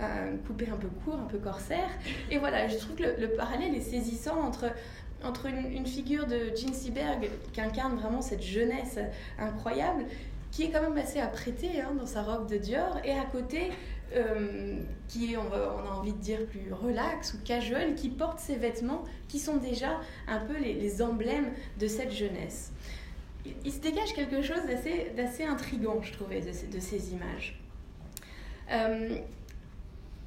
euh, 0.00 0.36
coupé 0.46 0.68
un 0.72 0.76
peu 0.76 0.88
court, 1.04 1.18
un 1.20 1.26
peu 1.26 1.38
corsaire. 1.38 1.88
Et 2.30 2.38
voilà, 2.38 2.66
je 2.68 2.76
trouve 2.76 2.96
que 2.96 3.20
le, 3.20 3.28
parallèle 3.36 3.74
est 3.74 3.80
saisissant 3.80 4.40
entre 4.40 4.66
entre 5.24 5.46
une, 5.46 5.86
figure 5.86 6.26
de 6.26 6.54
Jean 6.54 6.74
Seberg 6.74 7.30
qui 7.52 7.60
incarne 7.60 7.96
vraiment 7.96 8.20
cette 8.20 8.42
jeunesse 8.42 8.98
incroyable, 9.38 10.04
qui 10.50 10.64
est 10.64 10.70
quand 10.70 10.82
même 10.82 10.96
assez 10.98 11.20
apprêtée 11.20 11.80
hein, 11.80 11.94
dans 11.98 12.06
sa 12.06 12.22
robe 12.22 12.48
de 12.48 12.58
Dior, 12.58 13.00
et 13.02 13.12
à 13.12 13.24
côté 13.24 13.72
euh, 14.14 14.78
qui 15.08 15.32
est, 15.32 15.36
on, 15.36 15.52
a 15.52 15.94
envie 15.98 16.12
de 16.12 16.18
dire, 16.18 16.46
plus 16.46 16.72
relax 16.72 17.34
ou 17.34 17.38
casual, 17.44 17.96
qui 17.96 18.08
porte 18.08 18.38
ces 18.38 18.54
vêtements 18.54 19.02
qui 19.28 19.40
sont 19.40 19.56
déjà 19.56 20.00
un 20.28 20.38
peu 20.38 20.56
les, 20.56 21.02
emblèmes 21.02 21.52
de 21.78 21.88
cette 21.88 22.12
jeunesse. 22.12 22.72
Il, 23.64 23.72
se 23.72 23.80
dégage 23.80 24.14
quelque 24.14 24.42
chose 24.42 24.62
d'assez 25.16 25.44
intrigant, 25.44 26.00
je 26.02 26.12
trouvais, 26.12 26.40
de, 26.40 26.80
ces 26.80 27.12
images. 27.12 27.60
Euh, 28.70 29.16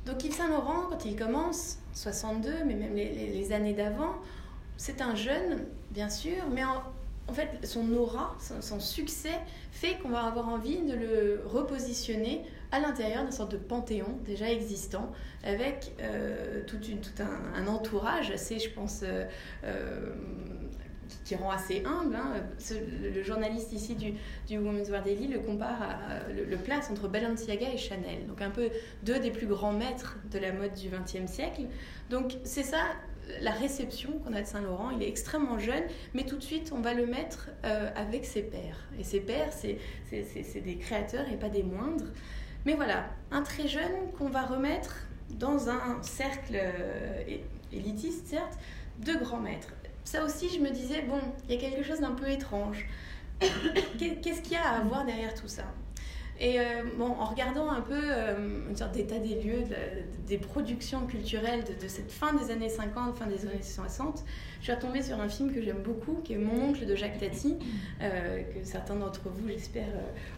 donc 0.05 0.23
Yves 0.25 0.35
Saint-Laurent, 0.35 0.87
quand 0.89 1.05
il 1.05 1.15
commence, 1.15 1.79
62, 1.93 2.65
mais 2.65 2.75
même 2.75 2.95
les, 2.95 3.51
années 3.53 3.73
d'avant, 3.73 4.15
c'est 4.75 5.01
un 5.01 5.15
jeune, 5.15 5.65
bien 5.91 6.09
sûr, 6.09 6.49
mais 6.51 6.65
en, 6.65 6.83
en 7.29 7.33
fait, 7.33 7.65
son 7.65 7.93
aura, 7.93 8.35
son 8.39 8.79
succès 8.79 9.39
fait 9.71 9.97
qu'on 9.99 10.09
va 10.09 10.23
avoir 10.23 10.49
envie 10.49 10.79
de 10.79 10.93
le 10.93 11.43
repositionner 11.45 12.43
à 12.71 12.79
l'intérieur 12.79 13.23
d'une 13.23 13.31
sorte 13.31 13.51
de 13.51 13.57
panthéon 13.57 14.19
déjà 14.25 14.51
existant, 14.51 15.11
avec 15.43 15.93
euh, 16.01 16.61
tout, 16.67 16.79
un, 17.55 17.67
entourage 17.67 18.31
assez, 18.31 18.59
je 18.59 18.69
pense, 18.69 19.01
euh, 19.03 19.25
euh, 19.63 20.13
qui 21.23 21.35
rend 21.35 21.49
assez 21.49 21.83
humble. 21.85 22.15
Hein. 22.15 22.33
le, 23.01 23.23
journaliste 23.23 23.73
ici 23.73 23.95
du, 23.95 24.57
Women's 24.57 24.89
Wear 24.89 25.03
Daily 25.03 25.27
le 25.27 25.39
compare 25.39 25.81
à, 25.81 26.31
le, 26.31 26.57
place 26.57 26.91
entre 26.91 27.07
Balenciaga 27.07 27.73
et 27.73 27.77
Chanel, 27.77 28.27
donc 28.27 28.41
un 28.41 28.51
peu 28.51 28.69
deux 29.03 29.19
des 29.19 29.31
plus 29.31 29.47
grands 29.47 29.73
maîtres 29.73 30.17
de 30.31 30.37
la 30.37 30.51
mode 30.51 30.73
du 30.73 30.89
XXe 30.89 31.31
siècle. 31.31 31.63
Donc 32.09 32.37
c'est 32.43 32.63
ça 32.63 32.81
la 33.41 33.51
réception 33.51 34.13
qu'on 34.19 34.33
a 34.33 34.41
de 34.41 34.47
Saint-Laurent, 34.47 34.89
il 34.89 35.03
est 35.03 35.07
extrêmement 35.07 35.59
jeune, 35.59 35.83
mais 36.15 36.25
tout 36.25 36.37
de 36.37 36.41
suite, 36.41 36.71
on 36.75 36.81
va 36.81 36.95
le 36.95 37.05
mettre 37.05 37.51
avec 37.95 38.25
ses 38.25 38.41
pairs. 38.41 38.87
Et 38.99 39.03
ses 39.03 39.19
pairs, 39.19 39.53
c'est 39.53 40.61
des 40.61 40.77
créateurs 40.77 41.29
et 41.31 41.37
pas 41.37 41.49
des 41.49 41.61
moindres. 41.61 42.07
Mais 42.65 42.73
voilà, 42.73 43.05
un 43.31 43.41
très 43.41 43.67
jeune 43.67 44.11
qu'on 44.17 44.29
va 44.29 44.43
remettre 44.43 44.95
dans 45.31 45.69
un 45.69 46.01
cercle 46.01 46.55
euh, 46.55 47.23
élitiste, 47.71 48.27
certes, 48.27 48.57
de 48.99 49.13
grands 49.13 49.39
maîtres. 49.39 49.73
Ça 50.03 50.23
aussi, 50.25 50.49
je 50.49 50.59
me 50.59 50.69
disais, 50.69 51.03
bon, 51.03 51.19
il 51.47 51.55
y 51.55 51.57
a 51.57 51.59
quelque 51.59 51.83
chose 51.83 51.99
d'un 51.99 52.11
peu 52.11 52.29
étrange. 52.29 52.85
Qu'est-ce 53.39 54.41
qu'il 54.41 54.53
y 54.53 54.55
a 54.55 54.69
à 54.69 54.81
voir 54.81 55.05
derrière 55.05 55.33
tout 55.33 55.47
ça? 55.47 55.63
Et 56.39 56.59
euh, 56.59 56.83
bon, 56.97 57.11
en 57.11 57.25
regardant 57.25 57.69
un 57.69 57.81
peu 57.81 57.99
euh, 58.01 58.69
une 58.69 58.75
sorte 58.75 58.93
d'état 58.93 59.19
des 59.19 59.41
lieux 59.41 59.63
des 60.25 60.37
productions 60.37 61.05
culturelles 61.05 61.65
de, 61.65 61.73
de, 61.73 61.87
cette 61.89 62.11
fin 62.11 62.33
des 62.33 62.49
années 62.49 62.69
50, 62.69 63.17
fin 63.17 63.27
des 63.27 63.45
années 63.45 63.61
60, 63.61 64.23
je 64.59 64.65
suis 64.65 64.73
retombée 64.73 65.01
sur 65.01 65.19
un 65.19 65.29
film 65.29 65.53
que 65.53 65.61
j'aime 65.61 65.81
beaucoup, 65.81 66.19
qui 66.23 66.33
est 66.33 66.37
Mon 66.37 66.69
oncle 66.69 66.85
de 66.85 66.95
Jacques 66.95 67.17
Tati, 67.17 67.55
euh, 68.01 68.41
que 68.43 68.63
certains 68.63 68.95
d'entre 68.95 69.21
vous, 69.29 69.47
j'espère, 69.47 69.87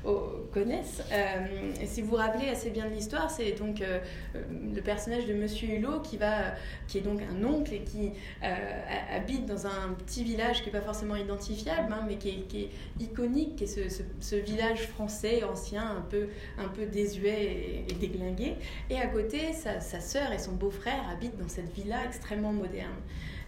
euh, 0.06 0.12
connaissent. 0.54 1.02
Euh, 1.12 1.72
si 1.86 2.02
vous 2.02 2.12
vous 2.12 2.16
rappelez 2.18 2.48
assez 2.50 2.70
bien 2.70 2.88
de 2.88 2.94
l'histoire, 2.94 3.32
c'est 3.32 3.52
donc 3.54 3.84
le 4.34 4.82
personnage 4.82 5.26
de 5.26 5.34
Monsieur 5.34 5.70
Hulot 5.70 6.02
qui, 6.02 6.18
va, 6.18 6.54
qui 6.88 7.00
est 7.00 7.02
donc 7.02 7.22
un 7.22 7.44
oncle 7.44 7.74
et 7.74 7.80
qui 7.80 8.12
habite 8.42 9.46
dans 9.46 9.66
un 9.66 9.94
petit 10.06 10.24
village 10.24 10.60
qui 10.60 10.66
n'est 10.66 10.80
pas 10.80 10.82
forcément 10.82 11.16
identifiable, 11.16 11.92
hein, 11.92 12.06
mais 12.08 12.18
qui 12.18 12.30
est, 12.30 12.70
iconique, 13.00 13.56
qui 13.56 13.64
est 13.64 13.90
ce, 14.20 14.36
village 14.36 14.88
français 14.88 15.44
ancien, 15.44 15.98
un 15.98 16.02
peu, 16.02 16.28
un 16.58 16.68
peu 16.68 16.86
désuet 16.86 17.86
et, 17.90 17.94
déglingué. 17.94 18.56
Et 18.90 18.98
à 18.98 19.08
côté, 19.08 19.54
sa, 19.54 19.80
sa 19.80 20.00
sœur 20.00 20.32
et 20.32 20.40
son 20.40 20.54
beau-frère 20.54 21.10
habitent 21.12 21.38
dans 21.38 21.50
cette 21.50 21.74
villa 21.74 22.06
extrêmement 22.06 22.54
moderne. 22.54 22.92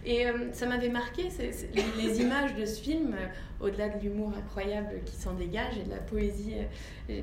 Et 0.06 0.26
euh, 0.26 0.52
ça 0.52 0.66
m'avait 0.66 0.90
marqué, 0.90 1.28
les, 1.96 2.20
images 2.20 2.54
de 2.54 2.66
ce 2.66 2.80
film, 2.80 3.14
euh, 3.14 3.66
au-delà 3.66 3.88
de 3.88 3.98
l'humour 4.02 4.32
incroyable 4.36 5.00
qui 5.06 5.16
s'en 5.16 5.32
dégage 5.32 5.78
et 5.78 5.84
de 5.84 5.90
la 5.90 5.96
poésie 5.96 6.56
euh, 7.08 7.22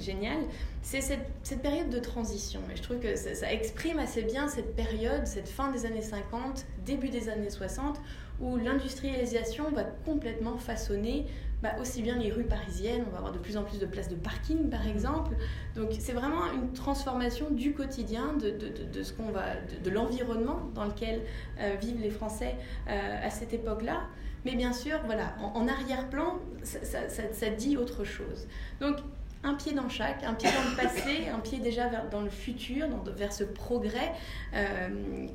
géniale, 0.00 0.40
c'est 0.82 1.00
cette, 1.00 1.62
période 1.62 1.90
de 1.90 2.00
transition. 2.00 2.60
Et 2.72 2.76
je 2.76 2.82
trouve 2.82 2.98
que 2.98 3.14
ça, 3.14 3.34
ça, 3.34 3.52
exprime 3.52 4.00
assez 4.00 4.22
bien 4.22 4.48
cette 4.48 4.74
période, 4.74 5.26
cette 5.26 5.48
fin 5.48 5.70
des 5.70 5.86
années 5.86 6.02
50, 6.02 6.66
début 6.84 7.08
des 7.08 7.28
années 7.28 7.50
60, 7.50 8.00
où 8.40 8.56
l'industrialisation 8.56 9.70
va 9.70 9.84
complètement 9.84 10.58
façonner 10.58 11.26
bah, 11.62 11.70
aussi 11.80 12.02
bien 12.02 12.16
les 12.16 12.30
rues 12.30 12.44
parisiennes, 12.44 13.04
on 13.08 13.10
va 13.10 13.18
avoir 13.18 13.32
de 13.32 13.38
plus 13.38 13.56
en 13.56 13.64
plus 13.64 13.78
de 13.78 13.86
places 13.86 14.08
de 14.08 14.14
parking 14.14 14.70
par 14.70 14.86
exemple. 14.86 15.34
Donc 15.74 15.90
c'est 15.98 16.12
vraiment 16.12 16.52
une 16.52 16.72
transformation 16.72 17.50
du 17.50 17.72
quotidien, 17.72 18.34
de, 18.34 18.50
de, 18.50 18.84
de, 18.84 19.02
ce 19.02 19.12
qu'on 19.12 19.30
va, 19.30 19.42
de, 19.82 19.90
l'environnement 19.90 20.70
dans 20.74 20.84
lequel 20.84 21.22
euh, 21.58 21.74
vivent 21.80 22.00
les 22.00 22.10
Français 22.10 22.54
euh, 22.88 23.26
à 23.26 23.30
cette 23.30 23.52
époque-là. 23.52 24.02
Mais 24.44 24.54
bien 24.54 24.72
sûr, 24.72 25.00
voilà, 25.04 25.34
en, 25.42 25.66
arrière-plan, 25.66 26.38
ça, 26.62 26.78
ça, 26.84 27.08
ça, 27.08 27.22
ça, 27.32 27.50
dit 27.50 27.76
autre 27.76 28.04
chose. 28.04 28.46
Donc 28.80 28.98
un 29.42 29.54
pied 29.54 29.72
dans 29.72 29.88
chaque, 29.88 30.22
un 30.22 30.34
pied 30.34 30.48
dans 30.48 30.70
le 30.70 30.76
passé, 30.76 31.28
un 31.34 31.40
pied 31.40 31.58
déjà 31.58 31.88
vers, 31.88 32.08
dans 32.08 32.20
le 32.20 32.30
futur, 32.30 32.86
vers 33.16 33.32
ce 33.32 33.42
progrès 33.42 34.12
euh, 34.54 35.26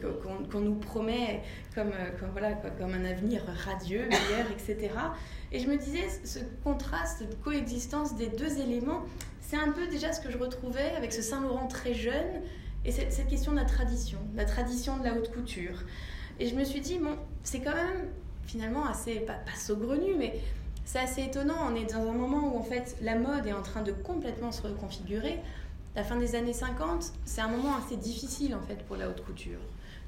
qu'on 0.51 0.61
nous 0.61 0.75
promet 0.75 1.41
comme, 1.75 1.91
comme, 2.17 2.29
voilà, 2.31 2.53
comme 2.53 2.93
un 2.93 3.05
avenir 3.05 3.43
radieux, 3.65 4.07
meilleur, 4.07 4.49
etc. 4.51 4.89
Et 5.53 5.59
je 5.59 5.67
me 5.67 5.77
disais, 5.77 6.09
ce 6.23 6.39
contraste, 6.63 7.19
cette 7.19 7.39
coexistence 7.43 8.15
des 8.15 8.27
deux 8.27 8.59
éléments, 8.59 9.03
c'est 9.39 9.55
un 9.55 9.71
peu 9.71 9.85
déjà 9.85 10.11
ce 10.11 10.19
que 10.19 10.31
je 10.31 10.37
retrouvais 10.39 10.91
avec 10.97 11.13
ce 11.13 11.21
Saint-Laurent 11.21 11.67
très 11.67 11.93
jeune 11.93 12.41
et 12.85 12.91
cette, 12.91 13.27
question 13.27 13.51
de 13.51 13.57
la 13.57 13.65
tradition, 13.65 14.17
la 14.35 14.45
tradition 14.45 14.97
de 14.97 15.03
la 15.03 15.13
haute 15.13 15.31
couture. 15.31 15.83
Et 16.39 16.47
je 16.47 16.55
me 16.55 16.63
suis 16.63 16.81
dit, 16.81 16.97
bon, 16.97 17.15
c'est 17.43 17.59
quand 17.59 17.75
même 17.75 18.09
finalement 18.47 18.85
assez, 18.87 19.19
pas, 19.19 19.33
pas 19.33 19.55
saugrenu, 19.55 20.15
mais 20.17 20.33
c'est 20.85 20.99
assez 20.99 21.21
étonnant. 21.21 21.69
On 21.71 21.75
est 21.75 21.93
dans 21.93 22.09
un 22.09 22.13
moment 22.13 22.51
où 22.51 22.57
en 22.57 22.63
fait 22.63 22.97
la 23.01 23.15
mode 23.15 23.45
est 23.45 23.53
en 23.53 23.61
train 23.61 23.83
de 23.83 23.91
complètement 23.91 24.51
se 24.51 24.63
reconfigurer. 24.63 25.39
La 25.95 26.03
fin 26.03 26.15
des 26.15 26.33
années 26.33 26.53
50, 26.53 27.13
c'est 27.25 27.41
un 27.41 27.47
moment 27.47 27.77
assez 27.77 27.95
difficile 27.95 28.55
en 28.55 28.61
fait 28.61 28.83
pour 28.87 28.95
la 28.95 29.07
haute 29.07 29.23
couture. 29.23 29.59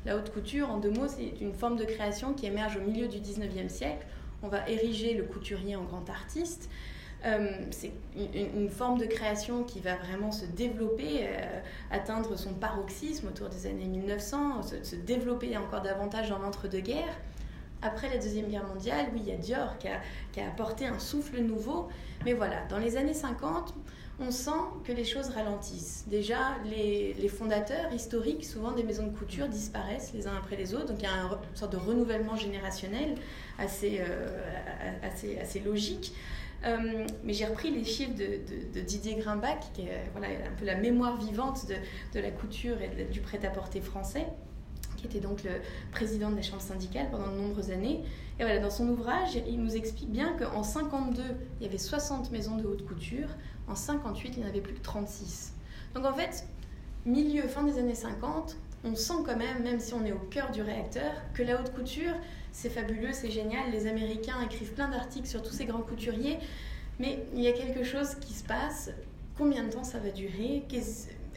La 0.06 0.18
haute 0.18 0.34
couture, 0.34 0.72
en 0.72 0.80
deux 0.80 0.90
mots, 0.90 1.08
c'est 1.08 1.40
une 1.40 1.54
forme 1.54 1.78
de 1.78 1.86
création 1.86 2.34
qui 2.34 2.48
émerge 2.48 2.78
au 2.78 2.82
milieu 2.82 3.08
du 3.08 3.20
19e 3.20 3.70
siècle 3.70 4.06
on 4.44 4.48
va 4.48 4.68
ériger 4.70 5.14
le 5.14 5.24
couturier 5.24 5.76
en 5.76 5.84
grand 5.84 6.10
artiste. 6.10 6.70
c'est 7.72 7.92
une, 8.16 8.70
forme 8.70 9.00
de 9.00 9.06
création 9.06 9.64
qui 9.64 9.80
va 9.80 9.96
vraiment 9.96 10.32
se 10.32 10.46
développer, 10.46 11.28
atteindre 11.90 12.38
son 12.38 12.54
paroxysme 12.54 13.28
autour 13.28 13.50
des 13.50 13.66
années 13.66 13.88
1900, 13.88 14.62
se, 14.84 14.96
développer 14.96 15.58
encore 15.58 15.82
davantage 15.82 16.30
dans 16.30 16.40
l'entre-deux-guerres. 16.40 17.18
Après 17.82 18.10
la 18.10 18.18
Deuxième 18.18 18.48
Guerre 18.48 18.68
mondiale, 18.68 19.08
oui, 19.14 19.22
il 19.24 19.30
y 19.30 19.32
a 19.32 19.38
Dior 19.38 19.78
qui 19.78 19.88
a, 19.88 20.00
qui 20.32 20.40
a 20.40 20.48
apporté 20.48 20.86
un 20.86 21.00
souffle 21.00 21.40
nouveau. 21.40 21.88
Mais 22.24 22.34
voilà, 22.34 22.66
dans 22.70 22.78
les 22.78 22.98
années 22.98 23.14
50, 23.14 23.74
on 24.20 24.32
sent 24.32 24.52
que 24.86 24.92
les 24.92 25.04
choses 25.04 25.30
ralentissent. 25.30 26.06
Déjà, 26.08 26.56
les, 26.66 27.28
fondateurs 27.28 27.92
historiques, 27.94 28.46
souvent 28.46 28.72
des 28.72 28.84
maisons 28.84 29.08
de 29.08 29.18
couture, 29.18 29.48
disparaissent 29.48 30.14
les 30.14 30.28
uns 30.28 30.36
après 30.38 30.56
les 30.56 30.74
autres. 30.74 30.88
Donc 30.88 30.98
il 31.00 31.04
y 31.04 31.08
a 31.08 31.24
une 31.24 31.56
sorte 31.56 31.74
de 31.74 31.78
renouvellement 31.78 32.36
générationnel 32.36 33.16
assez, 33.58 34.00
euh, 34.00 34.28
assez, 35.04 35.38
assez 35.40 35.60
logique. 35.60 36.14
Euh, 36.66 37.06
mais 37.24 37.34
j'ai 37.34 37.46
repris 37.46 37.72
les 37.72 37.84
chiffres 37.84 38.16
de, 38.16 38.82
Didier 38.82 39.16
Grimbach, 39.16 39.60
qui 39.74 39.82
est 39.82 40.10
voilà, 40.14 40.28
un 40.30 40.56
peu 40.58 40.66
la 40.66 40.76
mémoire 40.76 41.18
vivante 41.18 41.68
de, 42.14 42.20
la 42.20 42.32
couture 42.32 42.78
et 42.82 43.06
du 43.06 43.20
prêt-à-porter 43.20 43.82
français, 43.82 44.26
qui 44.98 45.06
était 45.06 45.20
donc 45.20 45.44
le 45.44 45.52
président 45.92 46.32
de 46.32 46.38
la 46.38 46.42
chambre 46.42 46.62
syndicale 46.62 47.08
pendant 47.12 47.28
de 47.28 47.38
nombreuses 47.38 47.72
années. 47.72 48.02
Et 48.40 48.44
voilà, 48.44 48.60
dans 48.60 48.70
son 48.70 48.88
ouvrage, 48.90 49.38
il 49.48 49.62
nous 49.62 49.76
explique 49.76 50.10
bien 50.10 50.36
qu'en 50.38 50.64
52, 50.64 51.22
il 51.60 51.64
y 51.66 51.70
avait 51.70 51.78
60 51.78 52.32
maisons 52.32 52.58
de 52.58 52.66
haute 52.66 52.86
couture. 52.86 53.28
En 53.68 53.76
58, 53.76 54.34
il 54.36 54.40
n'y 54.40 54.46
en 54.46 54.50
avait 54.50 54.62
plus 54.62 54.74
que 54.74 54.82
36. 54.82 55.54
Donc 55.94 56.06
en 56.06 56.14
fait, 56.14 56.46
milieu, 57.06 57.44
fin 57.44 57.64
des 57.64 57.80
années 57.80 57.96
50, 57.96 58.58
on 58.84 58.96
sent 58.96 59.24
quand 59.26 59.36
même, 59.36 59.64
même 59.64 59.80
si 59.80 59.94
on 59.94 60.06
est 60.06 60.12
au 60.12 60.20
cœur 60.20 60.52
du 60.52 60.62
réacteur, 60.62 61.12
que 61.34 61.42
la 61.42 61.60
haute 61.60 61.74
couture, 61.74 62.14
c'est 62.52 62.70
fabuleux, 62.70 63.12
c'est 63.12 63.32
génial. 63.32 63.72
Les 63.72 63.88
Américains 63.88 64.40
écrivent 64.44 64.74
plein 64.74 64.90
d'articles 64.90 65.28
sur 65.28 65.42
tous 65.42 65.54
ces 65.54 65.66
grands 65.66 65.82
couturiers, 65.82 66.38
mais 67.00 67.26
il 67.34 67.42
y 67.42 67.48
a 67.48 67.52
quelque 67.52 67.84
chose 67.84 68.16
qui 68.22 68.34
se 68.34 68.44
passe. 68.44 68.92
Combien 69.38 69.64
de 69.64 69.72
temps 69.72 69.84
ça 69.84 70.00
va 70.00 70.10
durer? 70.10 70.64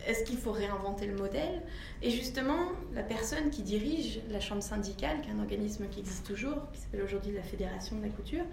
Est-ce 0.06 0.24
qu'il 0.24 0.36
faut 0.36 0.52
réinventer 0.52 1.06
le 1.06 1.16
modèle? 1.16 1.62
Et 2.02 2.10
justement, 2.10 2.68
la 2.94 3.02
personne 3.02 3.50
qui 3.50 3.62
dirige 3.62 4.20
la 4.30 4.40
chambre 4.40 4.62
syndicale, 4.62 5.20
qui 5.22 5.30
est 5.30 5.32
un 5.32 5.40
organisme 5.40 5.86
qui 5.90 6.00
existe 6.00 6.26
toujours, 6.26 6.70
qui 6.72 6.80
s'appelle 6.80 7.02
aujourd'hui 7.02 7.32
la 7.32 7.42
Fédération 7.42 7.96
de 7.96 8.02
la 8.02 8.08
couture, 8.08 8.44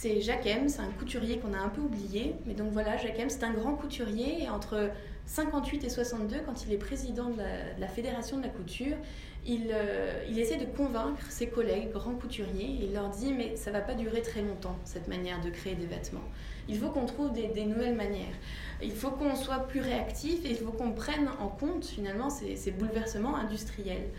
c'est 0.00 0.20
Jacques 0.20 0.46
M, 0.46 0.68
c'est 0.68 0.80
un 0.80 0.92
couturier 0.96 1.38
qu'on 1.38 1.52
a 1.52 1.58
un 1.58 1.68
peu 1.68 1.80
oublié. 1.80 2.36
Mais 2.46 2.54
donc 2.54 2.70
voilà, 2.70 2.96
Jacques 2.98 3.18
M, 3.18 3.28
c'est 3.28 3.42
un 3.42 3.52
grand 3.52 3.74
couturier. 3.74 4.44
Et 4.44 4.48
entre 4.48 4.90
58 5.26 5.82
et 5.82 5.88
62, 5.88 6.36
quand 6.46 6.64
il 6.64 6.72
est 6.72 6.78
président 6.78 7.30
de 7.30 7.42
la, 7.80 7.88
Fédération 7.88 8.36
de 8.36 8.44
la 8.44 8.48
couture, 8.48 8.96
il, 9.44 9.70
euh, 9.72 10.22
il, 10.30 10.38
essaie 10.38 10.56
de 10.56 10.66
convaincre 10.66 11.20
ses 11.30 11.48
collègues 11.48 11.90
grands 11.90 12.14
couturiers. 12.14 12.78
Il 12.80 12.92
leur 12.92 13.08
dit 13.08 13.32
Mais 13.32 13.56
ça 13.56 13.72
va 13.72 13.80
pas 13.80 13.94
durer 13.94 14.22
très 14.22 14.40
longtemps, 14.40 14.78
cette 14.84 15.08
manière 15.08 15.40
de 15.40 15.50
créer 15.50 15.74
des 15.74 15.86
vêtements. 15.86 16.28
Il 16.68 16.78
faut 16.78 16.90
qu'on 16.90 17.06
trouve 17.06 17.32
des, 17.32 17.64
nouvelles 17.64 17.96
manières. 17.96 18.36
Il 18.80 18.92
faut 18.92 19.10
qu'on 19.10 19.34
soit 19.34 19.66
plus 19.66 19.80
réactif 19.80 20.44
et 20.44 20.50
il 20.50 20.58
faut 20.58 20.70
qu'on 20.70 20.92
prenne 20.92 21.28
en 21.40 21.48
compte 21.48 21.84
finalement 21.84 22.30
ces 22.30 22.70
bouleversements 22.70 23.34
industriels. 23.34 24.10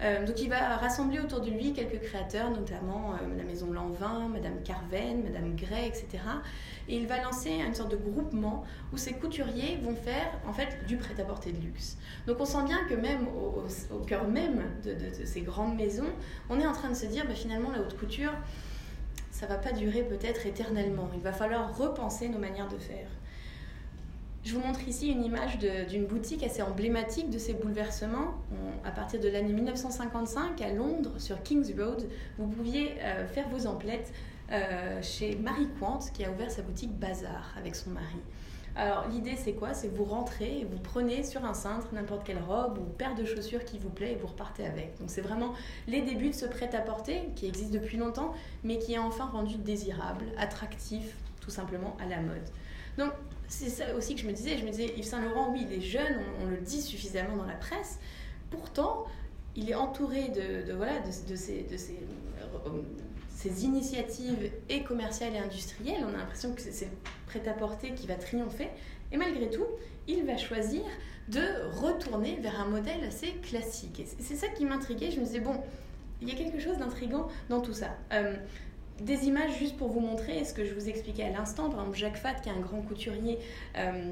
Euh, 0.00 0.26
donc 0.26 0.40
il 0.40 0.50
va 0.50 0.76
rassembler 0.76 1.20
autour 1.20 1.40
de 1.40 1.50
lui 1.50 1.72
quelques 1.72 2.00
créateurs, 2.00 2.50
notamment 2.50 3.12
euh, 3.12 3.36
la 3.36 3.44
Maison 3.44 3.72
Lanvin, 3.72 4.28
Madame 4.28 4.62
Carven, 4.64 5.22
Madame 5.22 5.54
Gray, 5.54 5.86
etc. 5.86 6.06
Et 6.88 6.96
il 6.96 7.06
va 7.06 7.22
lancer 7.22 7.50
une 7.50 7.74
sorte 7.74 7.92
de 7.92 7.96
groupement 7.96 8.64
où 8.92 8.96
ces 8.96 9.12
couturiers 9.12 9.78
vont 9.82 9.94
faire 9.94 10.26
en 10.46 10.52
fait 10.52 10.84
du 10.86 10.96
prêt-à-porter 10.96 11.52
de 11.52 11.60
luxe. 11.60 11.96
Donc 12.26 12.38
on 12.40 12.44
sent 12.44 12.64
bien 12.66 12.84
que 12.88 12.94
même 12.94 13.26
au, 13.28 13.98
cœur 14.04 14.26
même 14.26 14.62
de, 14.84 15.24
ces 15.24 15.42
grandes 15.42 15.76
maisons, 15.76 16.10
on 16.50 16.58
est 16.58 16.66
en 16.66 16.72
train 16.72 16.90
de 16.90 16.94
se 16.94 17.06
dire 17.06 17.24
bah, 17.26 17.34
finalement 17.34 17.70
la 17.70 17.80
haute 17.80 17.96
couture, 17.96 18.32
ça 19.30 19.46
va 19.46 19.56
pas 19.56 19.72
durer 19.72 20.02
peut-être 20.02 20.46
éternellement. 20.46 21.08
Il 21.14 21.22
va 21.22 21.32
falloir 21.32 21.76
repenser 21.76 22.28
nos 22.28 22.38
manières 22.38 22.68
de 22.68 22.78
faire. 22.78 23.08
Je 24.44 24.52
vous 24.52 24.60
montre 24.60 24.86
ici 24.86 25.08
une 25.08 25.24
image 25.24 25.58
d'une 25.88 26.04
boutique 26.04 26.42
assez 26.42 26.60
emblématique 26.60 27.30
de 27.30 27.38
ces 27.38 27.54
bouleversements. 27.54 28.34
à 28.84 28.90
partir 28.90 29.18
de 29.18 29.28
l'année 29.28 29.54
1955, 29.54 30.60
à 30.60 30.70
Londres, 30.70 31.12
sur 31.16 31.42
King's 31.42 31.72
Road, 31.78 32.06
vous 32.36 32.46
pouviez 32.46 32.92
euh, 33.00 33.26
faire 33.26 33.48
vos 33.48 33.66
emplettes 33.66 34.12
euh, 34.52 35.00
chez 35.00 35.36
Marie 35.36 35.68
Quant, 35.80 36.00
qui 36.12 36.26
a 36.26 36.30
ouvert 36.30 36.50
sa 36.50 36.60
boutique 36.60 36.92
Bazar 36.92 37.54
avec 37.56 37.74
son 37.74 37.90
mari. 37.90 38.18
Alors 38.76 39.08
l'idée 39.08 39.36
c'est 39.36 39.52
quoi? 39.52 39.72
C'est 39.72 39.88
vous 39.88 40.04
rentrez 40.04 40.60
et 40.60 40.64
vous 40.64 40.78
prenez 40.78 41.22
sur 41.22 41.44
un 41.44 41.54
cintre 41.54 41.86
n'importe 41.92 42.26
quelle 42.26 42.42
robe 42.42 42.76
ou 42.78 42.82
paire 42.82 43.14
de 43.14 43.24
chaussures 43.24 43.64
qui 43.64 43.78
vous 43.78 43.88
plaît 43.88 44.12
et 44.12 44.16
vous 44.16 44.26
repartez 44.26 44.66
avec. 44.66 44.98
Donc 44.98 45.08
c'est 45.08 45.20
vraiment 45.22 45.54
les 45.86 46.02
débuts 46.02 46.30
de 46.30 46.34
ce 46.34 46.44
prêt-à-porter 46.44 47.30
qui 47.36 47.46
existe 47.46 47.70
depuis 47.70 47.96
longtemps 47.96 48.34
mais 48.64 48.78
qui 48.78 48.94
est 48.94 48.98
enfin 48.98 49.26
rendu 49.26 49.56
désirable, 49.56 50.24
attractif 50.36 51.16
tout 51.40 51.50
simplement 51.50 51.96
à 52.00 52.06
la 52.06 52.20
mode. 52.20 52.50
Donc 52.98 53.12
c'est 53.48 53.68
ça 53.68 53.94
aussi 53.94 54.14
que 54.14 54.20
je 54.20 54.26
me 54.26 54.32
disais. 54.32 54.56
Je 54.58 54.64
me 54.64 54.70
disais, 54.70 54.94
Yves 54.96 55.04
Saint 55.04 55.22
Laurent, 55.22 55.50
oui, 55.52 55.66
il 55.68 55.76
est 55.76 55.80
jeune, 55.80 56.20
on, 56.42 56.46
le 56.46 56.56
dit 56.56 56.80
suffisamment 56.80 57.36
dans 57.36 57.46
la 57.46 57.54
presse. 57.54 57.98
Pourtant, 58.50 59.06
il 59.56 59.70
est 59.70 59.74
entouré 59.74 60.28
de, 60.28 60.72
voilà, 60.72 61.00
de, 61.00 61.36
ces, 61.36 61.62
de 61.62 61.76
ces, 61.76 63.64
initiatives 63.64 64.50
et 64.68 64.82
commerciales 64.82 65.34
et 65.34 65.38
industrielles. 65.38 66.04
On 66.04 66.14
a 66.14 66.18
l'impression 66.18 66.54
que 66.54 66.60
c'est 66.60 66.88
prêt-à-porter 67.26 67.92
qui 67.92 68.06
va 68.06 68.14
triompher. 68.14 68.68
Et 69.12 69.16
malgré 69.16 69.50
tout, 69.50 69.66
il 70.08 70.24
va 70.24 70.36
choisir 70.36 70.82
de 71.28 71.40
retourner 71.80 72.36
vers 72.40 72.60
un 72.60 72.66
modèle 72.66 73.04
assez 73.04 73.32
classique. 73.42 74.02
C'est 74.18 74.36
ça 74.36 74.48
qui 74.48 74.64
m'intriguait. 74.64 75.10
Je 75.10 75.20
me 75.20 75.24
disais, 75.24 75.40
bon, 75.40 75.60
il 76.20 76.28
y 76.28 76.32
a 76.32 76.34
quelque 76.34 76.60
chose 76.60 76.78
d'intrigant 76.78 77.28
dans 77.48 77.60
tout 77.60 77.72
ça. 77.72 77.96
Euh, 78.12 78.34
des 79.00 79.26
images 79.26 79.58
juste 79.58 79.76
pour 79.76 79.88
vous 79.88 80.00
montrer 80.00 80.44
ce 80.44 80.54
que 80.54 80.64
je 80.64 80.74
vous 80.74 80.88
expliquais 80.88 81.24
à 81.24 81.30
l'instant. 81.30 81.68
Par 81.68 81.80
exemple, 81.80 81.98
Jacques 81.98 82.16
Fat, 82.16 82.34
qui 82.34 82.48
est 82.48 82.52
un 82.52 82.60
grand 82.60 82.82
couturier. 82.82 83.38
Euh, 83.76 84.10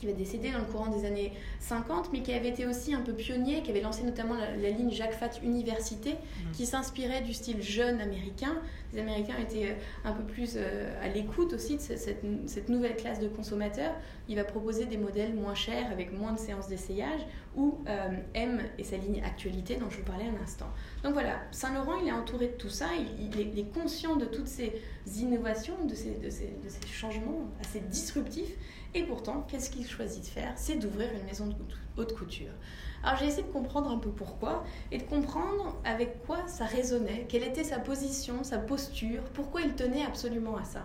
qui 0.00 0.06
va 0.06 0.12
décéder 0.12 0.50
dans 0.50 0.58
le 0.58 0.64
courant 0.64 0.88
des 0.88 1.04
années 1.04 1.32
50, 1.60 2.10
mais 2.12 2.22
qui 2.22 2.32
avait 2.32 2.48
été 2.48 2.66
aussi 2.66 2.94
un 2.94 3.02
peu 3.02 3.12
pionnier, 3.12 3.62
qui 3.62 3.70
avait 3.70 3.82
lancé 3.82 4.02
notamment 4.02 4.34
la, 4.34 4.70
ligne 4.70 4.90
Jacques 4.90 5.12
Fat 5.12 5.30
Université, 5.42 6.12
mmh. 6.12 6.50
qui 6.52 6.64
s'inspirait 6.64 7.20
du 7.20 7.34
style 7.34 7.62
jeune 7.62 8.00
américain. 8.00 8.56
Les 8.92 9.00
Américains 9.00 9.36
étaient 9.38 9.68
euh, 9.70 9.74
un 10.08 10.12
peu 10.12 10.24
plus 10.24 10.54
euh, 10.56 10.90
à 11.02 11.08
l'écoute 11.08 11.52
aussi 11.52 11.76
de 11.76 11.80
cette, 11.82 12.24
cette, 12.46 12.68
nouvelle 12.68 12.96
classe 12.96 13.20
de 13.20 13.28
consommateurs. 13.28 13.92
Il 14.28 14.36
va 14.36 14.44
proposer 14.44 14.86
des 14.86 14.96
modèles 14.96 15.34
moins 15.34 15.54
chers, 15.54 15.92
avec 15.92 16.12
moins 16.12 16.32
de 16.32 16.38
séances 16.38 16.66
d'essayage, 16.66 17.20
ou 17.56 17.78
euh, 17.88 18.08
M 18.34 18.60
et 18.78 18.84
sa 18.84 18.96
ligne 18.96 19.22
Actualité 19.24 19.76
dont 19.76 19.90
je 19.90 19.98
vous 19.98 20.04
parlais 20.04 20.24
un 20.24 20.42
instant. 20.42 20.68
Donc 21.02 21.12
voilà, 21.12 21.40
Saint-Laurent, 21.50 22.00
il 22.02 22.08
est 22.08 22.12
entouré 22.12 22.48
de 22.48 22.52
tout 22.52 22.68
ça, 22.68 22.86
il, 22.96 23.36
il, 23.36 23.58
est, 23.58 23.72
conscient 23.72 24.16
de 24.16 24.24
toutes 24.24 24.46
ces 24.46 24.72
innovations, 25.18 25.84
de 25.84 25.94
ces, 25.94 26.14
de 26.14 26.30
ces, 26.30 26.56
de 26.64 26.68
ces 26.68 26.86
changements 26.88 27.50
assez 27.60 27.80
disruptifs. 27.80 28.56
Et 28.94 29.04
pourtant, 29.04 29.46
qu'est-ce 29.48 29.70
qu'il 29.70 29.86
choisit 29.86 30.22
de 30.22 30.28
faire? 30.28 30.52
C'est 30.56 30.76
d'ouvrir 30.76 31.08
une 31.12 31.24
maison 31.24 31.46
de 31.46 31.54
haute 31.96 32.14
couture. 32.16 32.52
Alors 33.02 33.18
j'ai 33.18 33.26
essayé 33.26 33.44
de 33.44 33.52
comprendre 33.52 33.90
un 33.90 33.98
peu 33.98 34.10
pourquoi 34.10 34.64
et 34.90 34.98
de 34.98 35.04
comprendre 35.04 35.76
avec 35.84 36.24
quoi 36.26 36.46
ça 36.48 36.66
résonnait, 36.66 37.26
quelle 37.28 37.44
était 37.44 37.64
sa 37.64 37.78
position, 37.78 38.44
sa 38.44 38.58
posture, 38.58 39.22
pourquoi 39.32 39.62
il 39.62 39.74
tenait 39.74 40.04
absolument 40.04 40.56
à 40.56 40.64
ça. 40.64 40.84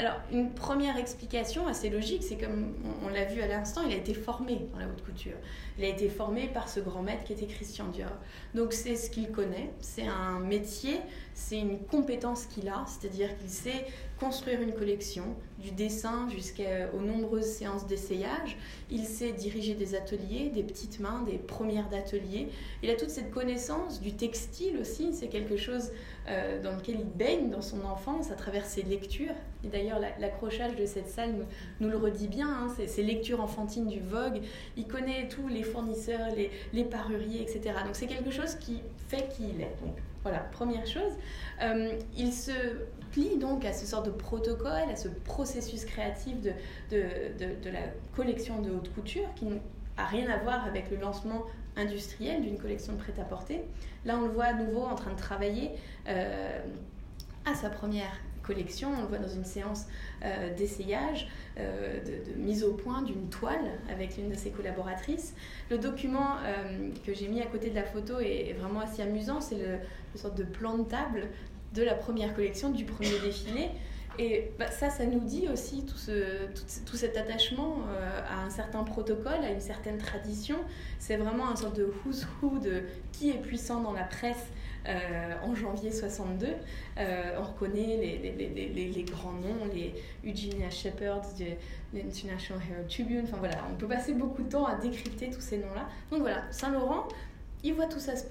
Alors, 0.00 0.14
une 0.32 0.54
première 0.54 0.96
explication 0.96 1.66
assez 1.66 1.90
logique, 1.90 2.22
c'est 2.22 2.38
comme 2.38 2.72
on, 3.04 3.10
l'a 3.10 3.26
vu 3.26 3.42
à 3.42 3.46
l'instant, 3.46 3.82
il 3.86 3.92
a 3.92 3.96
été 3.96 4.14
formé 4.14 4.66
dans 4.72 4.78
la 4.78 4.86
haute 4.86 5.04
couture. 5.04 5.36
Il 5.76 5.84
a 5.84 5.88
été 5.88 6.08
formé 6.08 6.48
par 6.48 6.70
ce 6.70 6.80
grand 6.80 7.02
maître 7.02 7.24
qui 7.24 7.34
était 7.34 7.46
Christian 7.46 7.88
Dior. 7.88 8.12
Donc, 8.54 8.72
c'est 8.72 8.96
ce 8.96 9.10
qu'il 9.10 9.30
connaît, 9.30 9.70
c'est 9.80 10.06
un 10.06 10.38
métier, 10.38 11.00
c'est 11.34 11.58
une 11.58 11.80
compétence 11.80 12.46
qu'il 12.46 12.68
a, 12.68 12.82
c'est-à-dire 12.86 13.36
qu'il 13.36 13.50
sait 13.50 13.84
construire 14.20 14.60
une 14.60 14.74
collection, 14.74 15.24
du 15.58 15.70
dessin 15.70 16.28
jusqu'aux 16.28 17.00
nombreuses 17.00 17.46
séances 17.46 17.86
d'essayage. 17.86 18.56
Il 18.90 19.04
sait 19.04 19.32
diriger 19.32 19.74
des 19.74 19.94
ateliers, 19.94 20.50
des 20.50 20.62
petites 20.62 21.00
mains, 21.00 21.22
des 21.22 21.38
premières 21.38 21.88
d'ateliers. 21.88 22.48
Il 22.82 22.90
a 22.90 22.96
toute 22.96 23.10
cette 23.10 23.30
connaissance 23.30 24.00
du 24.00 24.12
textile 24.12 24.78
aussi, 24.78 25.12
c'est 25.12 25.28
quelque 25.28 25.56
chose 25.56 25.90
euh, 26.28 26.62
dans 26.62 26.76
lequel 26.76 26.96
il 27.00 27.06
baigne 27.06 27.50
dans 27.50 27.62
son 27.62 27.84
enfance 27.84 28.30
à 28.30 28.34
travers 28.34 28.64
ses 28.66 28.82
lectures. 28.82 29.34
Et 29.64 29.68
d'ailleurs, 29.68 30.00
l'accrochage 30.18 30.76
de 30.76 30.86
cette 30.86 31.08
salle 31.08 31.46
nous, 31.80 31.88
le 31.88 31.96
redit 31.96 32.28
bien, 32.28 32.48
hein, 32.48 32.68
ces 32.86 33.02
lectures 33.02 33.40
enfantines 33.40 33.86
du 33.86 34.00
Vogue. 34.00 34.40
Il 34.76 34.86
connaît 34.86 35.28
tous 35.28 35.48
les 35.48 35.62
fournisseurs, 35.62 36.34
les, 36.36 36.50
les 36.72 36.84
paruriers, 36.84 37.42
etc. 37.42 37.74
Donc 37.84 37.94
c'est 37.94 38.06
quelque 38.06 38.30
chose 38.30 38.54
qui 38.56 38.82
fait 39.08 39.28
qui 39.28 39.44
il 39.54 39.60
est. 39.62 39.76
voilà, 40.22 40.38
première 40.38 40.86
chose. 40.86 41.12
Euh, 41.62 41.92
il 42.16 42.32
se 42.32 42.52
plie 43.10 43.38
donc 43.38 43.64
à 43.64 43.72
ce 43.72 43.86
sort 43.86 44.02
de 44.02 44.10
protocole, 44.10 44.88
à 44.90 44.96
ce 44.96 45.08
processus 45.08 45.84
créatif 45.84 46.40
de, 46.40 46.52
de, 46.90 47.62
de, 47.62 47.70
la 47.70 47.80
collection 48.14 48.60
de 48.60 48.70
haute 48.70 48.92
couture 48.94 49.28
qui 49.34 49.46
n'a 49.46 49.60
rien 50.06 50.30
à 50.30 50.38
voir 50.38 50.64
avec 50.66 50.90
le 50.90 50.98
lancement 50.98 51.44
industriel 51.76 52.42
d'une 52.42 52.58
collection 52.58 52.92
de 52.92 52.98
prêt-à-porter. 52.98 53.62
Là, 54.04 54.18
on 54.18 54.26
le 54.26 54.32
voit 54.32 54.46
à 54.46 54.52
nouveau 54.52 54.82
en 54.82 54.94
train 54.94 55.12
de 55.12 55.18
travailler 55.18 55.70
euh, 56.08 56.60
à 57.44 57.54
sa 57.54 57.70
première 57.70 58.20
collection. 58.50 58.90
On 58.96 59.02
le 59.02 59.06
voit 59.06 59.18
dans 59.18 59.32
une 59.32 59.44
séance 59.44 59.86
euh, 60.24 60.54
d'essayage, 60.56 61.28
de, 61.56 62.38
mise 62.40 62.64
au 62.64 62.72
point 62.72 63.02
d'une 63.02 63.28
toile 63.28 63.70
avec 63.90 64.16
l'une 64.16 64.30
de 64.30 64.34
ses 64.34 64.50
collaboratrices. 64.50 65.34
Le 65.70 65.78
document 65.78 66.36
que 67.04 67.12
j'ai 67.12 67.28
mis 67.28 67.40
à 67.42 67.46
côté 67.46 67.70
de 67.70 67.74
la 67.74 67.84
photo 67.84 68.18
est, 68.18 68.54
vraiment 68.58 68.80
assez 68.80 69.02
amusant. 69.02 69.40
C'est 69.40 69.56
le, 69.56 69.78
une 70.14 70.20
sorte 70.20 70.36
de 70.36 70.44
plan 70.44 70.78
de 70.78 70.84
table 70.84 71.28
de 71.74 71.82
la 71.82 71.94
première 71.94 72.34
collection, 72.34 72.70
du 72.70 72.84
premier 72.84 73.18
défilé. 73.24 73.68
Et 74.18 74.50
bah, 74.58 74.70
ça, 74.70 74.90
ça 74.90 75.06
nous 75.06 75.20
dit 75.20 75.48
aussi 75.50 75.84
tout, 75.86 75.96
ce, 75.96 76.46
tout, 76.84 76.96
cet 76.96 77.16
attachement 77.16 77.78
euh, 77.88 78.20
à 78.28 78.44
un 78.44 78.50
certain 78.50 78.82
protocole, 78.82 79.42
à 79.42 79.50
une 79.50 79.60
certaine 79.60 79.98
tradition. 79.98 80.56
C'est 80.98 81.16
vraiment 81.16 81.48
un 81.48 81.56
sorte 81.56 81.76
de 81.76 81.90
who's 82.04 82.26
who 82.42 82.58
de 82.58 82.82
qui 83.12 83.30
est 83.30 83.40
puissant 83.40 83.80
dans 83.80 83.92
la 83.92 84.04
presse 84.04 84.46
euh, 84.86 85.34
en 85.42 85.54
janvier 85.54 85.92
62. 85.92 86.46
Euh, 86.98 87.38
on 87.38 87.42
reconnaît 87.42 87.98
les, 88.00 88.18
les, 88.18 88.68
les, 88.68 88.88
les, 88.88 89.02
grands 89.02 89.32
noms, 89.32 89.66
les 89.74 89.94
Eugenia 90.24 90.70
Shepard 90.70 91.22
de 91.38 91.46
l'International 91.92 92.62
Herald 92.70 92.88
Tribune. 92.88 93.22
Enfin 93.24 93.36
voilà, 93.38 93.58
on 93.70 93.76
peut 93.76 93.88
passer 93.88 94.14
beaucoup 94.14 94.42
de 94.42 94.48
temps 94.48 94.66
à 94.66 94.76
décrypter 94.76 95.30
tous 95.30 95.40
ces 95.40 95.58
noms-là. 95.58 95.88
Donc 96.10 96.20
voilà, 96.20 96.42
Saint-Laurent, 96.50 97.08
il 97.62 97.74
voit 97.74 97.86
tout 97.86 97.98
ça 97.98 98.16
se 98.16 98.24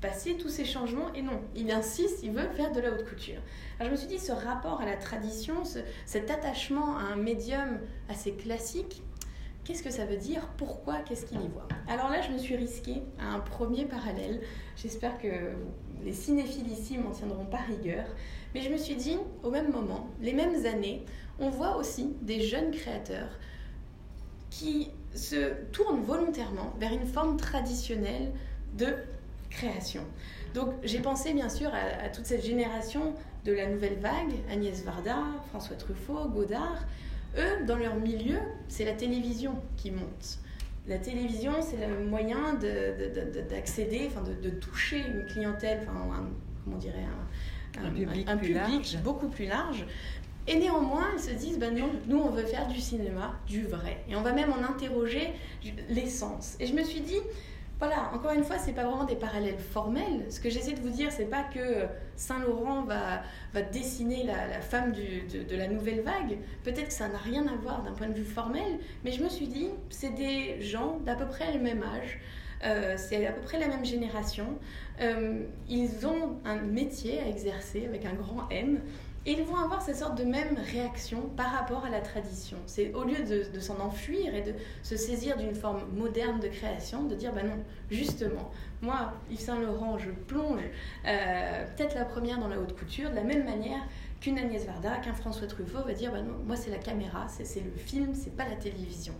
passer, 0.00 0.36
tous 0.36 0.48
ces 0.48 0.64
changements, 0.64 1.12
et 1.14 1.22
non, 1.22 1.40
il 1.54 1.70
insiste, 1.70 2.20
il 2.22 2.32
veut 2.32 2.48
faire 2.56 2.72
de 2.72 2.80
la 2.80 2.92
haute 2.92 3.08
couture. 3.08 3.40
Alors 3.78 3.90
je 3.90 3.92
me 3.92 3.96
suis 3.96 4.08
dit, 4.08 4.18
ce 4.18 4.32
rapport 4.32 4.80
à 4.80 4.86
la 4.86 4.96
tradition, 4.96 5.62
cet 6.06 6.30
attachement 6.30 6.96
à 6.98 7.02
un 7.02 7.16
médium 7.16 7.78
assez 8.08 8.32
classique, 8.32 9.02
qu'est-ce 9.68 9.82
que 9.82 9.90
ça 9.90 10.06
veut 10.06 10.16
dire? 10.16 10.48
Pourquoi? 10.56 11.00
Qu'est-ce 11.00 11.26
qu'il 11.26 11.42
y 11.42 11.48
voit? 11.48 11.68
Alors 11.88 12.08
là, 12.08 12.22
je 12.22 12.32
me 12.32 12.38
suis 12.38 12.56
risquée 12.56 13.02
à 13.20 13.34
un 13.34 13.40
premier 13.40 13.84
parallèle. 13.84 14.40
J'espère 14.76 15.18
que 15.18 15.28
les 16.02 16.14
cinéphiles 16.14 16.72
ici 16.72 16.96
m'en 16.96 17.10
tiendront 17.10 17.44
pas 17.44 17.58
rigueur. 17.58 18.06
Mais 18.54 18.62
je 18.62 18.70
me 18.70 18.78
suis 18.78 18.96
dit, 18.96 19.18
au 19.42 19.50
même 19.50 19.70
moment, 19.70 20.08
les 20.22 20.32
mêmes 20.32 20.64
années, 20.64 21.04
on 21.38 21.50
voit 21.50 21.76
aussi 21.76 22.14
des 22.22 22.40
jeunes 22.40 22.70
créateurs 22.70 23.38
qui 24.48 24.90
se 25.14 25.52
tournent 25.70 26.02
volontairement 26.02 26.72
vers 26.80 26.94
une 26.94 27.06
forme 27.06 27.36
traditionnelle 27.36 28.32
de 28.72 28.96
création. 29.50 30.02
Donc 30.54 30.72
j'ai 30.82 31.00
pensé 31.00 31.34
bien 31.34 31.50
sûr 31.50 31.70
à, 31.74 32.08
toute 32.08 32.24
cette 32.24 32.42
génération 32.42 33.12
de 33.44 33.52
la 33.52 33.66
nouvelle 33.66 33.98
vague, 33.98 34.32
Agnès 34.50 34.82
Varda, 34.82 35.18
François 35.50 35.76
Truffaut, 35.76 36.26
Godard. 36.30 36.86
Eux, 37.38 37.64
dans 37.66 37.76
leur 37.76 37.96
milieu, 37.96 38.38
c'est 38.68 38.84
la 38.84 38.92
télévision 38.92 39.54
qui 39.76 39.90
monte. 39.90 40.38
La 40.86 40.98
télévision, 40.98 41.52
c'est 41.60 41.86
le 41.86 42.04
moyen 42.04 42.54
d'accéder, 43.50 44.08
enfin 44.10 44.22
de, 44.22 44.50
toucher 44.50 45.04
une 45.06 45.26
clientèle, 45.26 45.80
enfin 45.82 46.00
comment 46.64 46.76
on 46.76 46.78
dirait, 46.78 47.04
un, 47.78 47.90
public, 47.90 48.26
public 48.40 48.98
beaucoup 49.04 49.28
plus 49.28 49.46
large. 49.46 49.84
Et 50.46 50.58
néanmoins, 50.58 51.08
ils 51.14 51.22
se 51.22 51.30
disent, 51.30 51.58
ben 51.58 51.74
non, 51.74 51.90
nous, 52.06 52.18
on 52.18 52.30
veut 52.30 52.44
faire 52.44 52.66
du 52.68 52.80
cinéma, 52.80 53.38
du 53.46 53.66
vrai. 53.66 54.02
Et 54.08 54.16
on 54.16 54.22
va 54.22 54.32
même 54.32 54.50
en 54.50 54.64
interroger 54.64 55.28
l'essence. 55.90 56.56
Et 56.58 56.66
je 56.66 56.72
me 56.72 56.82
suis 56.82 57.02
dit, 57.02 57.20
voilà, 57.78 58.10
encore 58.12 58.32
une 58.32 58.42
fois, 58.42 58.58
c'est 58.58 58.72
pas 58.72 58.84
vraiment 58.84 59.04
des 59.04 59.14
parallèles 59.14 59.58
formels. 59.58 60.26
Ce 60.30 60.40
que 60.40 60.50
j'essaie 60.50 60.72
de 60.72 60.80
vous 60.80 60.90
dire, 60.90 61.12
c'est 61.12 61.30
pas 61.30 61.44
que 61.44 61.86
Saint-Laurent 62.16 62.82
va, 62.82 63.22
va 63.54 63.62
dessiner 63.62 64.24
la, 64.24 64.60
femme 64.60 64.92
de, 64.92 65.56
la 65.56 65.68
nouvelle 65.68 66.00
vague. 66.00 66.38
Peut-être 66.64 66.88
que 66.88 66.92
ça 66.92 67.08
n'a 67.08 67.18
rien 67.18 67.46
à 67.46 67.54
voir 67.54 67.84
d'un 67.84 67.92
point 67.92 68.08
de 68.08 68.14
vue 68.14 68.24
formel, 68.24 68.80
mais 69.04 69.12
je 69.12 69.22
me 69.22 69.28
suis 69.28 69.46
dit, 69.46 69.68
c'est 69.90 70.12
des 70.12 70.60
gens 70.60 70.98
d'à 71.06 71.14
peu 71.14 71.26
près 71.26 71.52
le 71.52 71.60
même 71.60 71.84
âge. 71.84 72.18
Euh, 72.64 72.96
c'est 72.96 73.24
à 73.24 73.30
peu 73.30 73.42
près 73.42 73.60
la 73.60 73.68
même 73.68 73.84
génération. 73.84 74.58
Euh, 75.00 75.44
ils 75.68 76.04
ont 76.04 76.38
un 76.44 76.56
métier 76.56 77.20
à 77.20 77.28
exercer 77.28 77.86
avec 77.86 78.04
un 78.04 78.14
grand 78.14 78.48
M. 78.50 78.80
Ils 79.26 79.42
vont 79.42 79.56
avoir 79.56 79.82
cette 79.82 79.96
sorte 79.96 80.16
de 80.16 80.24
même 80.24 80.56
réaction 80.72 81.20
par 81.36 81.50
rapport 81.50 81.84
à 81.84 81.90
la 81.90 82.00
tradition. 82.00 82.56
C'est 82.66 82.94
au 82.94 83.04
lieu 83.04 83.24
de, 83.24 83.60
s'en 83.60 83.78
enfuir 83.80 84.34
et 84.34 84.42
de 84.42 84.54
se 84.82 84.96
saisir 84.96 85.36
d'une 85.36 85.54
forme 85.54 85.82
moderne 85.94 86.40
de 86.40 86.48
création, 86.48 87.02
de 87.02 87.14
dire, 87.14 87.32
bah 87.34 87.42
non, 87.42 87.58
justement, 87.90 88.50
moi, 88.80 89.12
Yves 89.30 89.40
Saint 89.40 89.60
Laurent, 89.60 89.98
je 89.98 90.10
plonge 90.10 90.62
euh, 91.06 91.64
peut-être 91.76 91.94
la 91.94 92.04
première 92.04 92.38
dans 92.38 92.48
la 92.48 92.58
haute 92.58 92.78
couture, 92.78 93.10
de 93.10 93.16
la 93.16 93.24
même 93.24 93.44
manière 93.44 93.82
qu'une 94.20 94.38
Agnès 94.38 94.64
Varda, 94.64 94.96
qu'un 94.96 95.12
François 95.12 95.46
Truffaut 95.46 95.82
va 95.84 95.92
dire, 95.92 96.10
bah 96.10 96.22
non, 96.22 96.38
moi 96.46 96.56
c'est 96.56 96.70
la 96.70 96.78
caméra, 96.78 97.26
c'est 97.28 97.60
le 97.60 97.70
film, 97.76 98.14
c'est 98.14 98.34
pas 98.34 98.48
la 98.48 98.56
télévision. 98.56 99.14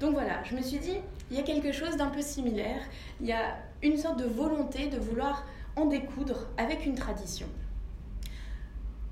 Donc 0.00 0.14
voilà, 0.14 0.42
je 0.44 0.56
me 0.56 0.62
suis 0.62 0.78
dit, 0.78 0.98
il 1.30 1.36
y 1.36 1.40
a 1.40 1.42
quelque 1.42 1.72
chose 1.72 1.96
d'un 1.96 2.08
peu 2.08 2.20
similaire, 2.20 2.80
il 3.20 3.26
y 3.26 3.32
a 3.32 3.56
une 3.82 3.96
sorte 3.96 4.18
de 4.18 4.26
volonté 4.26 4.88
de 4.88 4.98
vouloir 4.98 5.44
en 5.76 5.86
découdre 5.86 6.48
avec 6.58 6.84
une 6.86 6.94
tradition 6.94 7.46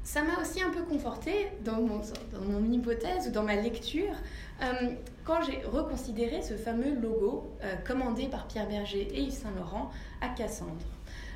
ça 0.05 0.23
m'a 0.23 0.41
aussi 0.41 0.63
un 0.63 0.71
peu 0.71 0.83
conforté 0.83 1.49
dans 1.65 1.81
mon, 1.81 2.01
dans 2.33 2.41
mon 2.45 2.73
hypothèse 2.73 3.29
ou 3.29 3.31
dans 3.31 3.45
ma 3.45 3.57
lecture 3.57 4.15
euh, 4.63 4.91
quand 5.25 5.43
j'ai 5.43 5.63
reconsidéré 5.65 6.43
ce 6.43 6.55
fameux 6.55 6.95
logo 7.01 7.51
euh, 7.63 7.75
commandé 7.87 8.27
par 8.27 8.47
Pierre 8.47 8.69
Berger 8.69 9.09
et 9.13 9.21
Yves 9.23 9.33
Saint-Laurent 9.33 9.91
à 10.21 10.29
Cassandre. 10.29 10.87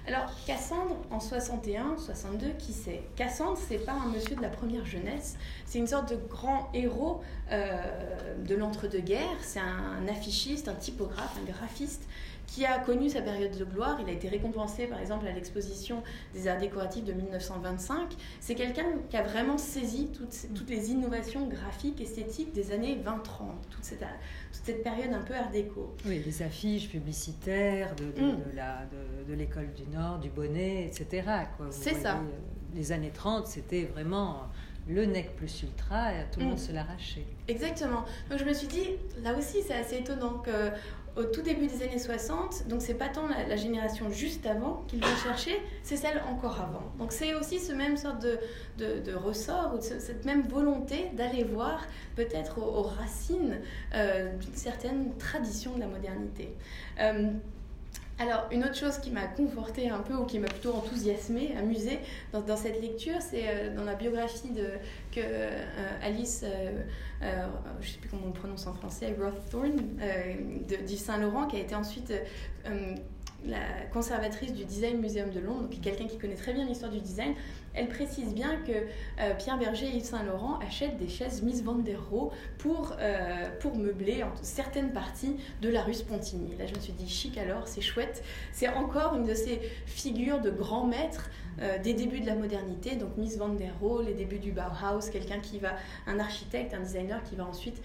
Alors, 0.09 0.31
Cassandre, 0.47 0.97
en 1.11 1.19
61, 1.19 1.97
62, 1.99 2.51
qui 2.59 2.73
c'est? 2.73 3.03
Cassandre, 3.17 3.59
c'est 3.69 3.79
pas 3.79 3.93
un 3.93 4.09
monsieur 4.09 4.37
de 4.37 4.43
la 4.43 4.49
première 4.49 4.87
jeunesse, 4.87 5.37
c'est 5.65 5.79
une 5.79 5.89
sorte 5.89 6.11
de 6.11 6.17
grand 6.17 6.71
héros 6.75 7.23
euh, 7.51 7.77
de 8.45 8.55
l'entre-deux-guerres, 8.55 9.39
c'est 9.43 9.59
un 9.59 10.07
affichiste, 10.07 10.69
un 10.69 10.75
typographe, 10.75 11.37
un 11.43 11.51
graphiste 11.51 12.09
qui 12.47 12.65
a 12.65 12.79
connu 12.79 13.09
sa 13.09 13.23
période 13.23 13.57
de 13.57 13.65
gloire. 13.65 13.99
Il 14.01 14.09
a 14.09 14.13
été 14.13 14.29
récompensé 14.29 14.87
par 14.87 15.01
exemple 15.01 15.27
à 15.27 15.33
l'exposition 15.33 16.03
des 16.35 16.49
arts 16.49 16.59
décoratifs 16.59 17.05
de 17.05 17.13
1925. 17.13 18.17
C'est 18.41 18.55
quelqu'un 18.55 18.87
qui 19.11 19.17
a 19.17 19.23
vraiment 19.23 19.59
saisi 19.59 20.09
toutes, 20.13 20.55
toutes, 20.55 20.71
les 20.71 20.91
innovations 20.91 21.47
graphiques, 21.47 22.01
esthétiques 22.01 22.53
des 22.53 22.73
années 22.73 22.99
20-30, 23.05 23.21
toute 23.71 23.85
cette, 23.85 24.01
toute 24.01 24.65
cette 24.65 24.83
période 24.83 25.13
un 25.13 25.23
peu 25.23 25.35
art 25.35 25.51
déco. 25.51 25.95
Oui, 26.07 26.23
les 26.25 26.43
affiches 26.43 26.89
publicitaires 26.89 27.95
de, 27.97 28.05
de, 28.05 28.27
mm. 28.27 28.39
de 29.29 29.35
l'école 29.35 29.73
du 29.73 29.87
Nord, 29.89 30.19
du 30.19 30.31
bonnet, 30.31 30.87
etc. 30.87 31.29
C'est 31.71 31.95
ça. 31.95 32.17
Euh, 32.17 32.21
les 32.75 32.93
années 32.93 33.13
30, 33.13 33.47
c'était 33.47 33.85
vraiment 33.85 34.43
le 34.89 35.05
nec 35.05 35.35
plus 35.37 35.63
ultra, 35.63 36.13
et 36.13 36.25
tout 36.31 36.41
le 36.41 36.47
monde 36.47 36.55
mm. 36.55 36.59
se 36.59 36.73
l'arrachait. 36.73 37.27
Exactement. 37.49 38.05
Donc 38.31 38.39
je 38.39 38.45
me 38.45 38.53
suis 38.53 38.69
dit, 38.69 38.91
là 39.23 39.37
aussi 39.37 39.63
c'est 39.67 39.75
assez 39.75 39.97
étonnant 39.97 40.39
que 40.39 40.71
au 41.17 41.25
tout 41.25 41.41
début 41.41 41.67
des 41.67 41.83
années 41.83 41.99
60, 41.99 42.69
donc 42.69 42.83
c'est 42.83 42.95
pas 42.95 43.09
tant 43.09 43.27
la, 43.27 43.57
génération 43.57 44.11
juste 44.11 44.45
avant 44.47 44.85
qu'ils 44.87 45.01
vont 45.01 45.17
chercher, 45.23 45.61
c'est 45.83 45.97
celle 45.97 46.21
encore 46.31 46.61
avant. 46.61 46.93
Donc 46.99 47.13
c'est 47.13 47.35
aussi 47.35 47.59
ce 47.59 47.73
même 47.73 47.97
sorte 47.97 48.21
de, 48.23 49.15
ressort, 49.15 49.75
ou 49.75 49.81
cette 49.81 50.25
même 50.27 50.43
volonté 50.47 51.11
d'aller 51.15 51.45
voir 51.45 51.87
peut-être 52.17 52.59
aux, 52.59 52.83
racines 52.83 53.61
euh, 53.95 54.37
d'une 54.37 54.55
certaine 54.55 55.17
tradition 55.17 55.75
de 55.75 55.81
la 55.81 55.87
modernité. 55.87 56.55
Euh, 57.01 57.31
alors, 58.19 58.47
une 58.51 58.65
autre 58.65 58.77
chose 58.77 58.97
qui 58.99 59.11
m'a 59.11 59.27
confortée 59.27 59.91
un 59.91 59.99
peu, 59.99 60.15
ou 60.15 60.25
qui 60.25 60.39
m'a 60.39 60.49
plutôt 60.49 60.73
enthousiasmée, 60.73 61.55
amusée 61.59 61.99
dans, 62.33 62.57
cette 62.57 62.81
lecture, 62.81 63.21
c'est 63.21 63.45
euh, 63.47 63.77
dans 63.77 63.85
la 63.85 63.95
biographie 63.95 64.51
de, 64.51 64.69
euh, 65.19 65.51
Alice, 66.03 66.43
euh, 66.45 66.83
je 67.81 67.87
ne 67.87 67.93
sais 67.93 67.99
plus 67.99 68.09
comment 68.09 68.29
on 68.29 68.33
prononce 68.33 68.67
en 68.67 68.73
français, 68.73 69.15
Roththorne, 69.21 69.77
d'Yves 70.67 70.99
Saint-Laurent, 70.99 71.47
qui 71.47 71.57
a 71.57 71.61
été 71.61 71.75
ensuite 71.75 72.13
la 73.45 73.61
conservatrice 73.93 74.53
du 74.55 74.65
Design 74.65 74.99
Museum 74.99 75.31
de 75.31 75.41
Londres, 75.41 75.69
donc 75.69 75.81
quelqu'un 75.81 76.07
qui 76.07 76.19
connaît 76.19 76.35
très 76.35 76.55
bien 76.55 76.65
l'histoire 76.65 76.91
du 76.91 77.01
design, 77.01 77.35
elle 77.77 77.89
précise 77.89 78.35
bien 78.35 78.57
que 78.67 78.73
euh, 78.73 79.35
Pierre 79.39 79.59
Berger 79.59 79.87
et 79.87 79.97
Yves 79.97 80.05
Saint-Laurent 80.05 80.59
achètent 80.67 80.97
des 80.97 81.09
chaises 81.09 81.43
Miss 81.43 81.63
Van 81.63 81.75
der 81.75 82.01
Rohe 82.11 82.31
pour, 82.59 82.97
euh, 82.99 83.49
pour 83.61 83.77
meubler 83.77 84.25
certaines 84.43 84.93
parties 84.93 85.37
de 85.63 85.69
la 85.69 85.83
rue 85.83 85.95
Spontini. 85.95 86.57
Là, 86.59 86.67
je 86.67 86.75
me 86.75 86.81
suis 86.81 86.93
dit, 86.93 87.09
chic 87.09 87.37
alors, 87.39 87.69
c'est 87.69 87.83
chouette. 87.83 88.25
C'est 88.53 88.69
encore 88.69 89.15
une 89.15 89.27
de 89.27 89.35
ces 89.35 89.61
figures 89.87 90.41
de 90.41 90.51
grands 90.51 90.87
maîtres 90.87 91.31
euh, 91.61 91.79
des 91.79 91.95
débuts 91.95 92.21
de 92.21 92.27
la 92.27 92.35
modernité, 92.35 92.97
donc 92.97 93.17
Miss 93.17 93.39
Van 93.39 93.49
der 93.49 93.73
Rohe, 93.81 94.03
les 94.03 94.15
débuts 94.15 94.39
du 94.39 94.53
Bauhaus, 94.53 95.11
quelqu'un 95.11 95.41
qui 95.41 95.59
va, 95.59 95.77
un 96.07 96.19
architecte, 96.19 96.75
un 96.75 96.81
designer 96.81 97.23
qui 97.23 97.37
va 97.37 97.47
ensuite 97.47 97.83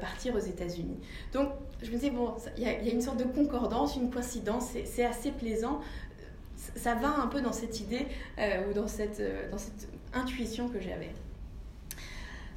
partir 0.00 0.34
aux 0.34 0.38
États-Unis. 0.38 0.98
Donc, 1.32 1.50
je 1.82 1.90
me 1.90 1.98
dis, 1.98 2.10
bon, 2.10 2.34
il 2.56 2.62
y, 2.62 2.66
a 2.66 2.92
une 2.92 3.00
sorte 3.00 3.18
de 3.18 3.24
concordance, 3.24 3.96
une 3.96 4.10
coïncidence, 4.10 4.68
c'est 4.84 5.04
assez 5.04 5.30
plaisant 5.30 5.80
ça 6.76 6.94
va 6.94 7.08
un 7.20 7.26
peu 7.26 7.40
dans 7.40 7.52
cette 7.52 7.80
idée 7.80 8.06
euh, 8.38 8.68
ou 8.68 8.74
dans 8.74 8.88
cette, 8.88 9.20
euh, 9.20 9.50
dans 9.50 9.58
cette 9.58 9.88
intuition 10.12 10.68
que 10.68 10.80
j'avais. 10.80 11.10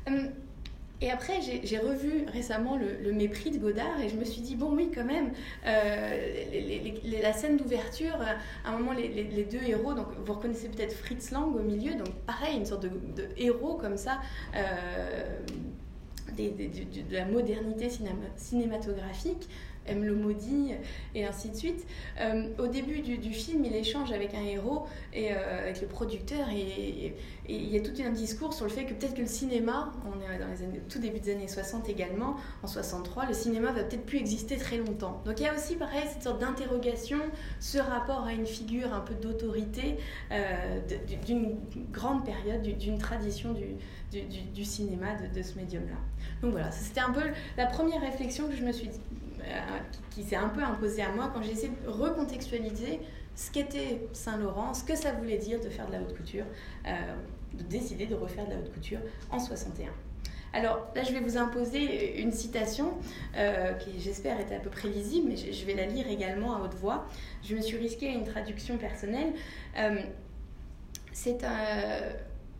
Hum, 0.07 0.29
et 1.01 1.11
après, 1.11 1.41
j'ai 1.41 1.79
revu 1.79 2.25
récemment 2.31 2.77
le, 2.77 3.11
Mépris 3.11 3.51
de 3.51 3.57
Godard 3.57 3.99
et 4.01 4.07
je 4.07 4.15
me 4.15 4.23
suis 4.23 4.41
dit, 4.41 4.55
bon, 4.55 4.73
oui, 4.73 4.89
quand 4.93 5.03
même, 5.03 5.33
euh, 5.65 6.93
la 7.21 7.33
scène 7.33 7.57
d'ouverture, 7.57 8.15
à 8.63 8.69
un 8.69 8.77
moment, 8.77 8.93
les, 8.93 9.43
deux 9.43 9.61
héros, 9.67 9.93
donc 9.95 10.07
vous 10.25 10.31
reconnaissez 10.31 10.69
peut-être 10.69 10.93
Fritz 10.93 11.31
Lang 11.31 11.53
au 11.53 11.59
milieu, 11.59 11.95
donc 11.95 12.09
pareil, 12.25 12.55
une 12.55 12.65
sorte 12.65 12.83
de, 12.83 13.27
héros 13.35 13.75
comme 13.75 13.97
ça, 13.97 14.19
de 16.37 17.13
la 17.13 17.25
modernité 17.25 17.89
cinématographique, 18.37 19.49
aime 19.87 20.03
le 20.03 20.15
maudit, 20.15 20.73
et 21.15 21.25
ainsi 21.25 21.49
de 21.49 21.55
suite. 21.55 21.85
Euh, 22.19 22.47
au 22.57 22.67
début 22.67 23.01
du, 23.01 23.33
film, 23.33 23.63
il 23.65 23.75
échange 23.75 24.11
avec 24.11 24.33
un 24.33 24.43
héros 24.43 24.85
et 25.13 25.31
avec 25.31 25.81
le 25.81 25.87
producteur, 25.87 26.47
et, 26.49 27.15
il 27.49 27.67
y 27.67 27.77
a 27.77 27.81
tout 27.81 27.91
un 28.01 28.11
discours 28.11 28.53
sur 28.53 28.65
le 28.65 28.71
fait 28.71 28.85
que 28.85 28.93
peut-être 28.93 29.15
que 29.15 29.21
le 29.21 29.27
cinéma, 29.27 29.91
on 30.05 30.21
est 30.21 30.39
dans 30.39 30.47
les 30.47 30.79
tout 30.89 30.99
début 30.99 31.19
des 31.19 31.33
années 31.33 31.47
60 31.47 31.89
également, 31.89 32.37
en 32.63 32.67
63, 32.67 33.25
le 33.25 33.33
cinéma 33.33 33.71
va 33.71 33.83
peut-être 33.83 34.05
plus 34.05 34.19
exister 34.19 34.55
très 34.55 34.77
longtemps. 34.77 35.21
Donc 35.25 35.39
il 35.39 35.43
y 35.43 35.47
a 35.47 35.53
aussi 35.53 35.75
pareil 35.75 36.03
cette 36.11 36.23
sorte 36.23 36.39
d'interrogation, 36.39 37.17
ce 37.59 37.79
rapport 37.79 38.23
à 38.23 38.33
une 38.33 38.45
figure 38.45 38.93
un 38.93 39.01
peu 39.01 39.13
d'autorité 39.15 39.97
d'une 41.25 41.57
grande 41.91 42.23
période, 42.25 42.61
d'une 42.61 42.97
tradition 42.97 43.53
du, 44.11 44.65
cinéma, 44.65 45.07
de, 45.15 45.41
ce 45.41 45.55
médium-là. 45.55 45.97
Donc 46.41 46.51
voilà, 46.51 46.71
c'était 46.71 47.01
un 47.01 47.11
peu 47.11 47.23
la 47.57 47.65
première 47.65 48.01
réflexion 48.01 48.47
que 48.47 48.55
je 48.55 48.63
me 48.63 48.71
suis 48.71 48.89
euh, 49.45 49.59
qui, 50.11 50.23
s'est 50.23 50.35
un 50.35 50.49
peu 50.49 50.61
imposée 50.63 51.01
à 51.01 51.09
moi 51.09 51.31
quand 51.33 51.41
j'ai 51.41 51.51
essayé 51.51 51.69
de 51.69 51.89
recontextualiser 51.89 52.99
ce 53.35 53.51
qu'était 53.51 54.07
Saint-Laurent, 54.13 54.73
ce 54.73 54.83
que 54.83 54.95
ça 54.95 55.11
voulait 55.11 55.37
dire 55.37 55.59
de 55.59 55.69
faire 55.69 55.87
de 55.87 55.93
la 55.93 56.01
haute 56.01 56.15
couture, 56.15 56.45
euh, 56.87 56.91
de 57.53 57.63
décider 57.63 58.05
de 58.05 58.15
refaire 58.15 58.45
de 58.45 58.51
la 58.51 58.59
haute 58.59 58.71
couture 58.73 58.99
en 59.31 59.39
61. 59.39 59.89
Alors 60.53 60.87
là, 60.95 61.01
je 61.03 61.11
vais 61.11 61.19
vous 61.19 61.37
imposer 61.37 62.21
une 62.21 62.31
citation 62.31 62.93
euh, 63.35 63.73
qui, 63.73 63.99
j'espère, 63.99 64.39
est 64.39 64.55
à 64.55 64.59
peu 64.59 64.69
près 64.69 64.87
lisible, 64.87 65.29
mais 65.29 65.35
je, 65.35 65.65
vais 65.65 65.73
la 65.73 65.87
lire 65.87 66.07
également 66.07 66.55
à 66.55 66.61
haute 66.61 66.75
voix. 66.75 67.07
Je 67.43 67.55
me 67.55 67.61
suis 67.61 67.77
risquée 67.77 68.09
à 68.09 68.11
une 68.11 68.25
traduction 68.25 68.77
personnelle. 68.77 69.33
c'est 71.11 71.43
un 71.43 72.01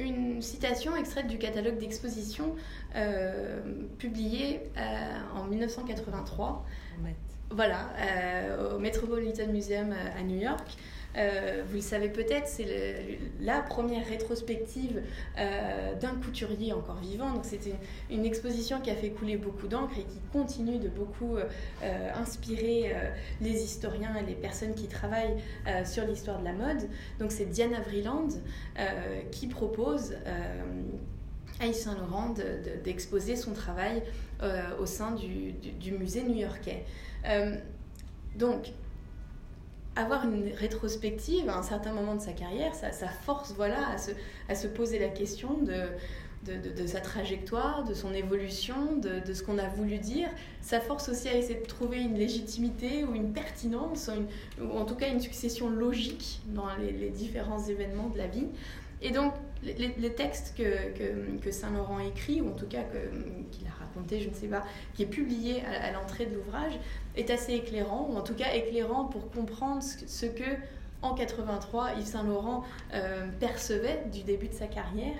une 0.04 0.42
citation 0.42 0.96
extraite 0.96 1.28
du 1.28 1.38
catalogue 1.38 1.78
d'exposition 1.78 2.56
euh, 2.96 3.62
publié 3.98 4.62
euh, 4.78 5.40
en 5.40 5.46
1983. 5.46 6.66
Voilà, 7.50 7.90
euh, 8.00 8.76
au 8.76 8.80
Metropolitan 8.80 9.48
Museum 9.48 9.94
à 10.18 10.24
New 10.24 10.40
York. 10.40 10.76
Euh, 11.18 11.64
vous 11.68 11.76
le 11.76 11.82
savez 11.82 12.10
peut-être, 12.10 12.48
c'est 12.48 13.20
la 13.40 13.62
première 13.62 14.08
rétrospective 14.08 15.02
euh, 15.38 15.96
d'un 15.96 16.16
couturier 16.16 16.74
encore 16.74 16.98
vivant. 16.98 17.32
Donc 17.32 17.46
c'était 17.46 17.76
une, 18.10 18.26
exposition 18.26 18.80
qui 18.80 18.90
a 18.90 18.96
fait 18.96 19.10
couler 19.10 19.38
beaucoup 19.38 19.68
d'encre 19.68 19.98
et 20.00 20.04
qui 20.04 20.20
continue 20.32 20.80
de 20.80 20.88
beaucoup 20.88 21.36
euh, 21.36 22.10
inspirer 22.16 22.96
les 23.42 23.64
historiens 23.64 24.16
et 24.16 24.26
les 24.26 24.34
personnes 24.34 24.74
qui 24.74 24.88
travaillent 24.88 25.38
sur 25.86 26.06
l'histoire 26.06 26.40
de 26.40 26.46
la 26.46 26.54
mode. 26.54 26.90
Donc 27.20 27.32
c'est 27.32 27.46
Diana 27.46 27.82
Vreeland 27.82 28.30
qui 29.32 29.48
propose 29.48 30.16
à 31.60 31.68
Yves 31.68 31.76
Saint 31.76 31.98
Laurent 31.98 32.34
d'exposer 32.84 33.36
son 33.36 33.52
travail 33.52 34.02
au 34.80 34.86
sein 34.86 35.12
du, 35.12 35.52
du 35.52 35.92
musée 35.92 36.24
new-yorkais. 36.24 36.86
donc, 38.38 38.72
avoir 39.96 40.26
une 40.26 40.52
rétrospective 40.54 41.50
à 41.50 41.58
un 41.58 41.64
certain 41.64 41.94
moment 41.94 42.16
de 42.16 42.22
sa 42.22 42.34
carrière, 42.34 42.74
ça, 42.74 42.92
force 43.08 43.54
voilà, 43.56 43.90
à, 43.90 43.98
se, 43.98 44.12
à 44.50 44.56
se 44.56 44.68
poser 44.68 45.00
la 45.00 45.10
question 45.10 45.58
de, 45.62 45.90
de, 46.46 46.88
sa 46.88 47.00
trajectoire, 47.00 47.84
de 47.84 47.94
son 47.94 48.14
évolution, 48.14 48.98
de, 48.98 49.34
ce 49.34 49.44
qu'on 49.44 49.58
a 49.58 49.68
voulu 49.68 49.98
dire. 49.98 50.30
Ça 50.62 50.80
force 50.80 51.10
aussi 51.10 51.30
à 51.30 51.38
essayer 51.38 51.60
de 51.60 51.66
trouver 51.66 52.02
une 52.02 52.16
légitimité 52.16 53.04
ou 53.04 53.16
une 53.16 53.34
pertinence, 53.34 54.10
ou, 54.62 54.78
en 54.78 54.86
tout 54.86 54.96
cas 54.96 55.10
une 55.10 55.22
succession 55.22 55.70
logique 55.70 56.42
dans 56.48 56.68
les, 56.76 57.10
différents 57.10 57.64
événements 57.64 58.10
de 58.10 58.18
la 58.18 58.28
vie. 58.28 58.48
Et 59.04 59.12
donc, 59.12 59.34
les, 59.62 60.14
textes 60.14 60.56
que, 60.58 61.38
que, 61.38 61.52
Saint-Laurent 61.52 62.00
écrit, 62.00 62.42
ou 62.42 62.50
en 62.50 62.54
tout 62.54 62.68
cas 62.68 62.84
qu'il 63.52 63.68
a 63.68 63.86
raconté, 63.86 64.22
je 64.22 64.30
ne 64.30 64.34
sais 64.34 64.48
pas, 64.48 64.64
qui 64.94 65.04
est 65.04 65.08
publié 65.08 65.62
à, 65.66 65.92
l'entrée 65.92 66.26
de 66.26 66.36
l'ouvrage, 66.36 66.74
est 67.16 67.30
assez 67.30 67.54
éclairant, 67.54 68.10
ou 68.10 68.18
en 68.18 68.22
tout 68.22 68.34
cas 68.34 68.54
éclairant 68.54 69.06
pour 69.06 69.30
comprendre 69.30 69.84
ce 69.84 70.26
que, 70.26 70.44
en 71.02 71.14
83, 71.14 71.96
Yves 72.00 72.06
Saint-Laurent 72.06 72.64
euh, 72.94 73.28
percevait 73.42 74.06
du 74.12 74.24
début 74.24 74.48
de 74.48 74.54
sa 74.54 74.68
carrière. 74.68 75.18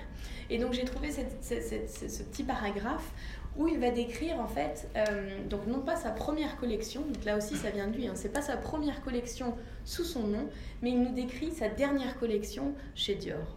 Et 0.48 0.58
donc 0.58 0.72
j'ai 0.72 0.84
trouvé 0.84 1.10
ce 1.10 2.22
petit 2.22 2.42
paragraphe 2.42 3.12
où 3.56 3.68
il 3.68 3.78
va 3.78 3.90
décrire 3.90 4.40
en 4.40 4.48
fait, 4.48 4.88
euh, 4.96 5.46
donc 5.48 5.66
non 5.66 5.80
pas 5.80 5.96
sa 5.96 6.10
première 6.10 6.56
collection, 6.56 7.02
donc 7.02 7.24
là 7.24 7.36
aussi 7.36 7.54
ça 7.54 7.70
vient 7.70 7.86
de 7.86 7.96
lui, 7.96 8.08
hein, 8.08 8.14
c'est 8.14 8.32
pas 8.32 8.42
sa 8.42 8.56
première 8.56 9.00
collection 9.02 9.54
sous 9.84 10.04
son 10.04 10.26
nom, 10.26 10.48
mais 10.82 10.90
il 10.90 11.00
nous 11.00 11.14
décrit 11.14 11.52
sa 11.52 11.68
dernière 11.68 12.18
collection 12.18 12.74
chez 12.94 13.14
Dior. 13.14 13.56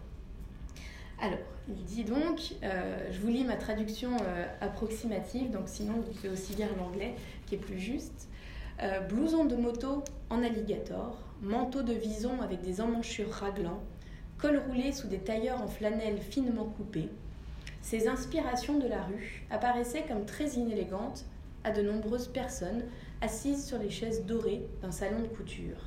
Alors, 1.19 1.39
il 1.67 1.83
dit 1.83 2.03
donc, 2.03 2.53
euh, 2.63 3.07
je 3.11 3.19
vous 3.19 3.27
lis 3.27 3.43
ma 3.43 3.55
traduction 3.55 4.11
approximative, 4.61 5.51
donc 5.51 5.63
sinon 5.67 5.93
vous 5.93 6.11
pouvez 6.13 6.29
aussi 6.29 6.53
lire 6.53 6.69
l'anglais 6.77 7.15
qui 7.45 7.55
est 7.55 7.59
plus 7.59 7.79
juste. 7.79 8.27
Euh, 8.83 8.99
blouson 8.99 9.45
de 9.45 9.55
moto 9.55 10.03
en 10.29 10.43
alligator, 10.43 11.17
manteau 11.41 11.81
de 11.81 11.93
vison 11.93 12.41
avec 12.43 12.61
des 12.61 12.79
emmanchures 12.79 13.31
raglants, 13.31 13.81
col 14.37 14.61
roulé 14.67 14.91
sous 14.91 15.07
des 15.07 15.17
tailleurs 15.17 15.59
en 15.63 15.67
flanelle 15.67 16.19
finement 16.19 16.65
coupés, 16.65 17.09
ces 17.81 18.07
inspirations 18.07 18.77
de 18.77 18.87
la 18.87 19.01
rue 19.01 19.43
apparaissaient 19.49 20.05
comme 20.07 20.25
très 20.25 20.49
inélégantes 20.49 21.25
à 21.63 21.71
de 21.71 21.81
nombreuses 21.81 22.27
personnes 22.27 22.83
assises 23.21 23.65
sur 23.65 23.79
les 23.79 23.89
chaises 23.89 24.25
dorées 24.25 24.67
d'un 24.83 24.91
salon 24.91 25.21
de 25.21 25.27
couture. 25.27 25.86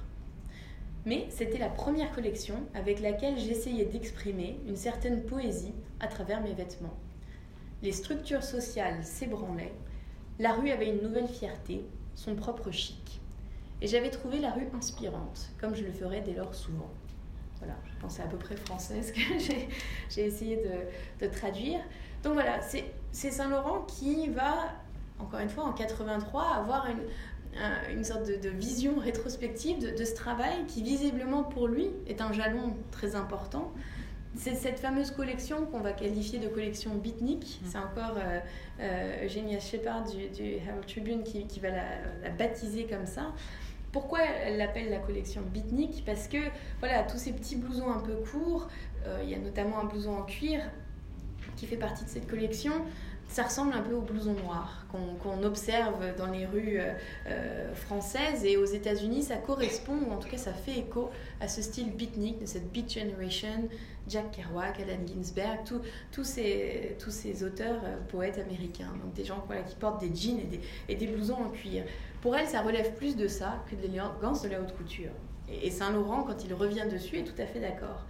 Mais 1.06 1.26
c'était 1.30 1.58
la 1.58 1.68
première 1.68 2.12
collection 2.12 2.56
avec 2.74 3.00
laquelle 3.00 3.38
j'essayais 3.38 3.86
d'exprimer 3.86 4.60
une 4.66 4.76
certaine 4.76 5.22
poésie 5.22 5.74
à 5.98 6.08
travers 6.08 6.42
mes 6.42 6.52
vêtements. 6.52 6.96
Les 7.82 7.92
structures 7.92 8.42
sociales 8.42 9.02
s'ébranlaient, 9.02 9.72
la 10.38 10.52
rue 10.52 10.70
avait 10.70 10.90
une 10.90 11.02
nouvelle 11.02 11.28
fierté, 11.28 11.84
son 12.14 12.34
propre 12.34 12.70
chic. 12.70 13.20
Et 13.80 13.86
j'avais 13.86 14.10
trouvé 14.10 14.38
la 14.38 14.50
rue 14.50 14.68
inspirante, 14.76 15.50
comme 15.58 15.74
je 15.74 15.84
le 15.84 15.92
ferais 15.92 16.20
dès 16.20 16.34
lors 16.34 16.54
souvent. 16.54 16.90
Voilà, 17.58 17.74
je 17.86 17.98
pensais 18.00 18.22
à 18.22 18.26
peu 18.26 18.36
près 18.36 18.56
français 18.56 19.02
ce 19.02 19.12
que 19.12 19.20
j'ai 20.10 20.26
essayé 20.26 20.56
de, 20.56 21.26
de, 21.26 21.30
traduire. 21.30 21.80
Donc 22.22 22.34
voilà, 22.34 22.60
c'est 22.60 22.92
Saint-Laurent 23.12 23.82
qui 23.82 24.28
va, 24.28 24.72
encore 25.18 25.40
une 25.40 25.48
fois, 25.48 25.64
en 25.64 25.72
83, 25.72 26.42
avoir 26.42 26.86
une, 26.86 27.00
une 27.90 28.04
sorte 28.04 28.26
de, 28.26 28.48
vision 28.48 28.98
rétrospective 28.98 29.80
de, 29.80 29.96
de, 29.96 30.04
ce 30.04 30.14
travail 30.14 30.64
qui, 30.68 30.82
visiblement 30.82 31.42
pour 31.42 31.68
lui, 31.68 31.90
est 32.06 32.20
un 32.20 32.32
jalon 32.32 32.74
très 32.90 33.16
important. 33.16 33.72
C'est 34.36 34.54
cette 34.54 34.78
fameuse 34.78 35.10
collection 35.10 35.66
qu'on 35.66 35.80
va 35.80 35.92
qualifier 35.92 36.38
de 36.38 36.48
collection 36.48 36.94
beatnik. 36.94 37.60
Mm. 37.62 37.66
C'est 37.66 37.78
encore 37.78 38.16
euh, 38.16 38.38
euh, 38.80 39.24
Eugenia 39.24 39.58
Shepard 39.58 40.04
du, 40.04 40.28
du, 40.28 40.54
Herald 40.54 40.86
Tribune 40.86 41.24
qui, 41.24 41.46
qui 41.46 41.60
va 41.60 41.70
la, 41.70 42.30
baptiser 42.38 42.86
comme 42.86 43.06
ça. 43.06 43.32
Pourquoi 43.92 44.20
elle 44.22 44.56
l'appelle 44.56 44.88
la 44.88 44.98
collection 44.98 45.42
beatnik? 45.42 46.04
Parce 46.06 46.28
que 46.28 46.38
voilà, 46.78 47.02
tous 47.02 47.18
ces 47.18 47.32
petits 47.32 47.56
blousons 47.56 47.90
un 47.90 47.98
peu 47.98 48.14
courts, 48.14 48.68
euh, 49.04 49.20
il 49.24 49.30
y 49.30 49.34
a 49.34 49.38
notamment 49.38 49.80
un 49.80 49.84
blouson 49.84 50.16
en 50.16 50.22
cuir 50.22 50.60
qui 51.56 51.66
fait 51.66 51.76
partie 51.76 52.04
de 52.04 52.08
cette 52.08 52.28
collection 52.28 52.72
ça 53.30 53.44
ressemble 53.44 53.72
un 53.74 53.80
peu 53.80 53.94
au 53.94 54.00
blouson 54.00 54.34
noir 54.34 54.84
qu'on 54.90 55.42
observe 55.44 56.16
dans 56.16 56.26
les 56.26 56.46
rues 56.46 56.80
euh, 56.80 56.92
euh, 57.28 57.74
françaises 57.74 58.44
et 58.44 58.56
aux 58.56 58.64
États-Unis, 58.64 59.22
ça 59.22 59.36
correspond, 59.36 59.96
ou 60.08 60.12
en 60.12 60.16
tout 60.16 60.28
cas 60.28 60.36
ça 60.36 60.52
fait 60.52 60.78
écho 60.78 61.10
à 61.40 61.46
ce 61.46 61.62
style 61.62 61.92
beatnik 61.92 62.40
de 62.40 62.46
cette 62.46 62.72
Beat 62.72 62.92
Generation, 62.92 63.68
Jack 64.08 64.32
Kerouac, 64.32 64.80
Allen 64.80 65.06
Ginsberg, 65.06 65.60
tous 66.10 66.24
ces, 66.24 66.96
tous 66.98 67.12
ces 67.12 67.44
auteurs 67.44 67.80
euh, 67.84 67.98
poètes 68.08 68.38
américains, 68.38 68.92
donc 69.00 69.12
des 69.14 69.24
gens 69.24 69.46
qui 69.68 69.76
portent 69.76 70.00
des 70.00 70.12
jeans 70.12 70.40
et 70.40 70.44
des, 70.44 70.60
et 70.88 70.96
des, 70.96 71.06
blousons 71.06 71.36
en 71.36 71.50
cuir. 71.50 71.84
Pour 72.22 72.34
elle, 72.34 72.48
ça 72.48 72.62
relève 72.62 72.94
plus 72.94 73.14
de 73.14 73.28
ça 73.28 73.64
que 73.70 73.76
de 73.76 73.82
l'élégance 73.82 74.42
de 74.42 74.48
la 74.48 74.60
haute 74.60 74.76
couture. 74.76 75.12
Et, 75.48 75.68
et 75.68 75.70
Saint-Laurent, 75.70 76.24
quand 76.24 76.44
il 76.44 76.52
revient 76.52 76.86
dessus, 76.90 77.18
est 77.18 77.24
tout 77.24 77.40
à 77.40 77.46
fait 77.46 77.60
d'accord. 77.60 78.06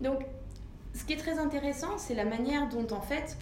Donc, 0.00 0.24
ce 0.94 1.04
qui 1.04 1.12
est 1.12 1.18
très 1.18 1.38
intéressant, 1.38 1.98
c'est 1.98 2.14
la 2.14 2.24
manière 2.24 2.68
dont 2.68 2.86
en 2.94 3.00
fait 3.00 3.36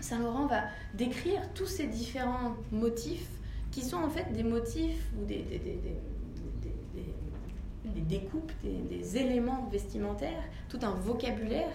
Saint-Laurent 0.00 0.46
va 0.46 0.64
décrire 0.94 1.40
tous 1.54 1.66
ces 1.66 1.86
différents 1.86 2.56
motifs 2.70 3.28
qui 3.70 3.82
sont 3.82 3.98
en 3.98 4.08
fait 4.08 4.32
des 4.32 4.42
motifs 4.42 5.06
ou 5.20 5.24
des, 5.26 5.44
des, 7.84 8.00
découpes, 8.00 8.52
des, 8.62 9.18
éléments 9.18 9.68
vestimentaires, 9.70 10.42
tout 10.68 10.78
un 10.82 10.92
vocabulaire. 10.92 11.68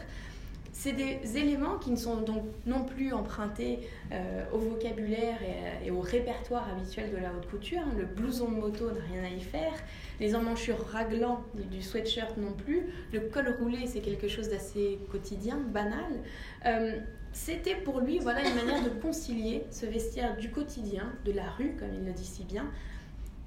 C'est 0.74 0.94
des 0.94 1.38
éléments 1.38 1.78
qui 1.78 1.92
ne 1.92 1.96
sont 1.96 2.22
donc 2.22 2.44
non 2.66 2.86
plus 2.86 3.14
empruntés 3.14 3.80
euh, 4.12 4.44
au 4.52 4.58
vocabulaire 4.58 5.38
et, 5.86 5.92
au 5.92 6.00
répertoire 6.00 6.68
habituel 6.70 7.12
de 7.12 7.18
la 7.18 7.32
haute 7.34 7.48
couture. 7.50 7.84
Le 7.96 8.06
blouson 8.06 8.50
de 8.50 8.56
moto 8.56 8.90
n'a 8.90 9.02
rien 9.12 9.24
à 9.24 9.30
y 9.30 9.42
faire. 9.42 9.74
Les 10.20 10.34
emmanchures 10.34 10.84
raglants 10.88 11.44
du, 11.54 11.84
sweatshirt 11.84 12.36
non 12.38 12.54
plus. 12.54 12.88
Le 13.14 13.20
col 13.20 13.56
roulé, 13.60 13.86
c'est 13.86 14.00
quelque 14.00 14.28
chose 14.28 14.50
d'assez 14.50 14.98
quotidien, 15.12 15.60
banal. 15.72 16.24
Euh, 16.66 17.00
c'était 17.34 17.76
pour 17.76 18.00
lui 18.00 18.20
voilà 18.20 18.48
une 18.48 18.56
manière 18.56 18.84
de 18.84 18.90
concilier 18.90 19.64
ce 19.72 19.86
vestiaire 19.86 20.38
du 20.38 20.50
quotidien, 20.50 21.12
de 21.26 21.32
la 21.32 21.50
rue, 21.52 21.76
comme 21.80 21.94
il 21.94 22.06
le 22.06 22.14
dit 22.14 22.26
si 22.26 22.44
bien, 22.44 22.70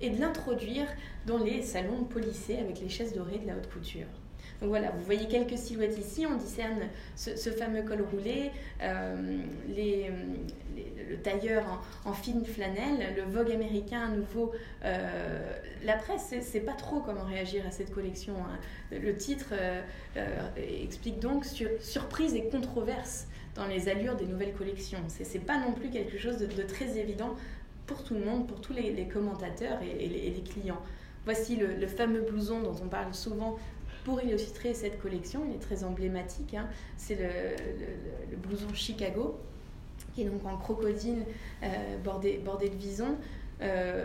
et 0.01 0.11
de 0.11 0.21
l'introduire 0.21 0.87
dans 1.27 1.39
les 1.39 1.63
salons 1.63 2.05
polissés 2.05 2.57
avec 2.59 2.81
les 2.81 2.89
chaises 2.89 3.15
dorées 3.15 3.39
de 3.39 3.47
la 3.47 3.57
haute 3.57 3.71
couture. 3.71 4.07
Donc 4.61 4.69
voilà, 4.69 4.91
vous 4.91 5.05
voyez 5.05 5.27
quelques 5.27 5.59
silhouettes 5.59 5.99
ici, 5.99 6.27
on 6.27 6.37
discerne 6.37 6.89
ce, 7.17 7.51
fameux 7.51 7.83
col 7.83 8.03
roulé, 8.03 8.51
euh, 8.83 9.17
les, 9.69 10.11
le 11.09 11.17
tailleur 11.19 11.83
en, 12.05 12.13
fine 12.13 12.45
flanelle, 12.45 13.15
le 13.17 13.23
Vogue 13.23 13.51
américain 13.51 14.03
à 14.03 14.09
nouveau. 14.09 14.53
Euh, 14.85 15.53
la 15.85 15.97
presse 15.97 16.33
ne 16.33 16.41
sait 16.41 16.61
pas 16.61 16.73
trop 16.73 17.01
comment 17.01 17.25
réagir 17.25 17.67
à 17.67 17.71
cette 17.71 17.93
collection. 17.93 18.35
Hein. 18.39 18.59
Le 18.93 19.17
titre 19.17 19.53
euh, 19.53 19.83
explique 20.57 21.19
donc 21.19 21.45
sur, 21.45 21.69
surprise 21.81 22.35
et 22.35 22.49
controverse 22.49 23.27
dans 23.55 23.67
les 23.67 23.89
allures 23.89 24.17
des 24.17 24.27
nouvelles 24.27 24.55
collections. 24.55 24.99
Ce 25.09 25.23
n'est 25.23 25.45
pas 25.45 25.59
non 25.59 25.73
plus 25.73 25.91
quelque 25.91 26.19
chose 26.19 26.39
de, 26.39 26.63
très 26.63 26.99
évident 26.99 27.35
pour 27.87 28.03
tout 28.03 28.15
le 28.15 28.25
monde, 28.25 28.47
pour 28.47 28.61
tous 28.61 28.73
les, 28.73 29.09
commentateurs 29.09 29.79
et, 29.83 30.09
les, 30.09 30.43
clients. 30.43 30.81
Voici 31.25 31.57
le, 31.57 31.87
fameux 31.87 32.23
blouson 32.23 32.61
dont 32.63 32.75
on 32.83 32.89
parle 32.89 33.15
souvent 33.15 33.57
pour 34.05 34.23
illustrer 34.23 34.75
cette 34.75 35.01
collection. 35.01 35.43
Il 35.49 35.57
est 35.57 35.61
très 35.61 35.85
emblématique. 35.85 36.55
Hein. 36.55 36.69
C'est 36.97 37.17
le, 37.17 38.37
blouson 38.37 38.73
Chicago, 38.75 39.39
qui 40.15 40.23
est 40.23 40.27
donc 40.27 40.45
en 40.45 40.57
crocodile 40.57 41.25
euh, 41.63 41.99
bordé, 42.03 42.41
de 42.43 42.77
vison. 42.77 43.17
Euh, 43.63 44.05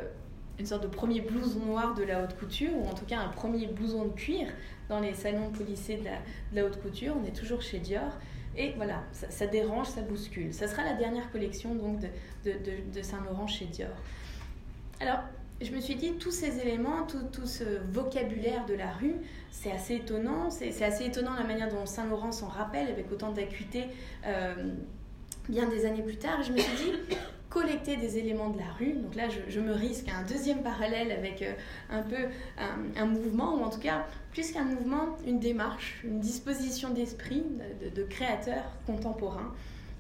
une 0.60 0.66
sorte 0.66 0.84
de 0.84 0.88
premier 0.88 1.22
blouson 1.22 1.66
noir 1.66 1.96
de 1.96 2.04
la 2.04 2.22
haute 2.22 2.38
couture, 2.38 2.76
ou 2.76 2.86
en 2.86 2.94
tout 2.94 3.06
cas 3.06 3.20
un 3.20 3.30
premier 3.30 3.66
blouson 3.68 4.06
de 4.06 4.14
cuir 4.14 4.48
dans 4.90 5.00
les 5.00 5.14
salons 5.14 5.50
polissés 5.52 5.98
de 5.98 6.06
la, 6.56 6.66
haute 6.66 6.82
couture. 6.82 7.16
On 7.20 7.26
est 7.26 7.36
toujours 7.36 7.62
chez 7.62 7.80
Dior. 7.80 8.12
Et 8.58 8.74
voilà, 8.76 9.04
ça, 9.12 9.48
dérange, 9.48 9.88
ça 9.88 10.02
bouscule. 10.02 10.54
Ça 10.54 10.68
sera 10.68 10.84
la 10.84 10.94
dernière 10.94 11.32
collection 11.32 11.76
donc 11.76 12.00
de, 12.00 12.08
de, 12.46 12.94
de 12.94 13.02
Saint-Laurent 13.02 13.48
chez 13.48 13.66
Dior. 13.66 13.90
Alors, 15.00 15.20
je 15.62 15.72
me 15.72 15.80
suis 15.82 15.96
dit, 15.96 16.14
tous 16.14 16.32
ces 16.32 16.60
éléments, 16.60 17.06
tout, 17.06 17.24
tout 17.32 17.46
ce 17.46 17.64
vocabulaire 17.92 18.66
de 18.66 18.74
la 18.74 18.92
rue, 18.92 19.16
c'est 19.52 19.72
assez 19.72 19.96
étonnant. 19.96 20.50
C'est 20.50 20.84
assez 20.84 21.06
étonnant 21.06 21.34
la 21.34 21.44
manière 21.44 21.70
dont 21.70 21.86
Saint-Laurent 21.86 22.32
s'en 22.32 22.48
rappelle 22.48 22.88
avec 22.88 23.12
autant 23.12 23.32
d'acuité 23.32 23.86
euh, 24.26 24.72
bien 25.48 25.68
des 25.68 25.86
années 25.86 26.04
plus 26.04 26.18
tard. 26.18 26.44
Je 26.44 26.54
me 26.54 26.58
suis 26.58 26.76
dit, 26.78 27.16
collecter 27.50 27.98
des 27.98 28.18
éléments 28.18 28.50
de 28.50 28.60
la 28.60 28.72
rue, 28.78 28.94
donc 28.94 29.16
là 29.16 29.24
je, 29.48 29.60
me 29.60 29.74
risque 29.74 30.08
à 30.10 30.18
un 30.18 30.24
deuxième 30.24 30.62
parallèle 30.62 31.12
avec 31.12 31.42
euh, 31.42 31.54
un 31.90 32.04
peu 32.04 32.28
un, 32.96 33.06
mouvement, 33.06 33.56
ou 33.56 33.64
en 33.64 33.70
tout 33.70 33.80
cas 33.80 34.06
plus 34.32 34.52
qu'un 34.52 34.66
mouvement, 34.66 35.18
une 35.26 35.40
démarche, 35.40 36.02
une 36.04 36.20
disposition 36.20 36.92
d'esprit 36.92 37.44
de, 37.82 37.90
de, 37.90 38.04
créateurs 38.04 38.72
contemporains 38.86 39.52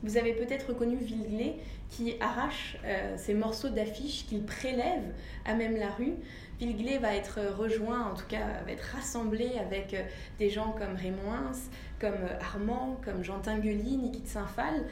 vous 0.03 0.17
avez 0.17 0.33
peut-être 0.33 0.69
reconnu 0.69 0.95
Villeglé 0.97 1.57
qui 1.89 2.15
arrache 2.21 2.77
euh, 2.85 3.15
ces 3.17 3.33
morceaux 3.33 3.69
d'affiches 3.69 4.25
qu'il 4.27 4.43
prélève 4.43 5.03
à 5.45 5.55
même 5.55 5.75
la 5.75 5.89
rue. 5.89 6.13
Villeglé 6.59 6.97
va 6.97 7.15
être 7.15 7.39
rejoint, 7.57 8.11
en 8.11 8.15
tout 8.15 8.27
cas 8.27 8.61
va 8.65 8.71
être 8.71 8.95
rassemblé 8.95 9.51
avec 9.59 9.93
euh, 9.93 10.03
des 10.37 10.49
gens 10.49 10.71
comme 10.71 10.95
Raymond 10.95 11.51
comme 11.99 12.13
euh, 12.13 12.39
Armand, 12.39 12.97
comme 13.03 13.23
Jean 13.23 13.39
Tinguely, 13.39 13.97
Niki 13.97 14.21
de 14.21 14.27
Saint-Phal, 14.27 14.85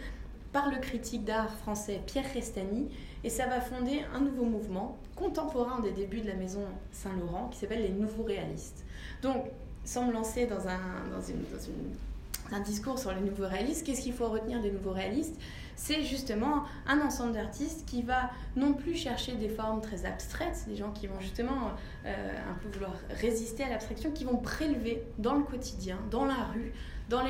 par 0.57 0.71
le 0.71 0.77
critique 0.77 1.23
d'art 1.23 1.53
français 1.53 2.01
Pierre 2.07 2.25
Restani. 2.33 2.87
Et 3.23 3.29
ça 3.29 3.45
va 3.45 3.61
fonder 3.61 4.01
un 4.15 4.21
nouveau 4.21 4.43
mouvement 4.43 4.97
contemporain 5.15 5.81
des 5.81 5.91
débuts 5.91 6.21
de 6.21 6.27
la 6.27 6.33
maison 6.33 6.61
Saint-Laurent 6.91 7.49
qui 7.49 7.59
s'appelle 7.59 7.83
les 7.83 7.91
Nouveaux 7.91 8.23
Réalistes. 8.23 8.83
Donc, 9.21 9.45
sans 9.83 10.07
me 10.07 10.13
lancer 10.13 10.47
dans, 10.47 10.67
un, 10.67 12.59
discours 12.61 12.97
sur 12.97 13.11
les 13.11 13.21
nouveaux 13.21 13.47
réalistes, 13.47 13.85
qu'est-ce 13.85 14.01
qu'il 14.01 14.13
faut 14.13 14.29
retenir 14.29 14.59
des 14.59 14.71
nouveaux 14.71 14.93
réalistes? 14.93 15.35
C'est 15.75 16.01
justement 16.01 16.63
un 16.87 17.01
ensemble 17.01 17.33
d'artistes 17.33 17.85
qui 17.85 18.01
va 18.01 18.31
non 18.55 18.73
plus 18.73 18.95
chercher 18.95 19.33
des 19.33 19.49
formes 19.49 19.81
très 19.81 20.05
abstraites, 20.05 20.65
des 20.67 20.75
gens 20.75 20.89
qui 20.89 21.05
vont 21.05 21.19
justement 21.19 21.69
euh, 22.07 22.33
un 22.49 22.55
peu 22.63 22.69
vouloir 22.69 22.93
résister 23.21 23.63
à 23.63 23.69
l'abstraction, 23.69 24.09
qui 24.09 24.23
vont 24.23 24.37
prélever 24.37 25.03
dans 25.19 25.35
le 25.35 25.43
quotidien, 25.43 25.99
dans 26.09 26.25
la 26.25 26.45
rue, 26.51 26.73
dans 27.09 27.21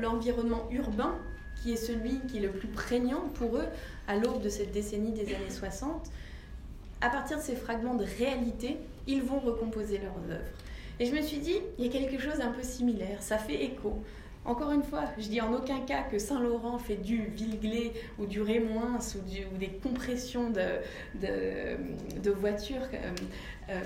l'environnement 0.00 0.68
urbain, 0.70 1.16
qui 1.66 1.72
est 1.72 1.76
celui 1.76 2.20
qui 2.28 2.36
est 2.36 2.40
le 2.40 2.52
plus 2.52 2.68
prégnant 2.68 3.22
pour 3.34 3.56
eux 3.56 3.66
à 4.06 4.14
l'aube 4.14 4.40
de 4.40 4.48
cette 4.48 4.70
décennie 4.70 5.10
des 5.10 5.34
années 5.34 5.50
60. 5.50 6.08
À 7.00 7.10
partir 7.10 7.38
de 7.38 7.42
ces 7.42 7.56
fragments 7.56 7.96
de 7.96 8.04
réalité, 8.04 8.76
ils 9.08 9.20
vont 9.20 9.40
recomposer 9.40 9.98
leurs 9.98 10.36
œuvres. 10.36 10.48
Et 11.00 11.06
je 11.06 11.12
me 11.12 11.20
suis 11.20 11.38
dit, 11.38 11.56
il 11.76 11.86
y 11.86 11.88
a 11.88 11.90
quelque 11.90 12.22
chose 12.22 12.38
d'un 12.38 12.52
peu 12.52 12.62
similaire, 12.62 13.20
ça 13.20 13.36
fait 13.36 13.64
écho 13.64 14.00
encore 14.44 14.70
une 14.70 14.84
fois, 14.84 15.06
je 15.18 15.26
dis 15.26 15.40
en 15.40 15.52
aucun 15.52 15.80
cas 15.80 16.02
que 16.02 16.20
Saint-Laurent 16.20 16.78
fait 16.78 16.94
du 16.94 17.24
Villeglé 17.24 17.92
ou 18.16 18.26
du 18.26 18.40
Rémoins 18.40 19.00
ou, 19.16 19.58
des 19.58 19.70
compressions 19.82 20.50
de, 20.50 22.30
voitures 22.30 22.76
euh, 22.94 23.10
euh, 23.70 23.80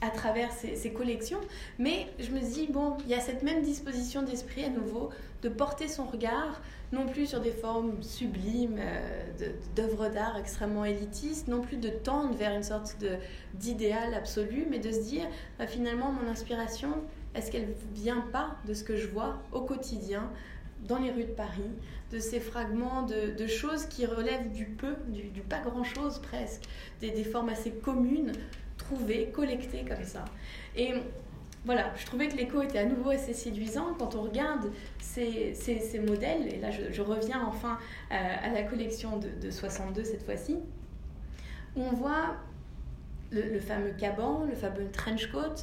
à 0.00 0.10
travers 0.10 0.50
ces, 0.52 0.92
collections, 0.92 1.40
mais 1.80 2.06
je 2.20 2.30
me 2.30 2.38
dis, 2.38 2.68
bon, 2.70 2.96
il 3.06 3.10
y 3.10 3.14
a 3.14 3.20
cette 3.20 3.42
même 3.42 3.62
disposition 3.62 4.22
d'esprit 4.22 4.64
à 4.64 4.68
nouveau 4.68 5.10
de 5.42 5.48
porter 5.48 5.88
son 5.88 6.04
regard 6.04 6.62
non 6.94 7.06
plus 7.06 7.26
sur 7.26 7.40
des 7.40 7.50
formes 7.50 8.02
sublimes 8.02 8.78
euh, 8.78 9.50
d'œuvres 9.76 10.08
d'art 10.08 10.38
extrêmement 10.38 10.84
élitistes, 10.84 11.48
non 11.48 11.60
plus 11.60 11.76
de 11.76 11.88
tendre 11.88 12.34
vers 12.34 12.54
une 12.54 12.62
sorte 12.62 13.04
d'idéal 13.54 14.14
absolu, 14.14 14.66
mais 14.70 14.78
de 14.78 14.90
se 14.92 15.00
dire, 15.00 15.26
bah, 15.58 15.66
finalement, 15.66 16.12
mon 16.12 16.30
inspiration, 16.30 16.88
est-ce 17.34 17.50
qu'elle 17.50 17.74
vient 17.94 18.24
pas 18.32 18.56
de 18.66 18.74
ce 18.74 18.84
que 18.84 18.96
je 18.96 19.08
vois 19.08 19.38
au 19.52 19.60
quotidien 19.60 20.30
dans 20.86 20.98
les 20.98 21.10
rues 21.10 21.24
de 21.24 21.32
Paris, 21.32 21.70
de 22.12 22.18
ces 22.18 22.40
fragments 22.40 23.02
de, 23.02 23.46
choses 23.46 23.86
qui 23.86 24.06
relèvent 24.06 24.52
du 24.52 24.66
peu, 24.66 24.94
du, 25.08 25.40
pas 25.40 25.60
grand-chose 25.60 26.20
presque, 26.20 26.62
des, 27.00 27.24
formes 27.24 27.48
assez 27.48 27.70
communes, 27.70 28.32
trouvées, 28.76 29.30
collectées 29.32 29.84
comme 29.88 30.04
ça. 30.04 30.24
Et 30.76 30.92
voilà, 31.64 31.92
je 31.96 32.04
trouvais 32.04 32.28
que 32.28 32.36
l'écho 32.36 32.60
était 32.62 32.78
à 32.78 32.84
nouveau 32.84 33.10
assez 33.10 33.32
séduisant 33.32 33.94
quand 33.98 34.14
on 34.14 34.22
regarde 34.22 34.70
ces, 35.00 35.54
ces, 35.54 35.98
modèles, 35.98 36.52
et 36.52 36.58
là 36.58 36.70
je, 36.70 37.02
reviens 37.02 37.42
enfin 37.46 37.78
euh, 38.12 38.14
à, 38.14 38.50
la 38.50 38.62
collection 38.62 39.18
de, 39.18 39.28
de 39.40 39.50
62 39.50 40.04
cette 40.04 40.24
fois-ci, 40.24 40.56
on 41.76 41.90
voit 41.90 42.36
le, 43.30 43.58
fameux 43.58 43.92
caban, 43.92 44.44
le 44.44 44.54
fameux 44.54 44.90
trench 44.90 45.30
coat, 45.30 45.54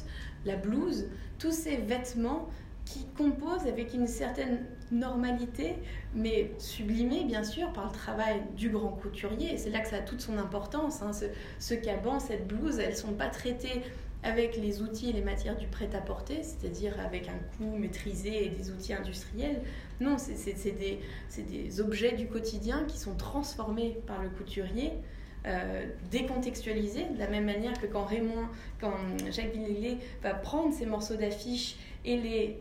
la 0.44 0.56
blouse, 0.56 1.06
tous 1.38 1.52
ces 1.52 1.76
vêtements 1.76 2.48
qui 2.84 3.06
composent 3.16 3.66
avec 3.66 3.94
une 3.94 4.06
certaine 4.06 4.66
normalité, 4.90 5.76
mais 6.14 6.50
sublimée 6.58 7.24
bien 7.24 7.44
sûr 7.44 7.72
par 7.72 7.86
le 7.86 7.92
travail 7.92 8.42
du 8.56 8.68
grand 8.68 8.90
couturier. 8.90 9.56
C'est 9.56 9.70
là 9.70 9.80
que 9.80 9.88
ça 9.88 9.96
a 9.96 10.00
toute 10.00 10.20
son 10.20 10.36
importance. 10.36 11.00
Hein. 11.00 11.12
Ce, 11.58 11.74
caban, 11.74 12.18
cette 12.18 12.46
blouse, 12.46 12.78
elles 12.78 12.90
ne 12.90 12.96
sont 12.96 13.14
pas 13.14 13.28
traitées 13.28 13.82
avec 14.22 14.56
les 14.56 14.82
outils 14.82 15.10
et 15.10 15.12
les 15.12 15.22
matières 15.22 15.56
du 15.56 15.66
prêt-à-porter, 15.66 16.42
c'est-à-dire 16.42 16.98
avec 17.00 17.28
un 17.28 17.38
coût 17.56 17.76
maîtrisé 17.76 18.46
et 18.46 18.48
des 18.50 18.70
outils 18.70 18.94
industriels. 18.94 19.60
Non, 20.00 20.16
c'est 20.18 20.76
des, 20.76 21.80
objets 21.80 22.12
du 22.12 22.26
quotidien 22.26 22.84
qui 22.86 22.98
sont 22.98 23.14
transformés 23.14 23.98
par 24.06 24.22
le 24.22 24.28
couturier 24.28 24.92
euh, 25.44 25.86
décontextualiser, 26.12 27.06
de 27.14 27.18
la 27.18 27.26
même 27.26 27.46
manière 27.46 27.80
que 27.80 27.86
quand 27.86 28.04
Raymond, 28.04 28.46
quand 28.80 28.94
Jacques 29.32 29.52
Villelé 29.52 29.98
va 30.22 30.34
prendre 30.34 30.72
ces 30.72 30.86
morceaux 30.86 31.16
d'affiches 31.16 31.76
et 32.04 32.16
les 32.16 32.60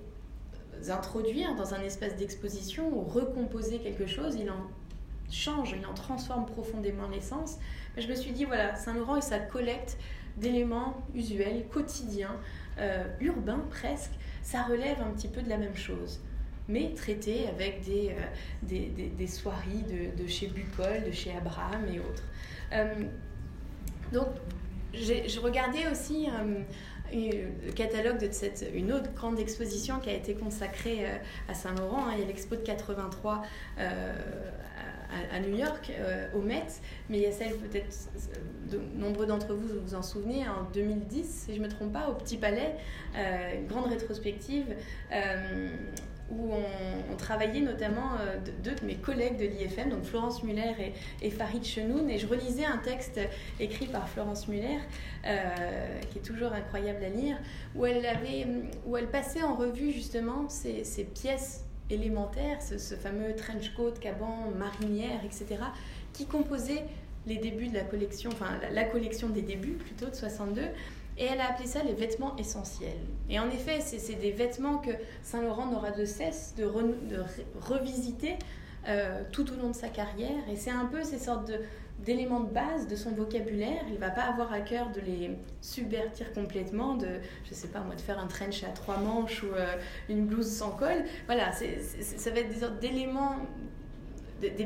introduire 0.89 1.55
dans 1.55 1.75
un 1.75 1.81
espace 1.81 2.15
d'exposition 2.15 2.89
ou 2.91 3.01
recomposer 3.01 3.77
quelque 3.77 4.07
chose, 4.07 4.35
il 4.35 4.49
en 4.49 4.67
change, 5.29 5.75
il 5.79 5.85
en 5.85 5.93
transforme 5.93 6.45
profondément 6.45 7.07
l'essence. 7.07 7.57
Je 7.97 8.07
me 8.07 8.15
suis 8.15 8.31
dit, 8.31 8.45
voilà, 8.45 8.75
Saint-Laurent 8.75 9.17
et 9.17 9.21
sa 9.21 9.39
collecte 9.39 9.97
d'éléments 10.37 11.05
usuels, 11.13 11.65
quotidiens, 11.71 12.35
euh, 12.79 13.05
urbains 13.19 13.63
presque, 13.69 14.11
ça 14.43 14.63
relève 14.63 15.01
un 15.01 15.11
petit 15.11 15.27
peu 15.27 15.41
de 15.41 15.49
la 15.49 15.57
même 15.57 15.75
chose 15.75 16.19
mais 16.67 16.93
traités 16.95 17.47
avec 17.49 17.83
des, 17.83 18.15
euh, 18.71 19.27
soieries 19.27 19.83
de, 20.17 20.27
chez 20.27 20.47
Bucol, 20.47 21.03
de 21.05 21.11
chez 21.11 21.35
Abraham 21.35 21.85
et 21.91 21.99
autres. 21.99 22.23
Euh, 22.71 22.93
donc, 24.13 24.27
je 24.93 25.39
regardais 25.39 25.87
aussi 25.91 26.27
le 27.11 27.71
catalogue 27.71 28.19
de 28.19 28.31
cette, 28.31 28.65
une 28.73 28.93
autre 28.93 29.11
grande 29.13 29.39
exposition 29.39 29.99
qui 29.99 30.09
a 30.09 30.13
été 30.13 30.33
consacrée 30.33 31.05
à 31.49 31.53
Saint-Laurent. 31.53 32.07
Hein. 32.07 32.13
Il 32.15 32.21
y 32.21 32.23
a 32.23 32.27
l'expo 32.27 32.55
de 32.55 32.61
83 32.61 33.43
à, 35.31 35.39
New 35.39 35.57
York, 35.57 35.91
au 36.33 36.41
Met, 36.41 36.65
mais 37.09 37.17
il 37.17 37.23
y 37.23 37.25
a 37.25 37.31
celle 37.31 37.55
peut-être, 37.55 38.09
de, 38.69 38.79
nombreux 38.95 39.25
d'entre 39.25 39.53
vous 39.53 39.67
vous 39.85 39.95
en 39.95 40.01
souvenez, 40.01 40.47
en 40.47 40.69
2010, 40.73 41.25
si 41.25 41.53
je 41.53 41.59
ne 41.59 41.65
me 41.65 41.69
trompe 41.69 41.93
pas, 41.93 42.09
au 42.09 42.13
Petit 42.13 42.37
Palais, 42.37 42.75
une 43.15 43.67
grande 43.67 43.87
rétrospective 43.87 44.65
où 46.31 46.53
on, 47.11 47.15
travaillait 47.15 47.61
notamment 47.61 48.13
euh, 48.19 48.37
deux 48.63 48.73
de 48.73 48.85
mes 48.85 48.95
collègues 48.95 49.37
de 49.37 49.45
l'IFM, 49.45 49.89
donc 49.89 50.03
Florence 50.03 50.43
Muller 50.43 50.93
et, 51.21 51.29
Farid 51.29 51.63
Chenoun, 51.63 52.09
et 52.09 52.17
je 52.17 52.25
relisais 52.25 52.65
un 52.65 52.77
texte 52.77 53.19
écrit 53.59 53.85
par 53.85 54.09
Florence 54.09 54.47
Muller, 54.47 54.79
euh, 55.25 55.99
qui 56.09 56.17
est 56.17 56.21
toujours 56.21 56.53
incroyable 56.53 57.03
à 57.03 57.09
lire, 57.09 57.37
où 57.75 57.85
elle, 57.85 58.05
avait, 58.05 58.47
où 58.87 58.97
elle 58.97 59.07
passait 59.07 59.43
en 59.43 59.55
revue 59.55 59.91
justement 59.91 60.49
ces, 60.49 61.03
pièces 61.13 61.65
élémentaires, 61.93 62.61
ce, 62.61 62.95
fameux 62.95 63.35
trench 63.35 63.73
coat, 63.75 63.93
caban, 63.99 64.51
marinière, 64.57 65.19
etc., 65.25 65.61
qui 66.13 66.25
composaient 66.25 66.85
les 67.27 67.37
débuts 67.37 67.67
de 67.67 67.75
la 67.75 67.83
collection, 67.83 68.31
enfin 68.33 68.59
la 68.71 68.83
collection 68.85 69.29
des 69.29 69.41
débuts 69.41 69.73
plutôt 69.73 70.07
de 70.07 70.15
62, 70.15 70.61
Et 71.17 71.25
elle 71.25 71.41
a 71.41 71.51
appelé 71.51 71.67
ça 71.67 71.83
les 71.83 71.93
vêtements 71.93 72.35
essentiels. 72.37 72.97
Et 73.29 73.39
en 73.39 73.49
effet, 73.49 73.79
c'est 73.81 74.15
des 74.15 74.31
vêtements 74.31 74.77
que 74.77 74.91
Saint-Laurent 75.21 75.67
n'aura 75.67 75.91
de 75.91 76.05
cesse 76.05 76.55
de, 76.57 76.63
de 76.63 77.23
revisiter 77.59 78.37
euh, 78.87 79.21
tout 79.31 79.51
au 79.53 79.55
long 79.57 79.69
de 79.69 79.75
sa 79.75 79.89
carrière. 79.89 80.49
Et 80.51 80.55
c'est 80.55 80.71
un 80.71 80.85
peu 80.85 81.03
ces 81.03 81.19
sortes 81.19 81.51
d'éléments 81.99 82.39
de, 82.39 82.51
base 82.51 82.87
de 82.87 82.95
son 82.95 83.11
vocabulaire. 83.11 83.83
Il 83.87 83.95
ne 83.95 83.99
va 83.99 84.09
pas 84.09 84.23
avoir 84.23 84.51
à 84.51 84.61
cœur 84.61 84.91
de 84.91 85.01
les 85.01 85.31
subvertir 85.61 86.33
complètement, 86.33 86.95
de, 86.95 87.19
je 87.45 87.53
sais 87.53 87.67
pas 87.67 87.81
moi, 87.81 87.95
de 87.95 88.01
faire 88.01 88.19
un 88.19 88.27
trench 88.27 88.63
à 88.63 88.69
trois 88.69 88.97
manches 88.97 89.43
ou 89.43 89.53
euh, 89.53 89.75
une 90.09 90.25
blouse 90.25 90.51
sans 90.51 90.71
col. 90.71 91.03
Voilà, 91.25 91.51
ça 91.51 92.31
va 92.31 92.39
être 92.39 92.79
des 92.79 92.87
d'éléments, 92.89 93.35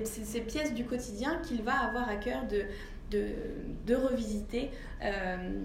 ces 0.04 0.42
pièces 0.42 0.74
du 0.74 0.86
quotidien 0.86 1.40
qu'il 1.44 1.62
va 1.62 1.74
avoir 1.74 2.08
à 2.08 2.16
cœur 2.16 2.44
de, 2.48 2.66
de, 3.86 3.96
revisiter. 3.96 4.72
Euh, 5.04 5.62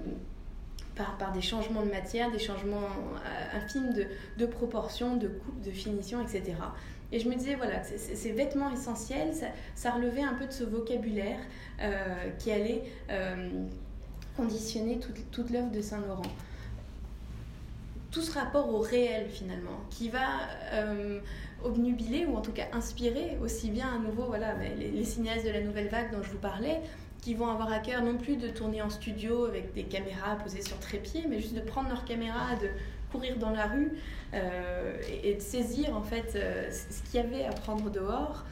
par, 0.96 1.16
par, 1.16 1.32
des 1.32 1.40
changements 1.40 1.82
de 1.82 1.90
matière, 1.90 2.30
des 2.30 2.40
changements 2.40 2.88
infimes 3.54 3.92
de, 3.94 4.06
de 4.36 4.44
proportion, 4.44 5.16
de 5.16 5.28
coupe, 5.28 5.62
de 5.62 5.70
finition, 5.70 6.20
etc. 6.20 6.56
Et 7.12 7.18
je 7.18 7.28
me 7.28 7.34
disais, 7.34 7.56
voilà, 7.56 7.82
ces 7.82 8.32
vêtements 8.32 8.70
essentiels, 8.72 9.32
ça, 9.74 9.90
relevait 9.90 10.22
un 10.22 10.34
peu 10.34 10.46
de 10.46 10.52
ce 10.52 10.62
vocabulaire 10.62 11.40
euh, 11.80 12.30
qui 12.38 12.52
allait 12.52 12.84
euh, 13.10 13.48
conditionner 14.36 15.00
toute, 15.32 15.50
l'œuvre 15.50 15.70
de 15.70 15.80
Saint-Laurent. 15.80 16.22
Tout 18.12 18.22
ce 18.22 18.32
rapport 18.32 18.72
au 18.72 18.80
réel, 18.80 19.28
finalement, 19.28 19.80
qui 19.90 20.08
va 20.08 20.26
euh, 20.72 21.20
obnubiler 21.64 22.26
ou 22.26 22.36
en 22.36 22.40
tout 22.40 22.52
cas 22.52 22.66
inspirer 22.72 23.38
aussi 23.42 23.70
bien 23.70 23.88
à 23.88 23.98
nouveau 23.98 24.24
voilà, 24.24 24.54
les, 24.78 24.90
les, 24.90 25.04
cinéastes 25.04 25.46
de 25.46 25.50
la 25.50 25.60
nouvelle 25.60 25.88
vague 25.88 26.12
dont 26.12 26.22
je 26.22 26.30
vous 26.30 26.38
parlais, 26.38 26.80
qui 27.20 27.34
vont 27.34 27.48
avoir 27.48 27.72
à 27.72 27.80
cœur 27.80 28.02
non 28.02 28.16
plus 28.16 28.36
de 28.36 28.48
tourner 28.48 28.82
en 28.82 28.90
studio 28.90 29.44
avec 29.44 29.74
des 29.74 29.84
caméras 29.84 30.36
posées 30.36 30.62
sur 30.62 30.78
trépied, 30.78 31.24
mais 31.28 31.40
juste 31.40 31.54
de 31.54 31.60
prendre 31.60 31.88
leur 31.88 32.04
caméra, 32.04 32.56
de 32.56 32.68
courir 33.10 33.36
dans 33.38 33.50
la 33.50 33.66
rue 33.66 33.92
euh, 34.34 34.96
et, 35.22 35.34
de 35.34 35.40
saisir 35.40 35.96
en 35.96 36.02
fait 36.02 36.32
euh, 36.34 36.70
ce 36.70 37.02
qu'il 37.10 37.20
y 37.20 37.22
avait 37.22 37.44
à 37.44 37.52
prendre 37.52 37.90
dehors. 37.90 38.44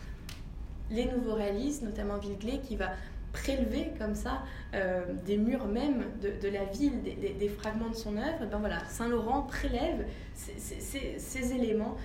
Les 0.90 1.04
nouveaux 1.04 1.34
réalistes, 1.34 1.82
notamment 1.82 2.16
Villeglé, 2.16 2.60
qui 2.60 2.76
va 2.76 2.92
prélever 3.32 3.92
comme 3.98 4.14
ça 4.14 4.42
euh, 4.74 5.04
des 5.26 5.36
murs 5.36 5.66
même 5.66 6.04
de, 6.22 6.48
la 6.48 6.64
ville, 6.64 7.02
des, 7.02 7.48
fragments 7.48 7.90
de 7.90 7.94
son 7.94 8.16
œuvre, 8.16 8.46
ben 8.50 8.58
voilà, 8.58 8.78
Saint-Laurent 8.88 9.42
prélève 9.42 10.06
ces, 10.34 11.52
éléments, 11.52 11.96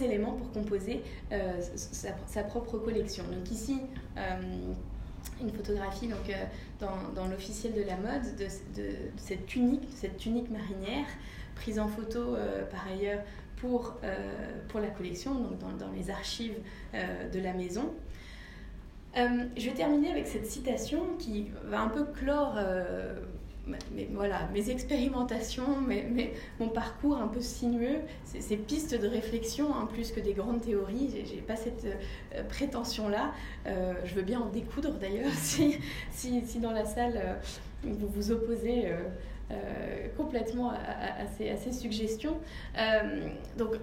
éléments 0.00 0.32
pour 0.32 0.50
composer 0.52 1.02
sa, 1.76 2.42
propre 2.44 2.78
collection. 2.78 3.24
Donc 3.24 3.50
ici, 3.50 3.82
une 5.40 5.50
photographie 5.50 6.08
donc, 6.08 6.28
euh, 6.28 6.44
dans, 6.80 7.12
dans 7.14 7.28
l'officiel 7.28 7.74
de 7.74 7.82
la 7.82 7.96
mode 7.96 8.36
de, 8.36 8.46
cette 9.16 9.46
tunique, 9.46 9.88
cette 9.94 10.16
tunique 10.16 10.50
marinière, 10.50 11.06
prise 11.54 11.78
en 11.78 11.88
photo 11.88 12.36
euh, 12.36 12.64
par 12.66 12.86
ailleurs 12.88 13.20
pour, 13.56 13.94
euh, 14.04 14.14
pour 14.68 14.80
la 14.80 14.88
collection, 14.88 15.34
donc 15.34 15.58
dans, 15.58 15.72
dans 15.72 15.92
les 15.92 16.10
archives 16.10 16.56
de 16.94 17.40
la 17.40 17.52
maison. 17.52 17.92
je 19.16 19.64
vais 19.64 19.74
terminer 19.74 20.10
avec 20.10 20.26
cette 20.28 20.46
citation 20.46 21.16
qui 21.18 21.50
va 21.64 21.80
un 21.80 21.88
peu 21.88 22.04
clore 22.04 22.56
mais 23.92 24.08
voilà, 24.12 24.48
mes 24.52 24.70
expérimentations, 24.70 25.66
mon 26.60 26.68
parcours 26.68 27.16
un 27.16 27.28
peu 27.28 27.40
sinueux, 27.40 27.98
ces, 28.24 28.56
pistes 28.56 28.94
de 28.94 29.06
réflexion, 29.06 29.74
hein, 29.74 29.88
plus 29.92 30.12
que 30.12 30.20
des 30.20 30.32
grandes 30.32 30.60
théories, 30.60 31.24
j'ai 31.24 31.40
pas 31.40 31.56
cette 31.56 31.84
euh, 31.84 32.44
prétention-là. 32.48 33.32
Euh, 33.66 33.94
je 34.04 34.14
veux 34.14 34.22
bien 34.22 34.40
en 34.40 34.46
découdre 34.46 34.94
d'ailleurs, 34.94 35.32
si, 35.32 35.78
dans 36.60 36.72
la 36.72 36.84
salle 36.84 37.14
euh, 37.16 37.34
vous 37.82 38.08
vous 38.08 38.30
opposez 38.32 38.90
complètement 40.16 40.70
à, 40.70 41.26
ces, 41.38 41.72
suggestions. 41.72 42.36
donc, 43.56 43.76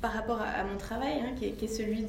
par 0.00 0.12
rapport 0.12 0.40
à, 0.40 0.64
mon 0.64 0.76
travail, 0.78 1.20
hein, 1.20 1.32
qui, 1.36 1.44
est, 1.46 1.68
celui 1.68 2.06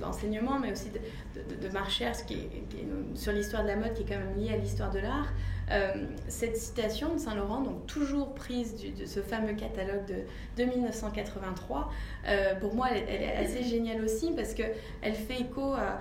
d'enseignement, 0.00 0.58
mais 0.60 0.70
aussi 0.70 0.90
de, 0.90 1.00
de, 1.40 1.68
de, 1.68 3.16
sur 3.16 3.32
l'histoire 3.32 3.62
de 3.62 3.68
la 3.68 3.76
mode, 3.76 3.94
qui 3.94 4.02
est 4.02 4.06
quand 4.06 4.18
même 4.18 4.36
liée 4.36 4.52
à 4.52 4.56
l'histoire 4.56 4.90
de 4.90 5.00
l'art, 5.00 5.32
euh, 5.70 6.06
cette 6.28 6.56
citation 6.56 7.14
de 7.14 7.18
Saint-Laurent, 7.18 7.60
donc 7.62 7.86
toujours 7.86 8.34
prise 8.34 8.74
de 8.76 9.06
ce 9.06 9.20
fameux 9.20 9.54
catalogue 9.54 10.04
de, 10.56 10.64
1983, 10.64 11.90
euh, 12.26 12.54
pour 12.56 12.74
moi, 12.74 12.88
elle, 12.90 13.22
est 13.22 13.36
assez 13.36 13.62
géniale 13.62 14.02
aussi 14.02 14.32
parce 14.32 14.54
qu'elle 14.54 15.14
fait 15.14 15.40
écho 15.40 15.74
à, 15.74 16.00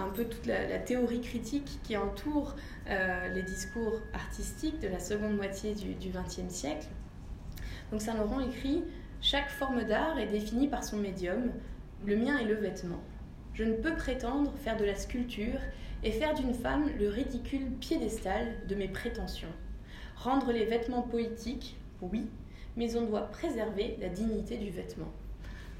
un 0.00 0.08
peu 0.14 0.24
toute 0.24 0.46
la, 0.46 0.78
théorie 0.78 1.20
critique 1.20 1.80
qui 1.82 1.96
entoure 1.96 2.54
euh, 2.88 3.28
les 3.28 3.42
discours 3.42 4.00
artistiques 4.14 4.80
de 4.80 4.88
la 4.88 5.00
seconde 5.00 5.36
moitié 5.36 5.74
du 5.74 6.10
XXe 6.10 6.52
siècle. 6.52 6.86
Donc 7.90 8.00
Saint-Laurent 8.00 8.40
écrit 8.40 8.84
chaque 9.20 9.48
forme 9.48 9.82
d'art 9.84 10.18
est 10.18 10.26
définie 10.26 10.68
par 10.68 10.84
son 10.84 10.98
médium, 10.98 11.50
le 12.06 12.16
mien 12.16 12.38
est 12.38 12.44
le 12.44 12.54
vêtement. 12.54 13.00
Je 13.54 13.64
ne 13.64 13.72
peux 13.72 13.94
prétendre 13.94 14.52
faire 14.56 14.76
de 14.76 14.84
la 14.84 14.94
sculpture 14.94 15.58
et 16.04 16.12
faire 16.12 16.34
d'une 16.34 16.54
femme 16.54 16.90
le 16.98 17.08
ridicule 17.08 17.70
piédestal 17.80 18.46
de 18.66 18.74
mes 18.74 18.88
prétentions. 18.88 19.52
Rendre 20.16 20.52
les 20.52 20.64
vêtements 20.64 21.02
poétiques, 21.02 21.76
oui, 22.00 22.26
mais 22.76 22.96
on 22.96 23.06
doit 23.06 23.22
préserver 23.30 23.96
la 24.00 24.08
dignité 24.08 24.56
du 24.56 24.70
vêtement. 24.70 25.12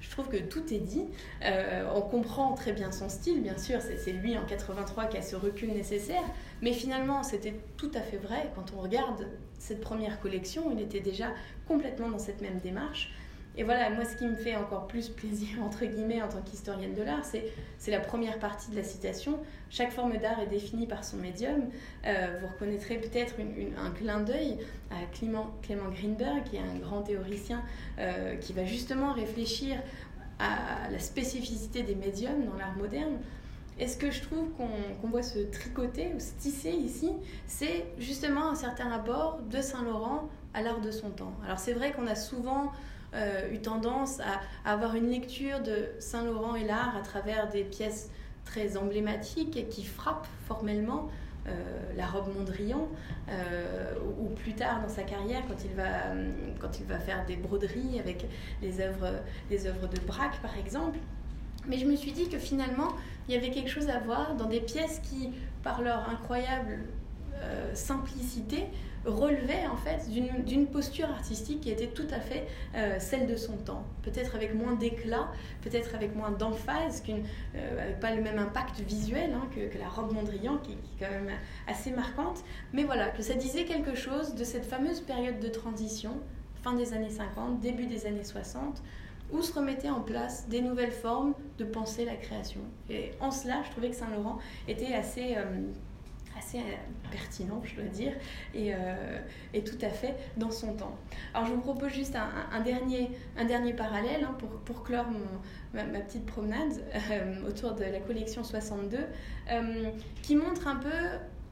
Je 0.00 0.10
trouve 0.10 0.28
que 0.28 0.36
tout 0.36 0.72
est 0.72 0.78
dit. 0.78 1.04
Euh, 1.44 1.88
on 1.94 2.02
comprend 2.02 2.54
très 2.54 2.72
bien 2.72 2.92
son 2.92 3.08
style, 3.08 3.42
bien 3.42 3.58
sûr, 3.58 3.80
c'est 3.80 4.12
lui 4.12 4.38
en 4.38 4.44
83 4.44 5.06
qui 5.06 5.16
a 5.16 5.22
ce 5.22 5.34
recul 5.34 5.72
nécessaire, 5.72 6.22
mais 6.62 6.72
finalement 6.72 7.22
c'était 7.22 7.54
tout 7.76 7.90
à 7.94 8.00
fait 8.00 8.16
vrai 8.16 8.50
quand 8.54 8.72
on 8.76 8.80
regarde 8.80 9.26
cette 9.58 9.80
première 9.80 10.20
collection, 10.20 10.70
il 10.72 10.80
était 10.80 11.00
déjà 11.00 11.32
complètement 11.66 12.08
dans 12.08 12.18
cette 12.18 12.40
même 12.40 12.58
démarche. 12.58 13.12
Et 13.58 13.64
voilà, 13.64 13.90
moi, 13.90 14.04
ce 14.04 14.14
qui 14.14 14.24
me 14.24 14.36
fait 14.36 14.54
encore 14.54 14.86
plus 14.86 15.08
plaisir, 15.08 15.48
entre 15.62 15.84
guillemets, 15.84 16.22
en 16.22 16.28
tant 16.28 16.40
qu'historienne 16.40 16.94
de 16.94 17.02
l'art, 17.02 17.24
c'est 17.24 17.90
la 17.90 17.98
première 17.98 18.38
partie 18.38 18.70
de 18.70 18.76
la 18.76 18.84
citation. 18.84 19.40
Chaque 19.68 19.90
forme 19.90 20.16
d'art 20.16 20.38
est 20.38 20.46
définie 20.46 20.86
par 20.86 21.04
son 21.04 21.16
médium. 21.16 21.64
Euh, 22.06 22.38
vous 22.40 22.46
reconnaîtrez 22.46 22.98
peut-être 22.98 23.34
un 23.76 23.90
clin 23.90 24.20
d'œil 24.20 24.58
à 24.92 25.04
Clément, 25.12 25.50
Greenberg, 25.90 26.44
qui 26.44 26.56
est 26.56 26.60
un 26.60 26.78
grand 26.78 27.02
théoricien 27.02 27.62
euh, 27.98 28.36
qui 28.36 28.52
va 28.52 28.64
justement 28.64 29.12
réfléchir 29.12 29.76
à 30.38 30.88
la 30.92 31.00
spécificité 31.00 31.82
des 31.82 31.96
médiums 31.96 32.44
dans 32.44 32.56
l'art 32.56 32.76
moderne. 32.76 33.18
Et 33.80 33.88
ce 33.88 33.96
que 33.96 34.12
je 34.12 34.22
trouve 34.22 34.50
qu'on 34.52 35.08
voit 35.08 35.22
se 35.22 35.40
tricoter 35.40 36.12
ou 36.14 36.20
se 36.20 36.32
tisser 36.38 36.70
ici, 36.70 37.10
c'est 37.48 37.86
justement 37.98 38.50
un 38.50 38.54
certain 38.54 38.88
rapport 38.88 39.40
de 39.50 39.60
Saint-Laurent 39.60 40.28
à 40.54 40.62
l'art 40.62 40.80
de 40.80 40.92
son 40.92 41.10
temps. 41.10 41.32
Alors 41.44 41.58
c'est 41.58 41.72
vrai 41.72 41.90
qu'on 41.92 42.06
a 42.06 42.14
souvent 42.14 42.72
euh, 43.14 43.50
eu 43.50 43.58
tendance 43.60 44.20
à, 44.20 44.40
avoir 44.70 44.94
une 44.94 45.08
lecture 45.08 45.60
de 45.60 45.88
Saint-Laurent 45.98 46.56
et 46.56 46.64
l'art 46.64 46.94
à 46.96 47.00
travers 47.00 47.48
des 47.48 47.64
pièces 47.64 48.10
très 48.44 48.76
emblématiques 48.76 49.56
et 49.56 49.64
qui 49.64 49.84
frappent 49.84 50.28
formellement. 50.46 51.08
Euh, 51.46 51.52
la 51.96 52.06
robe 52.06 52.34
Mondrian, 52.36 52.88
euh, 53.30 53.94
ou, 54.20 54.26
plus 54.34 54.52
tard 54.52 54.82
dans 54.82 54.88
sa 54.88 55.02
carrière, 55.02 55.40
quand 55.48 55.64
il, 55.64 55.74
va, 55.74 55.86
quand 56.60 56.78
il 56.78 56.84
va 56.84 56.98
faire 56.98 57.24
des 57.24 57.36
broderies 57.36 57.98
avec 57.98 58.26
les 58.60 58.82
œuvres, 58.82 59.14
les 59.50 59.66
œuvres 59.66 59.88
de 59.88 59.98
Braque, 60.00 60.42
par 60.42 60.58
exemple. 60.58 60.98
Mais 61.66 61.78
je 61.78 61.86
me 61.86 61.96
suis 61.96 62.12
dit 62.12 62.28
que 62.28 62.38
finalement, 62.38 62.88
il 63.26 63.34
y 63.34 63.38
avait 63.38 63.50
quelque 63.50 63.70
chose 63.70 63.88
à 63.88 63.98
voir 63.98 64.36
dans 64.36 64.44
des 64.44 64.60
pièces 64.60 65.00
qui, 65.08 65.30
par 65.62 65.80
leur 65.80 66.06
incroyable 66.10 66.80
simplicité, 67.72 68.66
relevait 69.04 69.66
en 69.66 69.76
fait 69.76 70.08
d'une 70.44 70.66
posture 70.66 71.08
artistique 71.08 71.60
qui 71.60 71.70
était 71.70 71.88
tout 71.88 72.06
à 72.10 72.20
fait 72.20 72.46
euh, 72.74 72.96
celle 72.98 73.26
de 73.26 73.36
son 73.36 73.56
temps. 73.56 73.84
Peut-être 74.02 74.34
avec 74.34 74.54
moins 74.54 74.74
d'éclat, 74.74 75.28
peut-être 75.62 75.94
avec 75.94 76.14
moins 76.14 76.30
d'emphase, 76.30 77.02
euh, 77.08 77.82
avec 77.82 78.00
pas 78.00 78.14
le 78.14 78.22
même 78.22 78.38
impact 78.38 78.80
visuel 78.80 79.32
hein, 79.34 79.48
que, 79.54 79.78
la 79.78 79.88
robe 79.88 80.12
Mondrian, 80.12 80.58
qui, 80.58 80.72
est 80.72 81.04
quand 81.04 81.10
même 81.10 81.30
assez 81.66 81.90
marquante. 81.90 82.44
Mais 82.72 82.84
voilà, 82.84 83.08
que 83.08 83.22
ça 83.22 83.34
disait 83.34 83.64
quelque 83.64 83.94
chose 83.94 84.34
de 84.34 84.44
cette 84.44 84.66
fameuse 84.66 85.00
période 85.00 85.40
de 85.40 85.48
transition, 85.48 86.12
fin 86.62 86.74
des 86.74 86.92
années 86.92 87.10
50, 87.10 87.60
début 87.60 87.86
des 87.86 88.06
années 88.06 88.24
60, 88.24 88.82
où 89.30 89.42
se 89.42 89.52
remettaient 89.52 89.90
en 89.90 90.00
place 90.00 90.48
des 90.48 90.62
nouvelles 90.62 90.92
formes 90.92 91.34
de 91.58 91.64
penser 91.64 92.04
la 92.04 92.16
création. 92.16 92.60
Et 92.88 93.10
en 93.20 93.30
cela, 93.30 93.62
je 93.64 93.70
trouvais 93.70 93.90
que 93.90 93.96
Saint-Laurent 93.96 94.38
était 94.66 94.94
assez... 94.94 95.36
Euh, 95.36 95.44
assez 96.38 96.58
pertinent, 97.10 97.60
je 97.64 97.74
dois 97.74 97.84
dire, 97.84 98.12
et, 98.54 98.74
euh, 98.74 99.18
et, 99.54 99.64
tout 99.64 99.78
à 99.82 99.90
fait 99.90 100.14
dans 100.36 100.50
son 100.50 100.74
temps. 100.74 100.96
Alors 101.34 101.46
je 101.46 101.52
vous 101.52 101.60
propose 101.60 101.90
juste 101.90 102.16
un, 102.16 102.60
dernier, 102.60 103.10
un 103.36 103.44
dernier 103.44 103.72
parallèle 103.72 104.24
hein, 104.24 104.36
pour, 104.64 104.82
clore 104.82 105.06
ma, 105.74 105.84
petite 105.84 106.26
promenade 106.26 106.72
euh, 107.10 107.48
autour 107.48 107.72
de 107.72 107.84
la 107.84 108.00
collection 108.00 108.44
62, 108.44 108.98
qui 110.22 110.36
montre 110.36 110.66
un 110.66 110.76
peu 110.76 110.88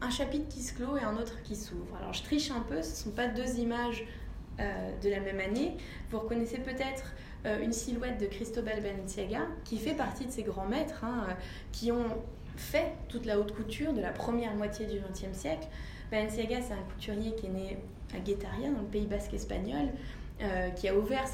un 0.01 0.11
chapitre 0.11 0.49
qui 0.49 0.63
se 0.63 0.75
clôt 0.75 0.97
et 0.97 1.03
un 1.03 1.17
autre 1.17 1.43
qui 1.43 1.57
s'ouvre. 1.57 1.97
Alors 1.99 2.13
je 2.13 2.23
triche 2.23 2.51
un 2.51 2.61
peu, 2.61 2.83
ce 2.83 2.91
ne 2.91 2.95
sont 2.95 3.11
pas 3.11 3.29
deux 3.29 3.59
images 3.59 4.05
de 4.59 5.11
la 5.11 5.21
même 5.21 5.41
année. 5.41 5.77
Vous 6.11 6.19
reconnaissez 6.19 6.59
peut-être 6.59 7.15
une 7.63 7.73
silhouette 7.73 8.19
de 8.19 8.27
Cristobal 8.27 8.81
Balenciaga, 8.83 9.43
qui 9.65 9.79
fait 9.79 9.95
partie 9.95 10.27
de 10.27 10.31
ces 10.31 10.43
grands 10.43 10.67
maîtres, 10.67 11.05
hein, 11.05 11.27
qui 11.73 11.93
ont 11.93 12.09
fait 12.57 12.93
toute 13.09 13.27
la 13.27 13.39
haute 13.39 13.55
couture 13.55 13.93
de 13.93 14.01
la 14.01 14.11
première 14.11 14.55
moitié 14.55 14.87
du 14.87 14.99
XXe 14.99 15.37
siècle. 15.37 15.67
Balenciaga, 16.11 16.61
c'est 16.63 16.75
un 16.75 16.93
couturier 16.93 17.35
qui 17.35 17.47
est 17.47 17.51
né 17.51 17.79
à 18.15 18.21
Guetaria, 18.21 18.71
dans 18.71 18.81
le 18.81 18.87
Pays 18.87 19.07
basque 19.07 19.35
espagnol, 19.35 19.89
euh, 20.43 20.69
qui 20.71 20.87
a 20.87 20.95
ouvert, 20.95 21.25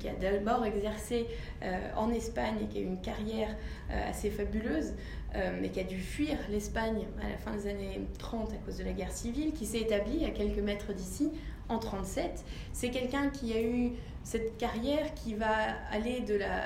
qui 0.00 0.08
a 0.08 0.14
d'abord 0.14 0.64
exercé 0.64 1.28
euh, 1.62 1.78
en 1.96 2.10
Espagne 2.10 2.56
et 2.62 2.66
qui 2.66 2.78
a 2.78 2.80
eu 2.80 2.84
une 2.84 3.00
carrière 3.00 3.56
euh, 3.90 4.10
assez 4.10 4.28
fabuleuse, 4.28 4.94
mais 5.60 5.68
qui 5.68 5.78
a 5.78 5.84
dû 5.84 6.00
fuir 6.00 6.36
l'Espagne 6.50 7.06
à 7.24 7.28
la 7.28 7.36
fin 7.36 7.52
des 7.52 7.68
années 7.68 8.00
30 8.18 8.52
à 8.52 8.56
cause 8.66 8.78
de 8.78 8.84
la 8.84 8.90
guerre 8.90 9.12
civile, 9.12 9.52
qui 9.52 9.64
s'est 9.64 9.78
établi 9.78 10.24
à 10.24 10.30
quelques 10.30 10.58
mètres 10.58 10.92
d'ici 10.92 11.30
en 11.70 11.78
37. 11.78 12.44
C'est 12.72 12.90
quelqu'un 12.90 13.28
qui 13.30 13.52
a 13.52 13.62
eu 13.62 13.92
cette 14.22 14.58
carrière 14.58 15.14
qui 15.14 15.34
va 15.34 15.48
aller 15.90 16.20
de 16.20 16.34
la, 16.34 16.62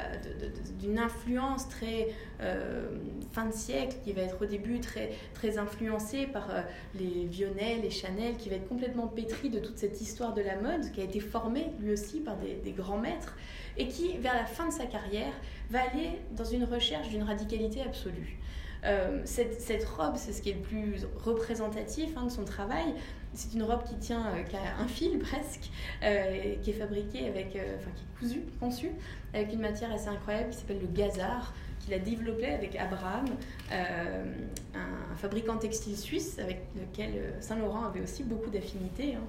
d'une 0.81 0.99
influence 0.99 1.69
très 1.69 2.09
euh, 2.41 2.89
fin 3.33 3.47
de 3.47 3.53
siècle, 3.53 3.97
qui 4.05 4.13
va 4.13 4.23
être 4.23 4.43
au 4.43 4.47
début 4.47 4.81
très, 4.81 5.13
très 5.35 5.57
influencée 5.57 6.27
par 6.27 6.51
euh, 6.51 6.63
les 6.95 7.27
Vionnet, 7.27 7.79
les 7.81 7.91
Chanel, 7.91 8.37
qui 8.37 8.49
va 8.49 8.57
être 8.57 8.69
complètement 8.69 9.07
pétri 9.07 9.51
de 9.51 9.61
toute 9.61 9.79
cette 9.79 10.01
histoire 10.01 10.35
de 10.35 10.43
la 10.43 10.57
mode, 10.57 10.91
qui 10.91 11.01
a 11.01 11.05
été 11.05 11.21
formé 11.21 11.67
lui 11.81 11.93
aussi 11.93 12.21
par 12.21 12.37
des, 12.37 12.55
des 12.57 12.73
grands 12.73 12.99
maîtres, 12.99 13.37
et 13.77 13.87
qui, 13.87 14.19
vers 14.19 14.35
la 14.35 14.47
fin 14.47 14.67
de 14.67 14.73
sa 14.73 14.87
carrière, 14.87 15.33
va 15.71 15.81
aller 15.81 16.11
dans 16.33 16.45
une 16.45 16.65
recherche 16.65 17.09
d'une 17.09 17.23
radicalité 17.23 17.83
absolue. 17.83 18.39
Euh, 18.85 19.23
cette, 19.25 19.61
cette, 19.61 19.85
robe, 19.85 20.17
c'est 20.17 20.33
ce 20.33 20.43
qui 20.43 20.51
est 20.51 20.55
le 20.55 20.61
plus 20.61 21.07
représentatif 21.25 22.11
hein, 22.17 22.25
de 22.25 22.31
son 22.31 22.45
travail. 22.45 22.95
C'est 23.35 23.55
une 23.55 23.63
robe 23.63 23.85
qui 23.85 23.97
tient 23.97 24.27
euh, 24.27 24.43
qu'à 24.45 24.83
un 24.83 24.87
fil 24.87 25.19
presque, 25.31 25.71
euh, 26.03 26.55
qui 26.63 26.71
est 26.71 26.75
fabriquée 26.75 27.29
avec, 27.29 27.49
enfin 27.49 27.91
qui 27.95 28.03
est 28.03 28.19
cousue, 28.19 28.43
conçue 28.61 28.91
avec 29.33 29.53
une 29.53 29.61
matière 29.61 29.93
assez 29.93 30.09
incroyable 30.09 30.51
qui 30.51 30.59
s'appelle 30.59 30.81
le 30.81 30.87
gazard, 30.87 31.53
qu'il 31.81 31.93
a 31.95 31.99
développé 31.99 32.47
avec 32.47 32.77
Abraham, 32.77 33.27
un, 33.71 35.17
fabricant 35.17 35.57
textile 35.59 35.97
suisse 35.97 36.39
avec 36.39 36.63
lequel 36.77 37.35
Saint 37.41 37.57
Laurent 37.57 37.85
avait 37.85 38.01
aussi 38.01 38.23
beaucoup 38.23 38.51
d'affinités. 38.51 39.15
Hein 39.15 39.25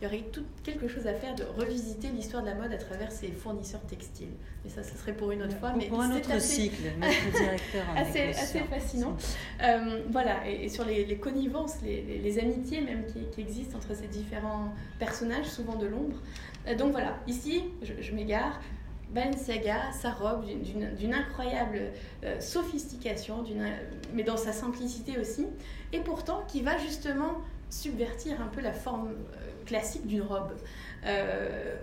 il 0.00 0.04
y 0.04 0.06
aurait 0.06 0.24
tout, 0.30 0.44
quelque 0.62 0.88
chose 0.88 1.06
à 1.06 1.14
faire 1.14 1.34
de 1.34 1.44
revisiter 1.56 2.08
l'histoire 2.08 2.42
de 2.42 2.48
la 2.48 2.54
mode 2.54 2.72
à 2.72 2.76
travers 2.76 3.10
ses 3.10 3.28
fournisseurs 3.28 3.80
textiles. 3.82 4.32
Mais 4.64 4.70
ça, 4.70 4.82
ce 4.82 4.96
serait 4.96 5.14
pour 5.14 5.30
une 5.32 5.42
autre 5.42 5.56
fois. 5.58 5.72
mais 5.76 5.86
pour 5.86 6.00
un 6.00 6.14
autre 6.14 6.30
assez, 6.30 6.62
cycle, 6.62 6.82
notre 7.00 7.32
directeur 7.32 7.84
assez, 7.96 8.20
assez 8.28 8.60
fascinant. 8.64 9.16
Euh, 9.62 10.02
voilà, 10.10 10.46
et, 10.46 10.68
sur 10.68 10.84
les, 10.84 11.16
connivences, 11.16 11.76
les, 11.82 12.20
les, 12.22 12.38
amitiés 12.38 12.82
même 12.82 13.04
qui, 13.06 13.40
existent 13.40 13.78
entre 13.78 13.96
ces 13.96 14.08
différents 14.08 14.74
personnages, 14.98 15.46
souvent 15.46 15.76
de 15.76 15.86
l'ombre. 15.86 16.16
Euh, 16.66 16.76
donc 16.76 16.92
voilà, 16.92 17.18
ici, 17.26 17.64
je, 17.82 17.92
je 18.00 18.12
m'égare. 18.12 18.60
Balenciaga, 19.10 19.92
sa 19.92 20.10
robe 20.10 20.44
d'une 20.44 21.14
incroyable 21.14 21.92
euh, 22.24 22.40
sophistication, 22.40 23.44
mais 24.12 24.24
dans 24.24 24.36
sa 24.36 24.52
simplicité 24.52 25.18
aussi, 25.18 25.46
et 25.92 26.00
pourtant 26.00 26.44
qui 26.48 26.60
va 26.60 26.76
justement 26.76 27.40
subvertir 27.70 28.40
un 28.40 28.48
peu 28.48 28.60
la 28.60 28.72
forme 28.72 29.10
classique 29.66 30.06
d'une 30.06 30.22
robe. 30.22 30.52
Euh, 31.04 31.76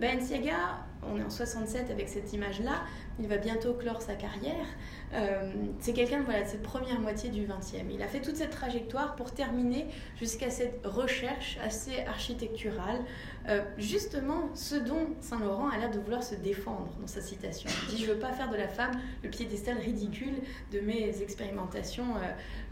Balenciaga, 0.00 0.86
on 1.12 1.18
est 1.18 1.22
en 1.22 1.30
67 1.30 1.90
avec 1.90 2.08
cette 2.08 2.32
image-là, 2.32 2.82
il 3.18 3.28
va 3.28 3.36
bientôt 3.36 3.74
clore 3.74 4.02
sa 4.02 4.14
carrière. 4.14 4.66
Euh, 5.12 5.52
c'est 5.78 5.92
quelqu'un 5.92 6.22
voilà, 6.24 6.42
de 6.42 6.48
cette 6.48 6.62
première 6.62 7.00
moitié 7.00 7.30
du 7.30 7.42
20e. 7.42 7.84
Il 7.92 8.02
a 8.02 8.08
fait 8.08 8.20
toute 8.20 8.36
cette 8.36 8.50
trajectoire 8.50 9.14
pour 9.14 9.32
terminer 9.32 9.86
jusqu'à 10.18 10.50
cette 10.50 10.84
recherche 10.84 11.58
assez 11.62 12.00
architecturale, 12.06 13.00
euh, 13.48 13.62
justement 13.78 14.50
ce 14.54 14.74
dont 14.74 15.06
Saint-Laurent 15.20 15.68
a 15.68 15.78
l'air 15.78 15.90
de 15.90 16.00
vouloir 16.00 16.22
se 16.22 16.34
défendre 16.34 16.88
dans 17.00 17.06
sa 17.06 17.20
citation. 17.20 17.70
Il 17.84 17.94
dit 17.94 18.02
Je 18.02 18.08
ne 18.08 18.14
veux 18.14 18.20
pas 18.20 18.32
faire 18.32 18.50
de 18.50 18.56
la 18.56 18.68
femme 18.68 18.92
le 19.22 19.30
piédestal 19.30 19.78
ridicule 19.78 20.34
de 20.72 20.80
mes 20.80 21.22
expérimentations 21.22 22.14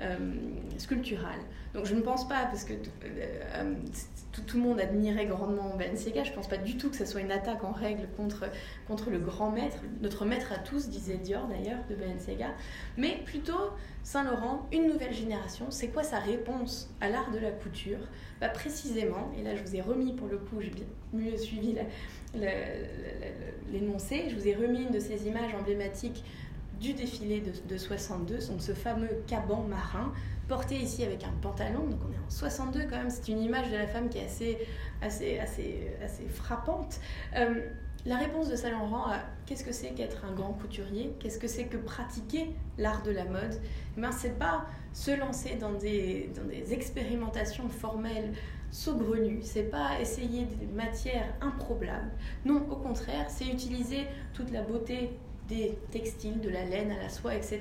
euh, 0.00 0.16
sculpturales. 0.78 1.40
Donc 1.74 1.86
je 1.86 1.94
ne 1.94 2.00
pense 2.00 2.28
pas, 2.28 2.44
parce 2.46 2.64
que 2.64 2.74
tout, 2.74 4.42
tout, 4.46 4.56
le 4.56 4.62
monde 4.62 4.80
admirait 4.80 5.26
grandement 5.26 5.74
Balenciaga, 5.76 6.24
je 6.24 6.30
ne 6.30 6.34
pense 6.34 6.48
pas 6.48 6.58
du 6.58 6.76
tout 6.76 6.90
que 6.90 6.96
ce 6.96 7.06
soit 7.06 7.20
une 7.20 7.32
attaque 7.32 7.64
en 7.64 7.72
règle 7.72 8.08
contre, 8.16 8.21
contre 8.86 9.10
le 9.10 9.18
grand 9.18 9.50
maître, 9.50 9.78
notre 10.00 10.24
maître 10.24 10.52
à 10.52 10.58
tous, 10.58 10.88
disait 10.88 11.16
Dior 11.16 11.46
d'ailleurs, 11.46 11.78
de 11.88 11.94
Balenciaga, 11.94 12.48
mais 12.96 13.20
plutôt 13.24 13.70
Saint-Laurent, 14.02 14.66
une 14.72 14.88
nouvelle 14.88 15.12
génération, 15.12 15.66
c'est 15.70 15.88
quoi 15.88 16.02
sa 16.02 16.18
réponse 16.18 16.90
à 17.00 17.08
l'art 17.08 17.30
de 17.30 17.38
la 17.38 17.50
couture? 17.50 18.00
Bah, 18.40 18.48
Précisément, 18.48 19.30
et 19.38 19.42
là 19.42 19.54
je 19.54 19.62
vous 19.62 19.76
ai 19.76 19.80
remis 19.80 20.12
pour 20.12 20.28
le 20.28 20.38
coup, 20.38 20.60
j'ai 20.60 20.72
mieux 21.12 21.36
suivi 21.36 21.76
l'énoncé, 23.72 24.24
je 24.28 24.34
vous 24.34 24.48
ai 24.48 24.54
remis 24.54 24.82
une 24.82 24.90
de 24.90 25.00
ces 25.00 25.26
images 25.26 25.54
emblématiques 25.54 26.24
du 26.80 26.94
défilé 26.94 27.40
de, 27.40 27.52
de 27.68 27.78
62, 27.78 28.38
donc 28.48 28.60
ce 28.60 28.72
fameux 28.72 29.22
caban 29.28 29.64
marin 29.68 30.12
porté 30.48 30.76
ici 30.76 31.04
avec 31.04 31.24
un 31.24 31.32
pantalon, 31.40 31.86
donc 31.86 32.00
on 32.06 32.12
est 32.12 32.18
en 32.18 32.30
62 32.30 32.82
quand 32.82 32.96
même, 32.96 33.10
c'est 33.10 33.28
une 33.28 33.40
image 33.40 33.70
de 33.70 33.76
la 33.76 33.86
femme 33.86 34.08
qui 34.08 34.18
est 34.18 34.24
assez, 34.26 34.58
assez, 35.00 35.38
assez, 35.38 35.90
assez 36.04 36.26
frappante. 36.28 37.00
Euh, 37.36 37.68
la 38.04 38.16
réponse 38.16 38.48
de 38.48 38.56
Saint 38.56 38.70
Laurent 38.70 39.06
à 39.06 39.20
qu'est-ce 39.46 39.64
que 39.64 39.72
c'est 39.72 39.90
qu'être 39.90 40.24
un 40.24 40.32
grand 40.32 40.52
couturier, 40.52 41.12
qu'est-ce 41.20 41.38
que 41.38 41.46
c'est 41.46 41.66
que 41.66 41.76
pratiquer 41.76 42.50
l'art 42.78 43.02
de 43.02 43.12
la 43.12 43.24
mode, 43.24 43.60
eh 43.96 44.00
ben, 44.00 44.10
c'est 44.10 44.38
pas 44.38 44.66
se 44.92 45.10
lancer 45.12 45.56
dans 45.56 45.72
des, 45.72 46.30
dans 46.34 46.44
des 46.44 46.72
expérimentations 46.72 47.68
formelles 47.68 48.32
saugrenues, 48.70 49.40
c'est 49.42 49.70
pas 49.70 50.00
essayer 50.00 50.46
des 50.46 50.66
matières 50.66 51.32
improbables. 51.40 52.10
Non, 52.44 52.66
au 52.70 52.76
contraire, 52.76 53.26
c'est 53.28 53.46
utiliser 53.46 54.06
toute 54.32 54.50
la 54.50 54.62
beauté 54.62 55.10
des 55.48 55.78
textiles, 55.90 56.40
de 56.40 56.48
la 56.48 56.64
laine 56.64 56.90
à 56.90 57.02
la 57.02 57.08
soie, 57.08 57.34
etc. 57.34 57.60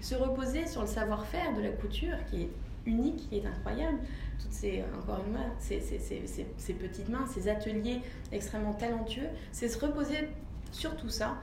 Se 0.00 0.14
reposer 0.14 0.66
sur 0.66 0.82
le 0.82 0.86
savoir-faire 0.86 1.54
de 1.54 1.62
la 1.62 1.70
couture 1.70 2.16
qui 2.30 2.42
est 2.42 2.50
unique, 2.86 3.28
qui 3.28 3.38
est 3.38 3.46
incroyable. 3.46 3.98
Toutes 4.40 4.52
ces, 4.52 4.82
encore 4.98 5.22
une 5.26 5.34
fois, 5.34 5.44
ces, 5.58 5.80
ces, 5.80 5.98
ces, 5.98 6.46
ces, 6.56 6.72
petites 6.74 7.08
mains, 7.08 7.26
ces 7.32 7.48
ateliers 7.48 8.00
extrêmement 8.32 8.72
talentueux, 8.72 9.28
c'est 9.52 9.68
se 9.68 9.78
reposer 9.78 10.28
sur 10.72 10.96
tout 10.96 11.08
ça, 11.08 11.36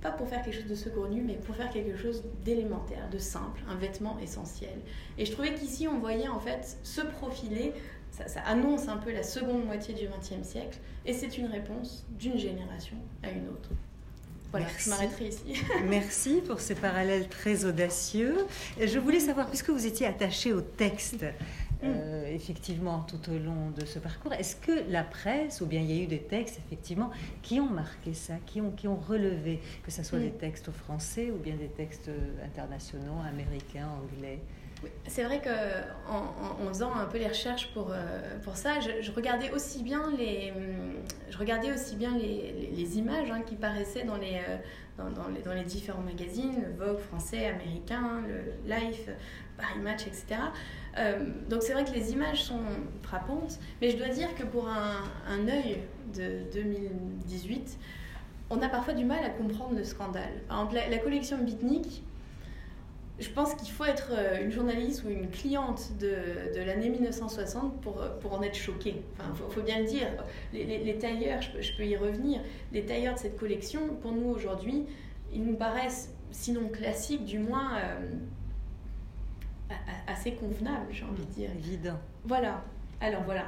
pas 0.00 0.10
pour 0.10 0.28
faire 0.28 0.42
quelque 0.42 0.54
chose 0.54 0.68
de 0.68 0.74
saugrenu, 0.74 1.22
mais 1.22 1.34
pour 1.34 1.56
faire 1.56 1.70
quelque 1.70 1.96
chose 1.96 2.22
d'élémentaire, 2.44 3.08
de 3.10 3.18
simple, 3.18 3.60
un 3.68 3.76
vêtement 3.76 4.18
essentiel. 4.20 4.78
Et 5.18 5.24
je 5.24 5.32
trouvais 5.32 5.54
qu'ici, 5.54 5.88
on 5.88 5.98
voyait 5.98 6.28
en 6.28 6.38
fait 6.40 6.78
se 6.82 7.00
profiler, 7.00 7.72
ça, 8.10 8.28
ça 8.28 8.40
annonce 8.42 8.88
un 8.88 8.98
peu 8.98 9.12
la 9.12 9.22
seconde 9.22 9.64
moitié 9.64 9.94
du 9.94 10.06
XXe 10.06 10.46
siècle, 10.46 10.78
et 11.04 11.12
c'est 11.12 11.38
une 11.38 11.46
réponse 11.46 12.06
d'une 12.10 12.38
génération 12.38 12.96
à 13.22 13.30
une 13.30 13.48
autre. 13.48 13.70
Voilà, 14.50 14.66
Merci. 14.66 14.84
je 14.84 14.90
m'arrêterai 14.90 15.28
ici. 15.28 15.62
Merci 15.88 16.42
pour 16.46 16.60
ces 16.60 16.74
parallèles 16.74 17.28
très 17.28 17.64
audacieux. 17.64 18.46
Je 18.80 18.98
voulais 18.98 19.20
savoir, 19.20 19.48
puisque 19.48 19.70
vous 19.70 19.86
étiez 19.86 20.06
attaché 20.06 20.52
au 20.52 20.60
texte, 20.60 21.24
euh, 21.84 22.26
effectivement, 22.34 23.00
tout 23.00 23.30
au 23.30 23.38
long 23.38 23.70
de 23.70 23.84
ce 23.84 23.98
parcours, 23.98 24.32
est-ce 24.32 24.56
que 24.56 24.90
la 24.90 25.04
presse, 25.04 25.60
ou 25.60 25.66
bien 25.66 25.80
il 25.80 25.90
y 25.90 26.00
a 26.00 26.02
eu 26.02 26.06
des 26.06 26.22
textes, 26.22 26.58
effectivement, 26.66 27.10
qui 27.42 27.60
ont 27.60 27.68
marqué 27.68 28.14
ça, 28.14 28.34
qui 28.46 28.60
ont, 28.60 28.70
qui 28.70 28.88
ont 28.88 28.96
relevé, 28.96 29.60
que 29.84 29.90
ce 29.90 30.02
soit 30.02 30.18
mm. 30.18 30.22
des 30.22 30.32
textes 30.32 30.70
français 30.70 31.30
ou 31.30 31.36
bien 31.36 31.54
des 31.56 31.68
textes 31.68 32.10
internationaux, 32.44 33.20
américains, 33.28 33.88
anglais? 33.88 34.40
C'est 35.06 35.24
vrai 35.24 35.40
qu'en 35.40 36.64
en, 36.64 36.68
faisant 36.68 36.94
un 36.94 37.06
peu 37.06 37.18
les 37.18 37.28
recherches 37.28 37.72
pour, 37.72 37.90
euh, 37.90 38.38
pour 38.44 38.56
ça, 38.56 38.80
je, 38.80 39.10
regardais 39.12 39.50
aussi 39.50 39.82
bien 39.82 40.10
les, 40.16 40.52
je 41.30 41.38
regardais 41.38 41.72
aussi 41.72 41.96
bien 41.96 42.16
les, 42.16 42.70
les, 42.74 42.98
images 42.98 43.30
hein, 43.30 43.40
qui 43.46 43.54
paraissaient 43.56 44.04
dans 44.04 44.16
les, 44.16 44.40
euh, 44.48 45.02
dans, 45.14 45.28
les, 45.28 45.42
dans 45.42 45.54
les 45.54 45.64
différents 45.64 46.02
magazines, 46.02 46.62
le 46.62 46.84
Vogue 46.84 46.98
français, 46.98 47.46
américain, 47.46 48.22
le 48.28 48.70
Life, 48.70 49.08
Paris 49.56 49.80
Match, 49.80 50.06
etc. 50.06 50.40
Euh, 50.98 51.26
donc 51.48 51.62
c'est 51.62 51.72
vrai 51.72 51.84
que 51.84 51.92
les 51.92 52.12
images 52.12 52.44
sont 52.44 52.60
frappantes, 53.02 53.58
mais 53.80 53.90
je 53.90 53.96
dois 53.96 54.08
dire 54.08 54.34
que 54.34 54.44
pour 54.44 54.68
un, 54.68 55.04
un 55.28 55.48
œil 55.48 55.80
de 56.14 56.42
2018, 56.52 57.78
on 58.50 58.60
a 58.62 58.68
parfois 58.68 58.94
du 58.94 59.04
mal 59.04 59.24
à 59.24 59.30
comprendre 59.30 59.74
le 59.74 59.84
scandale. 59.84 60.42
Par 60.48 60.58
exemple, 60.58 60.74
la, 60.74 60.88
la 60.88 60.98
collection 60.98 61.38
Bitnik, 61.38 62.02
je 63.18 63.28
pense 63.30 63.54
qu'il 63.54 63.70
faut 63.70 63.84
être 63.84 64.10
euh, 64.10 64.44
une 64.44 64.50
journaliste 64.50 65.04
ou 65.04 65.08
une 65.08 65.30
cliente 65.30 65.96
de, 65.98 66.54
de 66.54 66.62
l'année 66.62 66.90
1960 66.90 67.80
pour, 67.80 68.02
pour 68.20 68.34
en 68.34 68.42
être 68.42 68.56
choquée. 68.56 69.02
Enfin, 69.14 69.32
faut, 69.34 69.48
faut 69.48 69.62
bien 69.62 69.80
le 69.80 69.86
dire. 69.86 70.08
Les, 70.52 70.64
les, 70.64 70.78
les 70.78 70.98
tailleurs, 70.98 71.40
je 71.40 71.50
peux, 71.50 71.62
je 71.62 71.76
peux, 71.76 71.86
y 71.86 71.96
revenir, 71.96 72.40
les 72.72 72.84
tailleurs 72.84 73.14
de 73.14 73.18
cette 73.18 73.38
collection, 73.38 73.80
pour 74.02 74.12
nous 74.12 74.28
aujourd'hui, 74.28 74.84
ils 75.32 75.42
nous 75.44 75.56
paraissent, 75.56 76.14
sinon 76.30 76.68
classiques, 76.68 77.24
du 77.24 77.38
moins 77.38 77.78
euh, 77.78 79.74
assez 80.06 80.32
convenables, 80.32 80.86
j'ai 80.90 81.04
envie 81.04 81.24
de 81.24 81.32
dire. 81.32 81.50
Évident. 81.58 81.98
Voilà. 82.24 82.62
Alors 83.00 83.22
voilà 83.24 83.46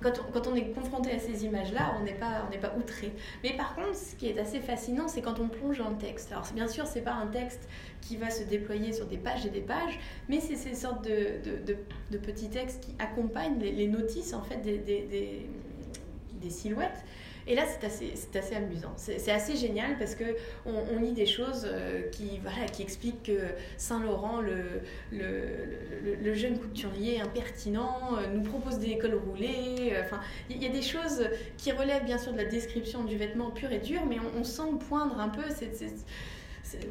quand 0.00 0.46
on, 0.46 0.54
est 0.54 0.70
confronté 0.74 1.10
à 1.10 1.18
ces 1.18 1.44
images-là, 1.44 1.96
on 2.00 2.04
n'est 2.04 2.12
pas, 2.12 2.74
outré. 2.78 3.12
Mais 3.42 3.56
par 3.56 3.74
contre, 3.74 3.96
ce 3.96 4.14
qui 4.14 4.28
est 4.28 4.38
assez 4.38 4.60
fascinant, 4.60 5.08
c'est 5.08 5.22
quand 5.22 5.40
on 5.40 5.48
plonge 5.48 5.78
dans 5.78 5.92
texte. 5.94 6.30
Alors 6.32 6.46
bien 6.54 6.68
sûr, 6.68 6.86
c'est 6.86 7.00
pas 7.00 7.14
un 7.14 7.26
texte 7.26 7.68
qui 8.00 8.16
va 8.16 8.30
se 8.30 8.44
déployer 8.44 8.92
sur 8.92 9.06
des 9.06 9.16
pages 9.16 9.44
et 9.46 9.50
des 9.50 9.60
pages, 9.60 9.98
mais 10.28 10.40
c'est 10.40 10.56
ces 10.56 10.74
sortes 10.74 11.04
de, 11.04 12.18
petits 12.18 12.48
textes 12.48 12.84
qui 12.84 12.94
accompagnent 12.98 13.58
les, 13.58 13.88
notices 13.88 14.34
en 14.34 14.42
fait 14.42 14.58
des 14.62 16.50
silhouettes. 16.50 17.04
Et 17.48 17.54
là, 17.54 17.62
c'est 17.66 17.86
assez, 17.86 18.12
assez 18.38 18.54
amusant. 18.54 18.92
C'est 18.96 19.30
assez 19.30 19.56
génial 19.56 19.96
parce 19.96 20.14
que 20.14 20.36
on, 20.66 21.00
lit 21.00 21.12
des 21.12 21.24
choses 21.24 21.66
euh, 21.66 22.02
qui, 22.10 22.38
voilà, 22.42 22.66
qui 22.66 22.82
expliquent 22.82 23.22
que 23.22 23.40
Saint-Laurent, 23.78 24.42
le, 24.42 24.82
le, 25.10 26.14
le, 26.22 26.34
jeune 26.34 26.58
couturier 26.58 27.22
impertinent, 27.22 28.18
euh, 28.18 28.26
nous 28.34 28.42
propose 28.42 28.78
des 28.78 28.98
cols 28.98 29.14
roulés. 29.14 29.94
Euh, 29.94 30.02
enfin, 30.04 30.20
il 30.50 30.62
y 30.62 30.66
a 30.66 30.68
des 30.68 30.82
choses 30.82 31.26
qui 31.56 31.72
relèvent 31.72 32.04
bien 32.04 32.18
sûr 32.18 32.32
de 32.32 32.36
la 32.36 32.44
description 32.44 33.04
du 33.04 33.16
vêtement 33.16 33.50
pur 33.50 33.72
et 33.72 33.78
dur, 33.78 34.02
mais 34.06 34.18
on, 34.38 34.44
sent 34.44 34.62
poindre 34.86 35.18
un 35.18 35.30
peu 35.30 35.42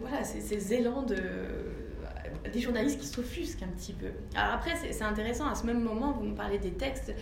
voilà, 0.01 0.23
ces 0.23 0.73
élans 0.73 1.03
de 1.03 1.17
des 2.51 2.61
journalistes 2.61 2.99
qui 2.99 3.07
s'offusquent 3.07 3.63
un 3.63 3.67
petit 3.67 3.93
peu. 3.93 4.07
Alors 4.35 4.55
après, 4.55 4.73
c'est 4.75 5.03
intéressant, 5.03 5.47
à 5.47 5.55
ce 5.55 5.65
même 5.65 5.81
moment, 5.81 6.13
vous 6.13 6.23
me 6.23 6.35
parlez 6.35 6.57
des 6.57 6.71
textes, 6.71 7.13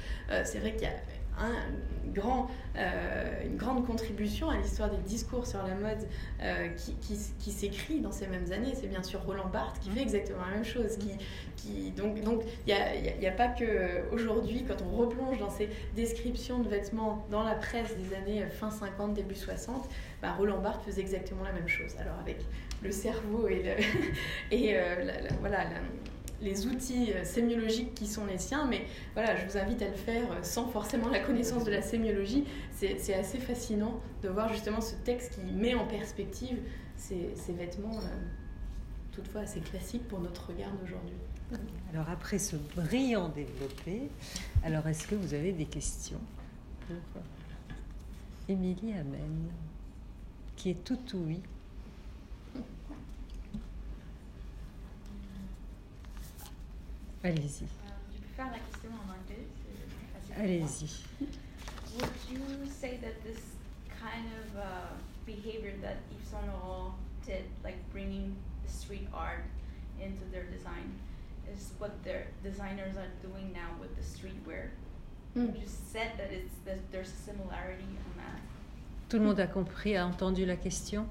c'est 0.44 0.60
vrai 0.60 0.74
qu'il 0.74 0.84
y 0.84 0.86
a 0.86 0.94
un 1.40 2.12
grand, 2.14 2.50
euh, 2.78 3.44
une 3.46 3.58
grande 3.58 3.86
contribution 3.86 4.50
à 4.50 4.58
l'histoire 4.58 4.90
des 4.90 5.02
discours 5.08 5.46
sur 5.46 5.62
la 5.64 5.76
mode 5.76 6.08
euh, 6.42 6.70
qui, 6.70 6.94
qui, 6.96 7.18
qui 7.40 7.52
s'écrit 7.52 8.00
dans 8.00 8.12
ces 8.12 8.28
mêmes 8.28 8.52
années. 8.52 8.74
C'est 8.74 8.88
bien 8.88 9.04
sûr 9.04 9.22
Roland 9.24 9.50
Barthes 9.50 9.80
qui 9.80 9.90
fait 9.90 10.02
exactement 10.02 10.46
la 10.50 10.56
même 10.56 10.66
chose. 10.66 10.98
Qui, 10.98 11.12
qui, 11.58 11.92
donc 11.92 12.18
il 12.18 12.24
n'y 12.68 12.74
a, 12.74 12.96
y 12.96 13.28
a, 13.28 13.32
pas 13.32 13.48
que 13.48 14.10
aujourd'hui, 14.12 14.66
quand 14.68 14.82
on 14.82 14.96
replonge 14.96 15.40
dans 15.40 15.50
ces 15.50 15.70
descriptions 15.96 16.60
de 16.60 16.70
vêtements 16.70 17.26
dans 17.30 17.44
la 17.44 17.56
presse 17.56 17.96
des 17.98 18.16
années 18.16 18.46
fin 18.48 18.72
50, 18.72 19.14
début 19.14 19.36
60, 19.36 19.90
bah, 20.22 20.34
Roland 20.38 20.60
Barthes 20.60 20.84
faisait 20.86 21.02
exactement 21.02 21.44
la 21.44 21.52
même 21.52 21.68
chose. 21.68 21.96
Alors 22.00 22.18
avec 22.20 22.38
le 22.84 22.92
cerveau 22.92 23.48
et, 23.48 23.64
le, 23.64 23.72
et 24.56 24.78
euh, 24.78 25.12
voilà, 25.40 25.64
la, 25.64 25.80
les 26.42 26.68
outils 26.68 27.14
euh, 27.14 27.24
sémiologiques 27.24 27.94
qui 27.94 28.08
sont 28.08 28.26
les 28.26 28.38
siens, 28.38 28.68
mais 28.68 28.86
voilà, 29.14 29.36
je 29.38 29.46
vous 29.46 29.58
invite 29.58 29.82
à 29.82 29.88
le 29.88 29.96
faire 29.96 30.32
euh, 30.32 30.44
sans 30.44 30.68
forcément 30.68 31.10
la 31.10 31.20
connaissance 31.20 31.64
de 31.64 31.72
la 31.72 31.82
sémiologie. 31.82 32.46
C'est 32.74 33.14
assez 33.14 33.38
fascinant 33.38 34.00
de 34.22 34.30
voir 34.30 34.52
justement 34.52 34.82
ce 34.82 34.96
texte 34.96 35.36
qui 35.36 35.54
met 35.54 35.76
en 35.76 35.86
perspective 35.86 36.58
ces, 36.98 37.34
vêtements, 37.50 37.98
euh, 37.98 38.08
toutefois 39.12 39.42
assez 39.42 39.62
classiques 39.62 40.08
pour 40.08 40.20
notre 40.20 40.48
regard 40.48 40.72
d'aujourd'hui. 40.74 41.16
Alors 41.94 42.10
après 42.10 42.40
ce 42.40 42.56
brillant 42.76 43.30
développé, 43.30 44.10
alors 44.64 44.88
est-ce 44.88 45.08
que 45.08 45.16
vous 45.16 45.34
avez 45.34 45.52
des 45.52 45.66
questions 45.66 46.20
pour 46.88 47.22
Émilie 48.50 48.94
Amen, 48.94 49.50
qui 50.56 50.72
est 50.72 50.84
tout 50.84 50.98
oui 51.14 51.40
Allez-y. 57.26 57.66
Je 58.14 58.20
peux 58.22 58.34
faire 58.36 58.52
la 58.52 58.60
question 58.60 58.92
en 58.94 59.10
anglais. 59.10 59.48
Allez-y. 60.38 60.90
Would 61.98 62.12
you 62.30 62.70
say 62.70 63.00
that 63.02 63.24
this 63.24 63.42
kind 64.00 64.28
of 64.42 64.58
uh, 64.58 64.94
behavior 65.26 65.74
that 65.82 65.98
Yves 66.12 66.30
Saint 66.30 66.46
Laurent 66.46 66.94
did, 67.26 67.46
like 67.64 67.78
bringing 67.92 68.36
street 68.68 69.08
art 69.12 69.44
into 70.00 70.24
their 70.32 70.44
design, 70.44 70.94
is 71.52 71.72
what 71.80 72.04
their 72.04 72.28
designers 72.44 72.96
are 72.96 73.10
doing 73.28 73.52
now 73.54 73.72
with 73.82 73.96
the 73.96 74.04
streetwear? 74.04 74.70
Mm. 75.36 75.60
You 75.60 75.66
said 75.66 76.12
that 76.20 76.32
it's 76.32 76.54
that 76.66 76.80
there's 76.92 77.10
a 77.10 77.22
similarity 77.26 77.90
on 78.06 78.12
that? 78.18 78.40
Tout 79.10 79.18
le 79.18 79.26
monde 79.26 79.40
a 79.40 79.48
compris, 79.48 79.96
a 79.96 80.04
entendu 80.04 80.46
la 80.46 80.58
question? 80.58 81.08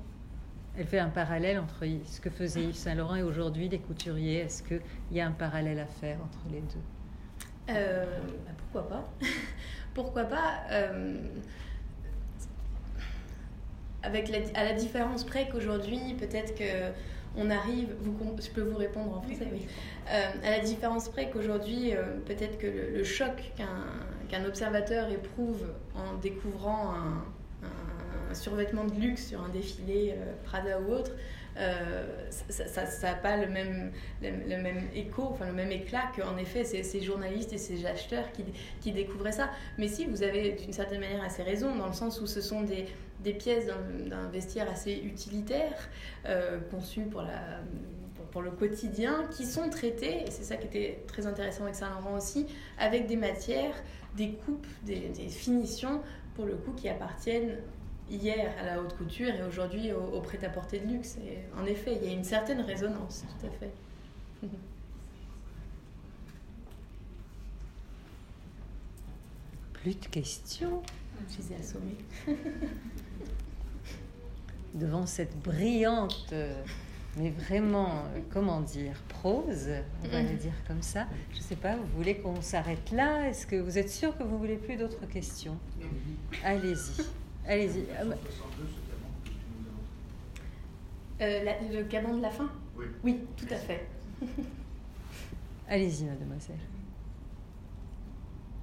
Elle 0.77 0.87
fait 0.87 0.99
un 0.99 1.09
parallèle 1.09 1.59
entre 1.59 1.85
ce 2.07 2.21
que 2.21 2.31
faisait 2.31 2.63
Yves 2.63 2.75
Saint 2.75 2.95
Laurent 2.95 3.15
et 3.15 3.23
aujourd'hui 3.23 3.69
les 3.69 3.79
couturiers. 3.79 4.39
Est-ce 4.39 4.63
qu'il 4.63 4.81
y 5.13 5.21
a 5.21 5.27
un 5.27 5.33
parallèle 5.33 5.79
à 5.79 5.87
faire 5.87 6.19
entre 6.23 6.41
les 6.51 6.61
deux? 6.61 7.71
Euh, 7.71 8.05
bah, 8.45 8.53
Pourquoi 8.59 8.89
pas? 8.89 9.11
Pourquoi 9.95 10.25
pas 10.25 10.63
euh, 10.73 11.17
avec 14.03 14.29
la, 14.29 14.39
à 14.55 14.65
la 14.65 14.73
différence 14.73 15.25
près 15.25 15.49
qu'aujourd'hui, 15.49 16.15
peut-être 16.19 16.55
que 16.57 16.93
on 17.37 17.51
arrive, 17.51 17.89
je 18.41 18.51
peux 18.51 18.63
vous 18.63 18.77
répondre 18.77 19.17
en 19.17 19.21
français. 19.21 19.49
Euh, 20.09 20.31
à 20.45 20.51
la 20.51 20.61
différence 20.61 21.09
près 21.09 21.31
qu'aujourd'hui, 21.31 21.93
peut-être 22.27 22.59
que 22.59 22.67
le, 22.67 23.03
choc 23.03 23.53
qu'un 23.57 24.45
observateur 24.45 25.11
éprouve 25.11 25.67
en 25.97 26.17
découvrant 26.19 26.93
un, 26.95 27.25
survêtement 28.33 28.85
de 28.85 28.95
luxe 28.95 29.29
sur 29.29 29.43
un 29.43 29.49
défilé 29.49 30.15
euh, 30.17 30.33
Prada 30.45 30.81
ou 30.81 30.93
autre, 30.93 31.13
euh, 31.57 32.31
ça 32.49 32.85
n'a 33.03 33.15
pas 33.15 33.37
le 33.37 33.47
même, 33.47 33.93
écho, 34.95 35.23
enfin 35.23 35.47
le 35.47 35.53
même 35.53 35.71
éclat 35.71 36.11
qu'en 36.17 36.37
effet 36.37 36.65
ces, 36.65 37.01
journalistes 37.01 37.53
et 37.53 37.59
ces 37.59 37.87
acheteurs 37.87 38.27
qui, 38.81 38.93
découvraient 38.93 39.33
ça. 39.33 39.51
Mais 39.79 39.89
si, 39.89 40.07
vous 40.07 40.23
avez 40.23 40.53
d'une 40.53 40.73
certaine 40.73 41.01
manière 41.01 41.23
assez 41.23 41.43
raison, 41.43 41.77
dans 41.77 41.87
le 41.87 41.93
sens 41.93 42.21
où 42.21 42.27
ce 42.27 42.41
sont 42.41 42.63
des, 42.63 42.87
pièces 43.35 43.67
d'un 43.67 44.29
vestiaire 44.29 44.69
assez 44.71 44.95
utilitaire, 44.95 45.89
euh, 46.27 46.59
conçues 46.71 47.07
pour, 48.33 48.43
le 48.43 48.51
quotidien, 48.51 49.25
qui 49.31 49.47
sont 49.47 49.71
traitées, 49.71 50.25
et 50.27 50.31
c'est 50.31 50.43
ça 50.43 50.57
qui 50.57 50.67
était 50.67 51.05
très 51.07 51.27
intéressant 51.27 51.63
avec 51.63 51.77
Saint-Laurent 51.77 52.17
aussi, 52.17 52.47
avec 52.79 53.07
des 53.07 53.17
matières, 53.17 53.77
des 54.17 54.33
coupes, 54.33 54.67
des 54.85 55.29
finitions, 55.29 56.01
pour 56.35 56.47
le 56.47 56.57
coup, 56.57 56.73
qui 56.73 56.89
appartiennent 56.89 57.59
hier 58.11 58.53
à 58.61 58.65
la 58.65 58.81
haute 58.81 58.97
couture 58.97 59.29
et 59.29 59.43
aujourd'hui 59.43 59.93
au, 59.93 60.21
prêt-à-porter 60.21 60.81
de 60.81 60.87
luxe. 60.93 61.17
Et 61.19 61.39
en 61.59 61.65
effet, 61.65 61.99
il 62.01 62.09
y 62.09 62.11
a 62.11 62.15
une 62.15 62.25
certaine 62.25 62.61
résonance, 62.61 63.25
tout 63.41 63.47
à 63.47 63.51
fait. 63.51 63.71
Plus 69.75 69.99
de 70.01 70.07
questions? 70.07 70.83
Je 71.31 71.39
les 71.39 71.53
ai 71.53 71.57
assommés. 71.57 71.97
Devant 74.75 75.07
cette 75.07 75.39
brillante, 75.41 76.35
mais 77.17 77.31
vraiment, 77.31 78.03
comment 78.31 78.61
dire, 78.61 79.01
prose, 79.09 79.69
on 80.03 80.09
va 80.09 80.23
le 80.23 80.37
dire 80.37 80.55
comme 80.67 80.83
ça. 80.83 81.07
Je 81.33 81.39
ne 81.39 81.43
sais 81.43 81.55
pas, 81.55 81.77
vous 81.77 81.87
voulez 81.97 82.19
qu'on 82.19 82.43
s'arrête 82.43 82.91
là? 82.91 83.29
Est-ce 83.29 83.47
que 83.47 83.55
vous 83.57 83.79
êtes 83.79 83.91
sûr 83.91 84.19
que 84.19 84.25
vous 84.25 84.37
voulez 84.37 84.57
plus 84.57 84.77
d'autres 84.77 85.07
questions? 85.07 85.57
Allez-y. 86.43 87.05
Allez-y. 87.47 87.85
Euh, 91.21 91.57
le 91.73 91.85
caban 91.85 92.17
de 92.17 92.23
la 92.23 92.31
fin 92.31 92.51
Oui. 92.77 92.87
Oui, 93.03 93.21
tout 93.37 93.47
à 93.51 93.57
fait. 93.57 93.87
Allez-y, 95.69 96.05
mademoiselle. 96.05 96.59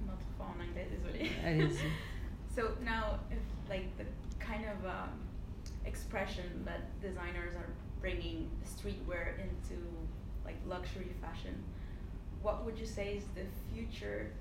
Notre 0.06 0.22
en 0.38 0.60
anglais, 0.60 0.88
désolée. 0.90 1.30
Allez-y. 1.44 1.88
so 2.54 2.76
now, 2.84 3.20
if 3.30 3.38
like 3.70 3.96
the 3.96 4.04
kind 4.38 4.64
of 4.64 4.84
um, 4.84 5.10
expression 5.86 6.44
that 6.64 7.00
designers 7.00 7.54
are 7.56 7.70
bringing 8.00 8.50
streetwear 8.64 9.38
into 9.38 9.80
like 10.44 10.56
luxury 10.66 11.12
fashion, 11.20 11.62
what 12.42 12.64
would 12.64 12.78
you 12.78 12.86
say 12.86 13.14
is 13.14 13.24
the 13.34 13.46
future 13.72 14.32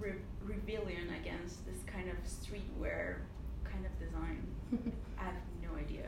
re 0.00 0.12
rebellion 0.44 1.08
against 1.20 1.64
this 1.64 1.78
kind 1.86 2.08
of 2.08 2.16
streetwear 2.24 3.16
kind 3.72 3.84
of 3.86 3.94
design? 3.98 4.40
I 5.18 5.24
have 5.24 5.34
no 5.62 5.78
idea. 5.78 6.06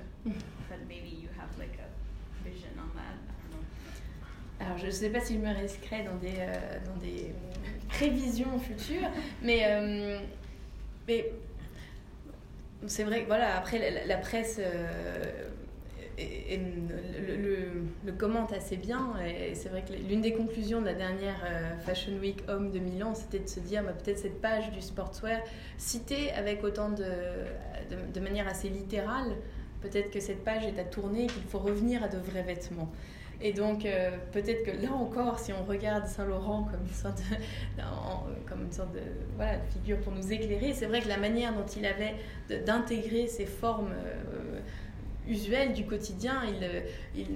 but 0.68 0.80
maybe 0.88 1.08
you 1.08 1.28
have 1.38 1.50
like 1.58 1.78
a 1.78 2.48
vision 2.48 2.70
on 2.78 2.90
that. 2.96 3.16
I 3.16 3.34
don't 3.42 3.52
know. 3.52 3.64
Alors, 4.60 4.78
je 4.78 4.86
ne 4.86 4.90
sais 4.90 5.10
pas 5.10 5.20
si 5.20 5.34
je 5.34 5.40
me 5.40 5.52
risquerai 5.52 6.04
dans 6.04 6.16
des, 6.16 6.36
euh, 6.38 6.78
dans 6.86 6.96
des 7.00 7.34
prévisions 7.88 8.58
futures, 8.58 9.10
mais, 9.42 9.62
euh, 9.66 10.20
mais 11.08 11.32
c'est 12.86 13.04
vrai 13.04 13.22
que 13.22 13.26
voilà, 13.26 13.56
après 13.56 13.78
la, 13.78 14.06
la 14.06 14.16
presse 14.16 14.56
euh, 14.60 15.48
et, 16.18 16.60
le, 18.04 18.12
commente 18.12 18.52
assez 18.52 18.76
bien. 18.76 19.14
Et 19.26 19.54
c'est 19.54 19.68
vrai 19.68 19.82
que 19.82 19.92
l'une 19.92 20.20
des 20.20 20.32
conclusions 20.32 20.80
de 20.80 20.86
la 20.86 20.94
dernière 20.94 21.42
euh, 21.44 21.76
Fashion 21.84 22.12
Week 22.20 22.38
Homme 22.48 22.70
de 22.70 22.78
Milan, 22.78 23.14
c'était 23.14 23.40
de 23.40 23.48
se 23.48 23.60
dire 23.60 23.82
bah, 23.82 23.92
peut-être 23.92 24.18
cette 24.18 24.40
page 24.40 24.70
du 24.70 24.80
sportswear 24.80 25.40
citée 25.78 26.30
avec 26.32 26.62
autant 26.62 26.90
de, 26.90 27.04
de, 28.12 28.20
manière 28.20 28.46
assez 28.46 28.68
littérale, 28.68 29.34
peut-être 29.82 30.10
que 30.10 30.20
cette 30.20 30.44
page 30.44 30.64
est 30.64 30.78
à 30.78 30.84
tourner, 30.84 31.26
qu'il 31.26 31.42
faut 31.42 31.58
revenir 31.58 32.02
à 32.04 32.08
de 32.08 32.18
vrais 32.18 32.42
vêtements. 32.42 32.90
Et 33.40 33.52
donc, 33.52 33.84
euh, 33.84 34.10
peut-être 34.32 34.64
que 34.64 34.70
là 34.82 34.92
encore, 34.92 35.38
si 35.38 35.52
on 35.52 35.64
regarde 35.64 36.06
Saint-Laurent 36.06 36.68
comme 36.70 36.86
une 36.86 36.94
sorte 36.94 37.18
de, 37.18 37.82
comme 38.48 38.62
une 38.62 38.72
sorte 38.72 38.92
de, 38.92 39.00
voilà, 39.36 39.56
de 39.56 39.66
figure 39.72 39.98
pour 40.00 40.12
nous 40.12 40.32
éclairer, 40.32 40.72
c'est 40.72 40.86
vrai 40.86 41.00
que 41.00 41.08
la 41.08 41.18
manière 41.18 41.52
dont 41.52 41.66
il 41.66 41.84
avait 41.84 42.14
d'intégrer 42.64 43.26
ces 43.26 43.46
formes 43.46 43.90
euh, 43.90 44.60
usuelles 45.28 45.72
du 45.72 45.86
quotidien, 45.86 46.42
il, 46.46 46.82
il, 47.14 47.26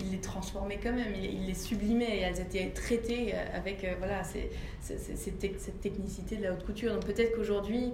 il, 0.00 0.10
les 0.10 0.20
transformait 0.20 0.78
quand 0.82 0.92
même, 0.92 1.14
il, 1.14 1.46
les 1.46 1.54
sublimait 1.54 2.18
et 2.18 2.20
elles 2.20 2.40
étaient 2.40 2.70
traitées 2.70 3.34
avec 3.54 3.84
euh, 3.84 3.94
voilà, 3.98 4.22
cette 4.24 5.80
technicité 5.80 6.36
de 6.36 6.44
la 6.44 6.52
haute 6.52 6.64
couture. 6.64 6.94
Donc 6.94 7.04
peut-être 7.04 7.36
qu'aujourd'hui, 7.36 7.92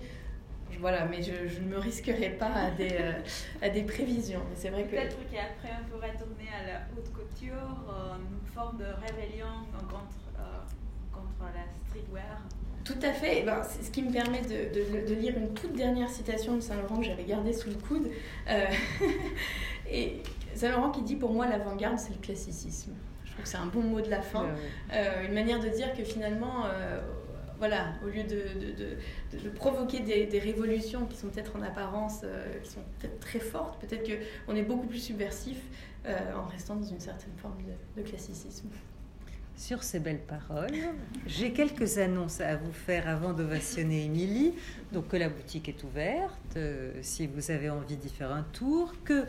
voilà, 0.81 1.05
mais 1.07 1.23
je, 1.23 1.61
ne 1.61 1.69
me 1.69 1.79
risquerai 1.79 2.31
pas 2.31 2.53
à 2.53 2.71
des, 2.71 2.93
euh, 2.93 3.13
à 3.63 3.69
des 3.69 3.83
prévisions. 3.83 4.43
Peut-être 4.61 5.17
qu'après 5.31 5.71
on 5.81 5.91
pourrait 5.91 6.17
tourner 6.17 6.49
à 6.53 6.67
la 6.67 6.81
haute 6.97 7.13
couture, 7.13 7.55
euh, 7.89 8.15
une 8.17 8.47
forme 8.53 8.79
de 8.79 8.85
rébellion 8.85 9.47
contre, 9.89 10.19
contre 11.13 11.53
la 11.55 11.65
streetwear. 11.89 12.43
Tout 12.85 12.99
à 13.03 13.13
fait. 13.13 13.43
Ben, 13.43 13.63
c'est 13.63 13.83
ce 13.83 13.91
qui 13.91 14.03
me 14.03 14.13
permet 14.13 14.43
de, 14.43 15.09
de, 15.09 15.15
lire 15.15 15.37
une 15.39 15.55
toute 15.55 15.73
dernière 15.73 16.11
citation 16.11 16.57
de 16.57 16.61
Saint-Laurent 16.61 16.99
que 16.99 17.05
j'avais 17.05 17.25
gardée 17.25 17.55
sous 17.55 17.71
le 17.71 17.77
coude. 17.77 18.11
Euh, 18.49 18.67
et 19.91 20.23
Saint-Laurent 20.55 20.91
qui 20.91 21.03
dit 21.03 21.17
Pour 21.17 21.33
moi, 21.33 21.47
l'avant-garde, 21.47 21.99
c'est 21.99 22.13
le 22.13 22.21
classicisme. 22.21 22.93
Je 23.25 23.31
trouve 23.33 23.43
que 23.43 23.49
c'est 23.49 23.57
un 23.57 23.67
bon 23.67 23.81
mot 23.81 24.03
de 24.03 24.11
la 24.11 24.21
fin. 24.21 24.49
Euh, 24.93 25.27
une 25.27 25.33
manière 25.33 25.61
de 25.61 25.69
dire 25.69 25.95
que 25.97 26.05
finalement. 26.05 26.67
Euh, 26.67 27.01
voilà, 27.57 27.93
au 28.05 28.09
lieu 28.09 28.25
de, 28.25 28.43
de, 28.75 29.39
de 29.39 29.49
provoquer 29.51 30.01
des, 30.01 30.27
des, 30.27 30.41
révolutions 30.41 31.07
qui 31.07 31.17
sont 31.17 31.29
peut-être 31.29 31.55
en 31.57 31.63
apparence, 31.63 32.23
qui 32.65 32.69
sont 32.69 32.81
peut-être 32.99 33.21
très 33.21 33.39
fortes, 33.39 33.81
peut-être 33.81 34.05
qu'on 34.47 34.57
est 34.57 34.65
beaucoup 34.65 34.89
plus 34.89 34.99
subversif 34.99 35.59
en 36.05 36.49
restant 36.51 36.75
dans 36.75 36.85
une 36.85 36.99
certaine 36.99 37.33
forme 37.37 37.57
de, 37.97 38.03
classicisme. 38.03 38.69
Sur 39.57 39.85
ces 39.85 40.01
belles 40.01 40.21
paroles, 40.21 40.75
j'ai 41.27 41.53
quelques 41.53 41.99
annonces 41.99 42.41
à 42.41 42.57
vous 42.57 42.73
faire 42.73 43.09
avant 43.09 43.33
d'ovationner 43.33 44.05
Émilie. 44.05 44.53
Donc 44.93 45.09
que 45.09 45.17
la 45.17 45.29
boutique 45.29 45.69
est 45.69 45.85
ouverte, 45.85 46.57
euh, 46.57 46.93
si 47.03 47.29
vous 47.29 47.51
avez 47.53 47.71
envie 47.71 47.97
d'y 47.97 48.09
faire 48.09 48.33
un 48.33 48.43
tour, 48.53 48.93
que 49.05 49.25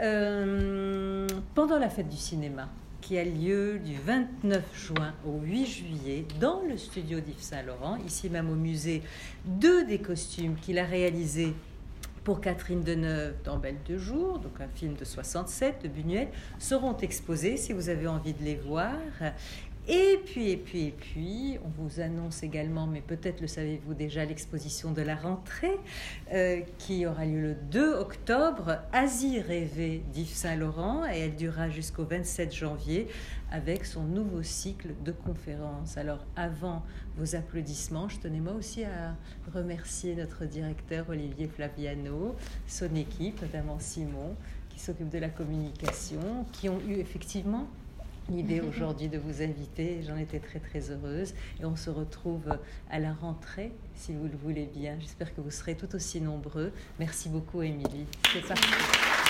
euh, 0.00 1.26
pendant 1.54 1.78
la 1.78 1.88
fête 1.88 2.08
du 2.08 2.16
cinéma, 2.16 2.68
qui 3.00 3.18
a 3.18 3.24
lieu 3.24 3.78
du 3.78 3.94
29 4.04 4.62
juin 4.74 5.14
au 5.26 5.40
8 5.40 5.66
juillet 5.66 6.24
dans 6.40 6.62
le 6.62 6.76
studio 6.76 7.20
d'Yves 7.20 7.40
Saint-Laurent, 7.40 7.96
ici 8.06 8.28
même 8.28 8.50
au 8.50 8.56
musée, 8.56 9.02
deux 9.46 9.84
des 9.86 9.98
costumes 9.98 10.56
qu'il 10.56 10.78
a 10.78 10.84
réalisés 10.84 11.54
pour 12.24 12.40
Catherine 12.40 12.82
Deneuve 12.82 13.34
dans 13.44 13.58
Belle 13.58 13.76
de 13.86 13.98
jour, 13.98 14.38
donc 14.38 14.58
un 14.60 14.68
film 14.68 14.94
de 14.94 15.04
67 15.04 15.82
de 15.82 15.88
Buñuel, 15.88 16.28
seront 16.58 16.96
exposés 16.96 17.58
si 17.58 17.74
vous 17.74 17.90
avez 17.90 18.06
envie 18.06 18.32
de 18.32 18.42
les 18.42 18.56
voir. 18.56 18.96
Et 19.86 20.18
puis, 20.24 20.48
et 20.48 20.56
puis, 20.56 20.86
et 20.86 20.90
puis, 20.92 21.58
on 21.62 21.68
vous 21.68 22.00
annonce 22.00 22.42
également, 22.42 22.86
mais 22.86 23.02
peut-être 23.02 23.42
le 23.42 23.46
savez-vous 23.46 23.92
déjà, 23.92 24.24
l'exposition 24.24 24.92
de 24.92 25.02
la 25.02 25.14
rentrée 25.14 25.78
euh, 26.32 26.62
qui 26.78 27.04
aura 27.04 27.26
lieu 27.26 27.40
le 27.40 27.54
2 27.54 27.92
octobre, 27.92 28.78
Asie 28.94 29.40
rêvée 29.40 30.02
d'Yves 30.14 30.32
Saint-Laurent, 30.32 31.04
et 31.04 31.18
elle 31.18 31.36
durera 31.36 31.68
jusqu'au 31.68 32.04
27 32.04 32.54
janvier 32.54 33.08
avec 33.50 33.84
son 33.84 34.04
nouveau 34.04 34.42
cycle 34.42 34.94
de 35.04 35.12
conférences. 35.12 35.98
Alors, 35.98 36.24
avant 36.34 36.82
vos 37.18 37.36
applaudissements, 37.36 38.08
je 38.08 38.20
tenais 38.20 38.40
moi 38.40 38.54
aussi 38.54 38.84
à 38.84 39.14
remercier 39.52 40.16
notre 40.16 40.46
directeur 40.46 41.10
Olivier 41.10 41.46
Flaviano, 41.46 42.36
son 42.66 42.94
équipe, 42.94 43.42
notamment 43.42 43.78
Simon, 43.78 44.34
qui 44.70 44.80
s'occupe 44.80 45.10
de 45.10 45.18
la 45.18 45.28
communication, 45.28 46.46
qui 46.52 46.70
ont 46.70 46.80
eu 46.88 46.94
effectivement 46.94 47.68
l'idée 48.30 48.60
aujourd'hui 48.60 49.08
de 49.08 49.18
vous 49.18 49.42
inviter. 49.42 50.02
J'en 50.06 50.16
étais 50.16 50.38
très 50.38 50.58
très 50.58 50.90
heureuse. 50.90 51.34
Et 51.60 51.64
on 51.64 51.76
se 51.76 51.90
retrouve 51.90 52.58
à 52.90 52.98
la 52.98 53.12
rentrée, 53.12 53.72
si 53.94 54.12
vous 54.12 54.24
le 54.24 54.36
voulez 54.36 54.68
bien. 54.74 54.96
J'espère 55.00 55.34
que 55.34 55.40
vous 55.40 55.50
serez 55.50 55.76
tout 55.76 55.94
aussi 55.94 56.20
nombreux. 56.20 56.72
Merci 56.98 57.28
beaucoup, 57.28 57.62
Émilie. 57.62 58.06
C'est 58.32 58.46
parti. 58.46 59.23